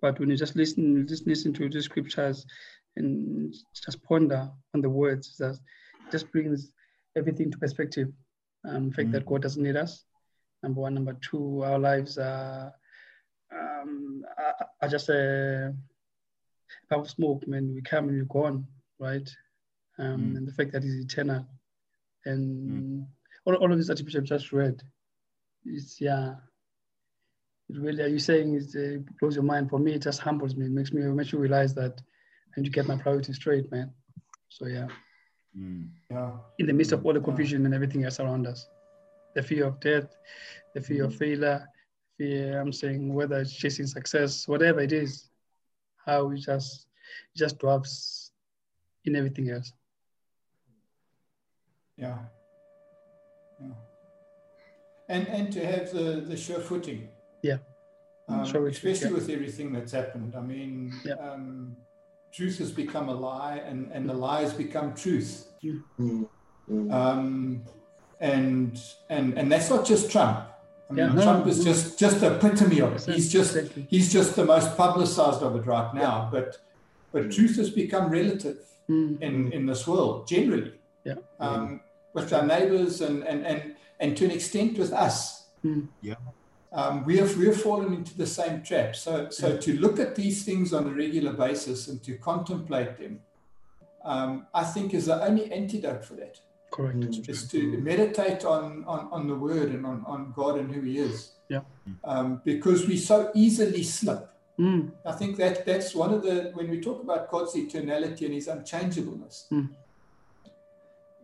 But 0.00 0.18
when 0.18 0.30
you 0.30 0.36
just 0.36 0.56
listen, 0.56 1.06
just 1.06 1.26
listen 1.26 1.52
to 1.54 1.68
the 1.68 1.82
scriptures 1.82 2.46
and 2.96 3.54
just 3.74 4.02
ponder 4.02 4.50
on 4.74 4.80
the 4.80 4.88
words, 4.88 5.36
that 5.38 5.58
just 6.10 6.30
brings 6.32 6.70
everything 7.16 7.50
to 7.50 7.58
perspective. 7.58 8.08
Um, 8.66 8.88
the 8.88 8.94
fact 8.94 9.12
that 9.12 9.26
God 9.26 9.42
doesn't 9.42 9.62
need 9.62 9.76
us. 9.76 10.04
Number 10.62 10.80
one, 10.80 10.94
number 10.94 11.16
two, 11.20 11.62
our 11.62 11.78
lives 11.78 12.16
are 12.16 12.72
um, 13.52 14.24
are, 14.38 14.54
are 14.80 14.88
just 14.88 15.08
a 15.10 15.74
puff 16.88 17.00
of 17.00 17.10
smoke. 17.10 17.46
man. 17.46 17.72
we 17.74 17.82
come 17.82 18.08
and 18.08 18.18
we're 18.18 18.24
gone, 18.24 18.66
right? 18.98 19.28
Um, 19.98 20.32
Mm. 20.32 20.36
And 20.38 20.48
the 20.48 20.52
fact 20.52 20.72
that 20.72 20.82
He's 20.82 21.04
eternal, 21.04 21.46
and 22.24 23.06
all, 23.44 23.54
all 23.54 23.70
of 23.70 23.78
these 23.78 23.90
attributes 23.90 24.16
I've 24.16 24.24
just 24.24 24.52
read, 24.52 24.82
it's 25.64 26.00
yeah. 26.00 26.34
It 27.70 27.78
really, 27.78 28.02
are 28.02 28.08
you 28.08 28.18
saying 28.18 28.54
it 28.54 28.76
uh, 28.76 29.00
blows 29.20 29.34
your 29.36 29.44
mind? 29.44 29.70
For 29.70 29.78
me, 29.78 29.94
it 29.94 30.02
just 30.02 30.20
humbles 30.20 30.54
me. 30.54 30.66
It 30.66 30.72
makes 30.72 30.92
me 30.92 31.02
makes 31.02 31.32
you 31.32 31.38
realize 31.38 31.74
that 31.74 32.00
I 32.56 32.60
need 32.60 32.66
to 32.66 32.70
get 32.70 32.86
my 32.86 32.96
priorities 32.96 33.36
straight, 33.36 33.70
man. 33.72 33.90
So 34.48 34.66
yeah, 34.66 34.88
Mm. 35.56 35.88
Yeah. 36.10 36.32
in 36.58 36.66
the 36.66 36.72
midst 36.72 36.92
of 36.92 37.04
all 37.06 37.12
the 37.12 37.20
Yeah. 37.20 37.24
confusion 37.24 37.64
and 37.64 37.74
everything 37.74 38.04
else 38.04 38.20
around 38.20 38.46
us, 38.46 38.68
the 39.34 39.42
fear 39.42 39.66
of 39.66 39.80
death, 39.80 40.14
the 40.74 40.80
fear 40.80 41.04
of 41.04 41.14
failure, 41.14 41.66
fear. 42.18 42.60
I'm 42.60 42.72
saying 42.72 43.12
whether 43.14 43.38
it's 43.40 43.52
chasing 43.54 43.86
success, 43.86 44.46
whatever 44.48 44.80
it 44.80 44.92
is, 44.92 45.30
how 46.04 46.30
it 46.30 46.38
just 46.38 46.86
it 47.34 47.38
just 47.38 47.58
dwarfs 47.58 48.32
in 49.04 49.16
everything 49.16 49.50
else. 49.50 49.72
Yeah. 51.96 52.18
Yeah. 53.60 53.74
And 55.08 55.28
and 55.28 55.52
to 55.52 55.64
have 55.66 55.90
the 55.92 56.24
the 56.26 56.36
sure 56.36 56.60
footing. 56.60 57.08
Yeah. 57.42 57.58
Um, 58.28 58.46
Sure 58.46 58.66
especially 58.68 59.12
with 59.12 59.28
everything 59.28 59.72
that's 59.72 59.92
happened. 59.92 60.34
I 60.34 60.40
mean, 60.40 60.92
Yeah. 61.04 61.14
um, 61.14 61.76
truth 62.32 62.56
has 62.58 62.72
become 62.72 63.08
a 63.10 63.14
lie, 63.14 63.56
and 63.68 63.92
and 63.92 64.08
the 64.08 64.14
lie 64.14 64.40
has 64.42 64.54
become 64.54 64.94
truth. 64.94 65.52
Mm. 65.62 66.28
Mm. 66.70 66.92
Um, 66.92 67.64
and 68.20 68.80
and 69.10 69.38
and 69.38 69.52
that's 69.52 69.68
not 69.68 69.84
just 69.84 70.10
Trump. 70.10 70.38
I 70.88 70.92
mean, 70.92 70.98
Yeah, 71.06 71.12
no, 71.14 71.22
Trump 71.22 71.44
no, 71.44 71.50
is 71.50 71.58
no. 71.58 71.64
just 71.72 71.98
just 71.98 72.20
the 72.20 72.34
epitome 72.36 72.80
of 72.80 72.94
it. 72.94 73.04
He's 73.14 73.30
just 73.30 73.56
Exactly. 73.56 73.86
he's 73.90 74.10
just 74.12 74.36
the 74.36 74.44
most 74.46 74.74
publicized 74.76 75.42
of 75.42 75.54
it 75.56 75.66
right 75.66 75.92
now. 75.94 76.28
But 76.32 76.58
but 77.12 77.30
truth 77.30 77.56
has 77.56 77.70
become 77.70 78.10
relative 78.10 78.58
Mm. 78.88 79.20
in 79.22 79.52
in 79.52 79.66
this 79.66 79.86
world 79.86 80.26
generally. 80.28 80.72
Yeah. 81.04 81.16
Um, 81.40 81.80
with 82.14 82.32
our 82.32 82.46
neighbors 82.46 83.00
and 83.02 83.22
and 83.30 83.44
and 83.46 83.60
and 84.00 84.16
to 84.16 84.24
an 84.24 84.30
extent 84.30 84.78
with 84.78 84.92
us. 84.92 85.48
Mm. 85.64 85.88
Yeah. 86.02 86.14
Um, 86.72 87.04
we 87.04 87.16
have 87.18 87.36
we 87.36 87.46
have 87.46 87.60
fallen 87.60 87.94
into 87.94 88.16
the 88.16 88.26
same 88.26 88.62
trap. 88.62 88.96
So 88.96 89.30
so 89.30 89.56
to 89.56 89.78
look 89.78 89.98
at 90.00 90.14
these 90.16 90.44
things 90.44 90.72
on 90.72 90.86
a 90.86 90.90
regular 90.90 91.32
basis 91.32 91.88
and 91.88 92.02
to 92.02 92.16
contemplate 92.18 92.98
them, 92.98 93.20
um, 94.04 94.46
I 94.52 94.64
think 94.64 94.92
is 94.94 95.06
the 95.06 95.22
only 95.24 95.50
antidote 95.52 96.04
for 96.04 96.14
that 96.14 96.40
Correct. 96.72 97.28
is 97.28 97.48
to 97.48 97.78
meditate 97.78 98.44
on, 98.44 98.84
on, 98.86 99.08
on 99.12 99.28
the 99.28 99.34
word 99.36 99.70
and 99.70 99.86
on, 99.86 100.02
on 100.06 100.32
God 100.34 100.58
and 100.58 100.74
who 100.74 100.80
he 100.80 100.98
is. 100.98 101.32
Yeah. 101.48 101.60
Um, 102.02 102.42
because 102.44 102.88
we 102.88 102.96
so 102.96 103.30
easily 103.34 103.84
slip. 103.84 104.28
Mm. 104.58 104.90
I 105.06 105.12
think 105.12 105.36
that 105.36 105.64
that's 105.64 105.94
one 105.94 106.12
of 106.12 106.22
the, 106.22 106.50
when 106.54 106.68
we 106.68 106.80
talk 106.80 107.02
about 107.02 107.30
God's 107.30 107.54
eternality 107.54 108.22
and 108.26 108.34
his 108.34 108.48
unchangeableness, 108.48 109.46
Mm. 109.52 109.70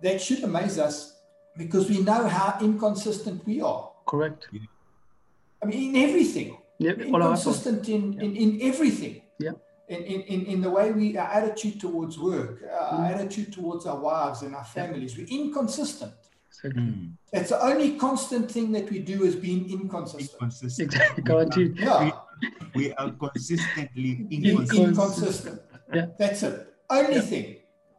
that 0.03 0.21
should 0.21 0.43
amaze 0.45 0.79
us 0.79 1.20
because 1.57 1.89
we 1.89 1.99
know 2.01 2.27
how 2.29 2.59
inconsistent 2.61 3.45
we 3.47 3.61
are. 3.61 3.91
Correct. 4.07 4.49
I 5.63 5.67
mean, 5.67 5.95
in 5.95 6.09
everything. 6.09 6.57
Yeah, 6.79 6.93
all 7.13 7.23
our 7.23 7.33
efforts. 7.35 7.47
inconsistent 7.67 7.89
in, 7.89 8.21
in, 8.21 8.37
in 8.37 8.63
everything. 8.63 9.21
Yeah. 9.39 9.53
In, 9.89 10.03
in, 10.03 10.21
in, 10.23 10.47
in 10.47 10.61
the 10.63 10.71
way 10.71 10.93
we, 10.93 11.17
our 11.19 11.27
attitude 11.29 11.81
towards 11.81 12.19
work, 12.19 12.63
our 12.81 13.01
Mm. 13.01 13.15
attitude 13.15 13.53
towards 13.53 13.85
our 13.87 13.99
wives 13.99 14.43
and 14.43 14.55
our 14.55 14.65
families, 14.65 15.17
we're 15.19 15.27
inconsistent. 15.27 16.13
Exactly. 16.49 16.83
Mm. 16.83 17.13
That's 17.33 17.51
the 17.51 17.63
only 17.65 17.97
constant 17.99 18.51
thing 18.51 18.73
that 18.73 18.91
we 18.91 19.01
do 19.01 19.25
is 19.25 19.37
being 19.37 19.69
inconsistent. 19.71 20.33
Inconsistent. 20.41 20.93
Exactly. 20.95 21.23
Guaranteed. 21.25 21.77
Yeah, 21.79 22.11
We 22.75 22.93
are 22.95 23.11
consistently 23.11 24.27
inconsistent. 24.31 24.89
inconsistent. 24.89 25.61
Yeah. 25.93 26.07
That's 26.19 26.43
it. 26.45 26.75
Only 26.89 27.15
Yeah. 27.17 27.21
thing 27.21 27.57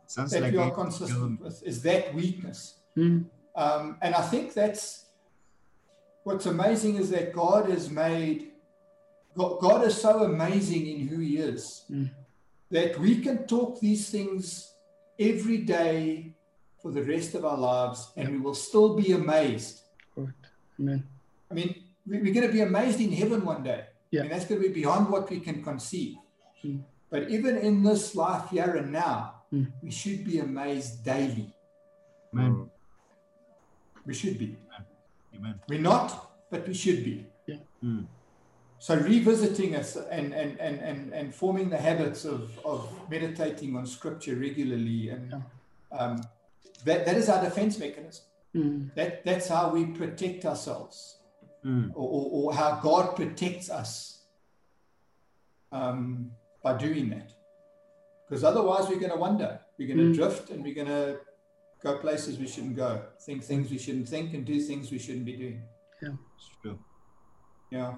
Sounds 0.08 0.32
that 0.32 0.42
like 0.42 0.54
we 0.54 0.58
are 0.60 0.72
a- 0.72 0.76
consistent 0.84 1.40
with 1.42 1.62
is 1.64 1.82
that 1.84 2.14
weakness. 2.16 2.76
Mm. 2.98 3.26
Um, 3.56 3.98
and 4.02 4.16
I 4.16 4.22
think 4.22 4.54
that's 4.54 5.06
what's 6.24 6.46
amazing 6.46 6.96
is 6.96 7.10
that 7.12 7.34
God 7.34 7.70
has 7.70 7.90
made, 7.90 8.52
God, 9.38 9.60
God 9.60 9.86
is 9.86 10.00
so 10.00 10.24
amazing 10.24 10.88
in 10.88 11.08
who 11.08 11.20
He 11.20 11.38
is 11.38 11.84
Mm. 11.92 12.10
that 12.70 12.98
we 13.00 13.20
can 13.22 13.46
talk 13.48 13.80
these 13.80 14.10
things 14.10 14.74
every 15.20 15.58
day 15.58 16.34
for 16.82 16.92
the 16.92 17.04
rest 17.04 17.36
of 17.36 17.44
our 17.46 17.58
lives 17.58 18.12
and 18.16 18.30
we 18.30 18.38
will 18.40 18.56
still 18.56 18.96
be 18.96 19.12
amazed. 19.12 19.82
Correct. 20.16 20.48
Amen. 20.80 21.04
I 21.50 21.54
mean, 21.54 21.76
we- 22.08 22.22
we're 22.22 22.34
going 22.34 22.48
to 22.48 22.54
be 22.54 22.62
amazed 22.62 23.00
in 23.02 23.12
heaven 23.12 23.44
one 23.46 23.64
day. 23.64 23.86
Yeah. 24.12 24.22
I 24.22 24.24
mean, 24.24 24.32
that's 24.32 24.46
going 24.46 24.62
to 24.62 24.68
be 24.68 24.74
beyond 24.74 25.10
what 25.10 25.30
we 25.30 25.40
can 25.40 25.62
conceive. 25.64 26.16
Mm. 26.64 26.84
But 27.10 27.30
even 27.30 27.58
in 27.58 27.84
this 27.84 28.16
life 28.16 28.50
here 28.50 28.76
and 28.78 28.92
now, 28.92 29.36
Mm. 29.54 29.68
we 29.84 29.92
should 29.92 30.24
be 30.24 30.40
amazed 30.40 31.04
daily. 31.04 31.54
Amen. 32.34 32.71
We 34.06 34.14
should 34.14 34.38
be. 34.38 34.58
Amen. 35.36 35.56
We're 35.68 35.80
not, 35.80 36.32
but 36.50 36.68
we 36.68 36.74
should 36.74 37.04
be. 37.04 37.26
Mm. 37.84 38.06
So 38.80 38.96
revisiting 38.96 39.76
us 39.76 39.96
and, 39.96 40.34
and, 40.34 40.60
and, 40.60 40.80
and, 40.80 41.14
and 41.14 41.34
forming 41.34 41.70
the 41.70 41.78
habits 41.78 42.26
of, 42.26 42.52
of 42.66 42.90
meditating 43.10 43.76
on 43.76 43.86
scripture 43.86 44.36
regularly 44.36 45.10
and 45.10 45.44
um, 45.92 46.22
that, 46.86 47.06
that 47.06 47.16
is 47.18 47.30
our 47.30 47.44
defense 47.44 47.78
mechanism. 47.78 48.24
Mm. 48.56 48.94
That, 48.96 49.24
that's 49.26 49.48
how 49.48 49.70
we 49.72 49.86
protect 49.86 50.46
ourselves 50.46 51.18
Mm. 51.64 51.92
or, 51.94 52.10
or, 52.10 52.30
or 52.32 52.54
how 52.56 52.80
God 52.82 53.16
protects 53.16 53.70
us 53.70 54.24
um, 55.72 56.32
by 56.64 56.76
doing 56.76 57.12
that. 57.12 57.34
Because 58.28 58.44
otherwise, 58.44 58.88
we're 58.90 58.98
going 59.00 59.12
to 59.12 59.18
wander, 59.18 59.60
we're 59.78 59.88
going 59.88 60.00
to 60.00 60.06
Mm. 60.06 60.16
drift, 60.16 60.50
and 60.50 60.64
we're 60.64 60.74
going 60.74 60.88
to 60.88 61.20
go 61.84 61.98
places 61.98 62.38
we 62.38 62.48
shouldn't 62.48 62.76
go, 62.76 63.02
think 63.26 63.44
things 63.44 63.72
we 63.72 63.78
shouldn't 63.78 64.08
think, 64.08 64.34
and 64.34 64.46
do 64.46 64.60
things 64.62 64.92
we 64.92 65.00
shouldn't 65.00 65.26
be 65.26 65.36
doing. 65.36 65.62
It's 66.02 66.50
true. 66.62 66.80
Yeah. 67.70 67.96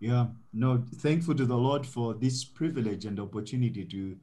Yeah, 0.00 0.26
no, 0.52 0.84
thankful 0.96 1.34
to 1.36 1.46
the 1.46 1.56
Lord 1.56 1.86
for 1.86 2.14
this 2.14 2.44
privilege 2.44 3.06
and 3.06 3.18
opportunity 3.18 3.84
to 3.86 4.16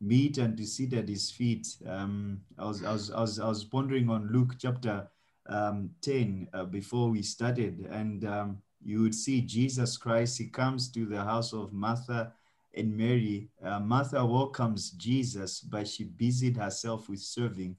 meet 0.00 0.38
and 0.38 0.56
to 0.56 0.66
sit 0.66 0.92
at 0.94 1.08
His 1.08 1.30
feet. 1.30 1.66
Um, 1.86 2.40
I 2.58 2.64
was, 2.64 2.82
I 2.82 2.92
was, 2.92 3.10
I 3.10 3.20
was, 3.20 3.38
I 3.38 3.48
was 3.48 3.64
pondering 3.64 4.10
on 4.10 4.32
Luke 4.32 4.54
chapter 4.58 5.08
um, 5.46 5.90
ten 6.00 6.48
uh, 6.52 6.64
before 6.64 7.10
we 7.10 7.22
started, 7.22 7.86
and 7.90 8.24
um, 8.24 8.58
you 8.82 9.02
would 9.02 9.14
see 9.14 9.40
Jesus 9.42 9.96
Christ. 9.96 10.38
He 10.38 10.46
comes 10.46 10.90
to 10.92 11.06
the 11.06 11.22
house 11.22 11.52
of 11.52 11.72
Martha 11.72 12.32
and 12.78 12.96
Mary. 12.96 13.48
Uh, 13.62 13.80
Martha 13.80 14.24
welcomes 14.24 14.90
Jesus, 14.92 15.60
but 15.60 15.86
she 15.88 16.04
busied 16.04 16.56
herself 16.56 17.08
with 17.08 17.20
serving. 17.20 17.76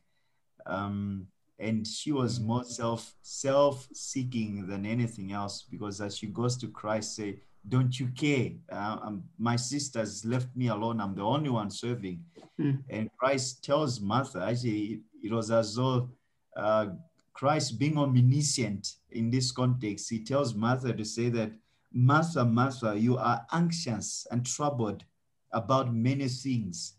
Um, 0.66 1.28
and 1.58 1.86
she 1.86 2.12
was 2.12 2.40
more 2.40 2.64
self 2.64 3.14
self 3.22 3.88
seeking 3.94 4.68
than 4.68 4.86
anything 4.86 5.32
else 5.32 5.64
because 5.70 6.00
as 6.00 6.18
she 6.18 6.28
goes 6.28 6.56
to 6.58 6.68
Christ, 6.68 7.16
say, 7.16 7.40
"Don't 7.68 8.00
you 8.00 8.08
care? 8.08 8.52
Uh, 8.72 8.98
um, 9.02 9.24
my 9.38 9.56
sisters 9.56 10.24
left 10.24 10.56
me 10.56 10.68
alone. 10.68 11.02
I'm 11.02 11.16
the 11.16 11.24
only 11.24 11.50
one 11.50 11.70
serving." 11.70 12.24
Mm. 12.60 12.84
And 12.90 13.10
Christ 13.18 13.64
tells 13.64 14.00
Martha, 14.00 14.46
actually, 14.50 15.02
it 15.24 15.32
was 15.32 15.52
as 15.52 15.76
though 15.76 16.10
uh, 16.56 16.88
Christ, 17.34 17.80
being 17.80 17.98
omniscient 17.98 18.96
in 19.12 19.30
this 19.30 19.52
context, 19.52 20.10
he 20.10 20.20
tells 20.24 20.54
Martha 20.54 20.94
to 20.94 21.06
say 21.06 21.30
that, 21.30 21.52
"Martha, 21.92 22.46
Martha, 22.46 22.98
you 22.98 23.18
are 23.18 23.46
anxious 23.52 24.28
and 24.32 24.46
troubled 24.46 25.04
about 25.52 25.94
many 25.94 26.28
things." 26.28 26.96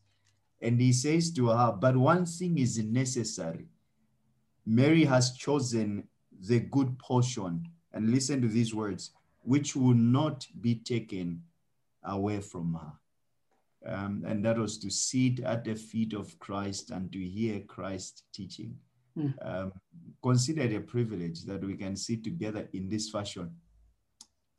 And 0.61 0.81
he 0.81 0.93
says 0.93 1.33
to 1.33 1.49
her, 1.49 1.73
"But 1.73 1.97
one 1.97 2.27
thing 2.27 2.59
is 2.59 2.79
necessary." 2.79 3.69
Mary 4.67 5.05
has 5.05 5.33
chosen 5.37 6.09
the 6.49 6.61
good 6.61 6.99
portion. 6.99 7.67
And 7.93 8.11
listen 8.11 8.41
to 8.43 8.49
these 8.49 8.75
words, 8.75 9.11
which 9.43 9.75
will 9.75 9.95
not 9.95 10.47
be 10.61 10.77
taken 10.77 11.43
away 12.05 12.41
from 12.41 12.75
her. 12.75 12.93
Um, 13.93 14.23
and 14.27 14.45
that 14.45 14.59
was 14.59 14.79
to 14.79 14.91
sit 14.91 15.41
at 15.41 15.65
the 15.65 15.75
feet 15.75 16.13
of 16.13 16.39
Christ 16.39 16.91
and 16.91 17.11
to 17.13 17.19
hear 17.19 17.61
Christ 17.61 18.25
teaching. 18.33 18.77
Mm. 19.19 19.35
Um, 19.43 19.73
consider 20.23 20.63
it 20.63 20.75
a 20.75 20.81
privilege 20.81 21.45
that 21.45 21.65
we 21.65 21.77
can 21.77 21.97
sit 21.97 22.23
together 22.23 22.69
in 22.73 22.89
this 22.89 23.11
fashion 23.11 23.51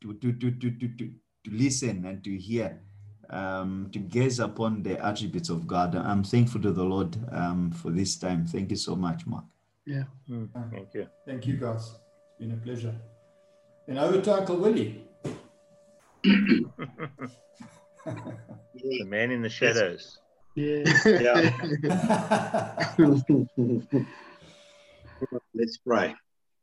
to, 0.02 0.14
to, 0.14 0.34
to, 0.34 0.52
to, 0.52 0.72
to, 0.72 0.88
to, 0.88 1.12
to 1.44 1.52
listen 1.52 2.06
and 2.06 2.24
to 2.24 2.38
hear, 2.38 2.82
um, 3.30 3.90
to 3.92 4.00
gaze 4.00 4.40
upon 4.40 4.84
the 4.84 5.04
attributes 5.04 5.50
of 5.50 5.68
God. 5.68 5.96
I'm 5.96 6.24
thankful 6.24 6.62
to 6.62 6.72
the 6.72 6.84
Lord 6.84 7.18
um, 7.32 7.72
for 7.72 7.92
this 7.92 8.18
time. 8.18 8.46
Thank 8.46 8.72
you 8.72 8.78
so 8.78 8.96
much, 8.96 9.26
Mark. 9.26 9.46
Yeah. 9.86 10.04
Thank 10.72 10.94
you. 10.94 11.08
Thank 11.26 11.48
you, 11.48 11.58
guys. 11.58 11.92
It's 11.92 12.40
been 12.40 12.52
a 12.52 12.58
pleasure. 12.58 12.96
And 13.88 13.98
over 13.98 14.22
to 14.22 14.34
Uncle 14.34 14.58
Willie. 14.58 15.08
The 18.84 19.04
man 19.06 19.32
in 19.32 19.42
the 19.42 19.50
shadows. 19.50 20.20
Yeah. 20.56 20.84
Yeah. 21.06 21.56
Let's 25.54 25.78
pray. 25.78 26.16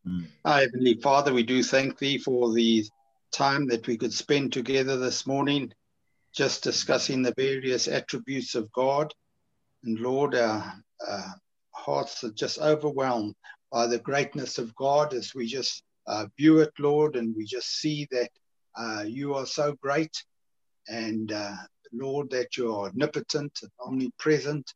Mm. 0.07 0.26
Our 0.45 0.61
Heavenly 0.61 0.95
Father, 0.95 1.32
we 1.32 1.43
do 1.43 1.62
thank 1.62 1.99
Thee 1.99 2.18
for 2.18 2.53
the 2.53 2.84
time 3.33 3.66
that 3.68 3.87
we 3.87 3.97
could 3.97 4.12
spend 4.12 4.53
together 4.53 4.97
this 4.97 5.26
morning, 5.26 5.72
just 6.33 6.62
discussing 6.62 7.22
the 7.22 7.35
various 7.37 7.89
attributes 7.89 8.55
of 8.55 8.70
God. 8.72 9.12
And 9.85 9.99
Lord, 9.99 10.35
our 10.35 10.74
uh, 11.07 11.31
hearts 11.70 12.24
are 12.24 12.33
just 12.33 12.59
overwhelmed 12.59 13.35
by 13.70 13.87
the 13.87 13.99
greatness 13.99 14.59
of 14.59 14.74
God 14.74 15.14
as 15.14 15.35
we 15.35 15.47
just 15.47 15.83
uh, 16.07 16.26
view 16.37 16.61
it, 16.61 16.72
Lord, 16.79 17.16
and 17.16 17.35
we 17.37 17.45
just 17.45 17.79
see 17.79 18.09
that 18.11 18.31
uh, 18.76 19.05
You 19.07 19.35
are 19.35 19.47
so 19.47 19.74
great. 19.83 20.12
And 20.89 21.33
uh, 21.33 21.55
Lord, 21.93 22.31
that 22.31 22.57
You 22.57 22.74
are 22.74 22.89
omnipotent 22.89 23.59
and 23.62 23.70
omnipresent. 23.81 24.72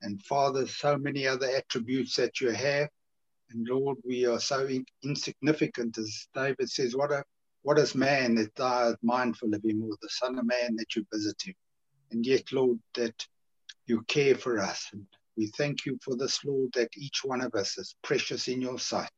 And 0.00 0.22
Father, 0.22 0.66
so 0.66 0.96
many 0.96 1.26
other 1.26 1.46
attributes 1.46 2.16
that 2.16 2.40
You 2.40 2.50
have. 2.50 2.88
And 3.50 3.68
Lord, 3.68 3.98
we 4.04 4.24
are 4.24 4.40
so 4.40 4.64
in- 4.66 4.86
insignificant, 5.04 5.98
as 5.98 6.26
David 6.34 6.70
says, 6.70 6.96
what 6.96 7.12
a 7.12 7.22
what 7.62 7.78
is 7.78 7.94
man 7.94 8.34
that 8.36 8.54
thou 8.56 8.88
art 8.88 8.98
mindful 9.02 9.54
of 9.54 9.64
him, 9.64 9.82
or 9.82 9.96
the 10.00 10.08
Son 10.08 10.38
of 10.38 10.46
Man 10.46 10.76
that 10.76 10.94
you 10.96 11.06
visit 11.12 11.36
him? 11.42 11.54
And 12.10 12.26
yet, 12.26 12.52
Lord, 12.52 12.78
that 12.94 13.26
you 13.86 14.02
care 14.02 14.34
for 14.34 14.58
us. 14.58 14.88
And 14.92 15.06
we 15.36 15.46
thank 15.58 15.86
you 15.86 15.98
for 16.02 16.16
this, 16.16 16.44
Lord, 16.44 16.70
that 16.74 16.90
each 16.96 17.20
one 17.24 17.40
of 17.40 17.54
us 17.54 17.78
is 17.78 17.94
precious 18.02 18.48
in 18.48 18.60
your 18.60 18.78
sight. 18.78 19.10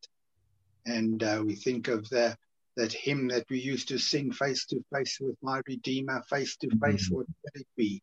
And 0.86 1.22
uh, 1.22 1.42
we 1.44 1.54
think 1.54 1.88
of 1.88 2.08
the, 2.10 2.36
that 2.76 2.92
hymn 2.92 3.28
that 3.28 3.46
we 3.50 3.58
used 3.58 3.88
to 3.88 3.98
sing 3.98 4.32
face 4.32 4.66
to 4.66 4.84
face 4.94 5.18
with 5.20 5.36
my 5.42 5.60
Redeemer, 5.66 6.22
face 6.28 6.56
to 6.58 6.68
face, 6.82 7.10
what 7.10 7.26
will 7.26 7.60
it 7.60 7.66
be? 7.76 8.02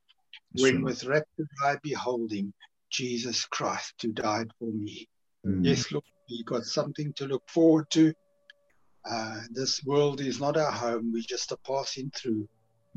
When 0.54 0.82
with 0.82 1.06
rapture 1.06 1.48
I 1.64 1.78
behold 1.82 2.32
him, 2.32 2.54
Jesus 2.90 3.46
Christ 3.46 3.94
who 4.02 4.12
died 4.12 4.52
for 4.60 4.72
me. 4.72 5.08
Mm. 5.46 5.66
Yes, 5.66 5.92
Lord, 5.92 6.04
we 6.30 6.44
got 6.44 6.64
something 6.64 7.14
to 7.14 7.26
look 7.26 7.44
forward 7.48 7.90
to. 7.92 8.14
Uh, 9.10 9.42
this 9.52 9.84
world 9.84 10.22
is 10.22 10.40
not 10.40 10.58
our 10.58 10.72
home. 10.72 11.12
We're 11.12 11.24
just 11.24 11.52
a 11.52 11.58
passing 11.66 12.12
through. 12.16 12.48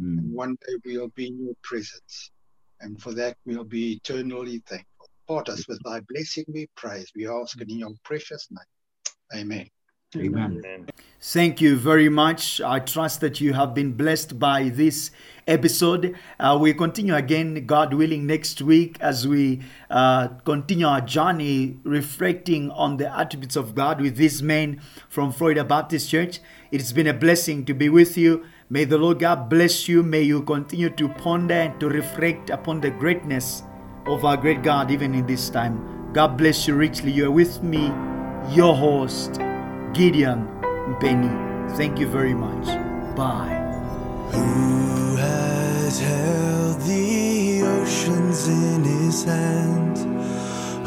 Mm. 0.00 0.18
And 0.18 0.32
one 0.32 0.56
day 0.66 0.74
we'll 0.84 1.08
be 1.08 1.28
in 1.28 1.44
your 1.44 1.54
presence. 1.62 2.30
And 2.80 3.00
for 3.00 3.12
that, 3.14 3.36
we'll 3.46 3.64
be 3.64 3.94
eternally 3.94 4.62
thankful. 4.66 5.08
Part 5.26 5.48
us 5.48 5.66
with 5.68 5.80
thy 5.84 6.00
blessing, 6.08 6.44
we 6.48 6.68
praise. 6.76 7.10
We 7.16 7.26
ask 7.28 7.58
it 7.60 7.70
in 7.70 7.78
your 7.78 7.94
precious 8.04 8.48
name. 8.50 9.40
Amen. 9.40 9.68
Amen. 10.16 10.62
Amen. 10.64 10.86
Thank 11.20 11.60
you 11.60 11.76
very 11.76 12.08
much. 12.08 12.60
I 12.60 12.80
trust 12.80 13.20
that 13.22 13.40
you 13.40 13.54
have 13.54 13.72
been 13.74 13.92
blessed 13.92 14.38
by 14.38 14.68
this 14.68 15.10
episode. 15.46 16.14
Uh, 16.38 16.58
we 16.60 16.74
continue 16.74 17.14
again, 17.14 17.64
God 17.66 17.94
willing, 17.94 18.26
next 18.26 18.60
week 18.60 18.98
as 19.00 19.26
we 19.26 19.62
uh, 19.90 20.28
continue 20.44 20.86
our 20.86 21.00
journey 21.00 21.78
reflecting 21.82 22.70
on 22.70 22.98
the 22.98 23.18
attributes 23.18 23.56
of 23.56 23.74
God 23.74 24.00
with 24.00 24.16
these 24.16 24.42
men 24.42 24.80
from 25.08 25.32
Florida 25.32 25.64
Baptist 25.64 26.10
Church. 26.10 26.40
It's 26.70 26.92
been 26.92 27.06
a 27.06 27.14
blessing 27.14 27.64
to 27.66 27.74
be 27.74 27.88
with 27.88 28.18
you. 28.18 28.44
May 28.68 28.84
the 28.84 28.98
Lord 28.98 29.18
God 29.18 29.48
bless 29.48 29.88
you. 29.88 30.02
May 30.02 30.22
you 30.22 30.42
continue 30.42 30.90
to 30.90 31.08
ponder 31.08 31.54
and 31.54 31.80
to 31.80 31.88
reflect 31.88 32.50
upon 32.50 32.80
the 32.80 32.90
greatness 32.90 33.62
of 34.06 34.24
our 34.24 34.36
great 34.36 34.62
God 34.62 34.90
even 34.90 35.14
in 35.14 35.26
this 35.26 35.48
time. 35.48 36.12
God 36.12 36.36
bless 36.36 36.68
you 36.68 36.74
richly. 36.74 37.12
You 37.12 37.28
are 37.28 37.30
with 37.30 37.62
me, 37.62 37.86
your 38.54 38.74
host, 38.74 39.40
Gideon 39.94 40.48
Benny. 41.00 41.30
Thank 41.76 42.00
you 42.00 42.08
very 42.08 42.34
much. 42.34 42.66
Bye. 43.16 43.60
Who 44.32 45.14
has 45.16 46.00
held 46.00 46.80
the 46.80 47.62
oceans 47.62 48.48
in 48.48 48.82
his 48.82 49.22
hand? 49.22 49.96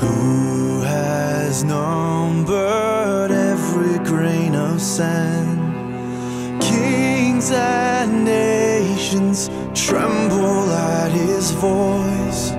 Who 0.02 0.82
has 0.82 1.64
numbered 1.64 3.32
every 3.32 4.00
grain 4.04 4.56
of 4.56 4.82
sand? 4.82 6.62
Kings 6.62 7.50
and 7.52 8.26
nations 8.26 9.50
tremble 9.74 10.70
at 10.70 11.12
his 11.12 11.52
voice. 11.52 12.52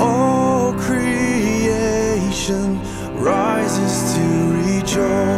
All 0.00 0.72
creation 0.74 2.80
rises 3.14 4.14
to 4.16 4.22
rejoice. 4.66 5.35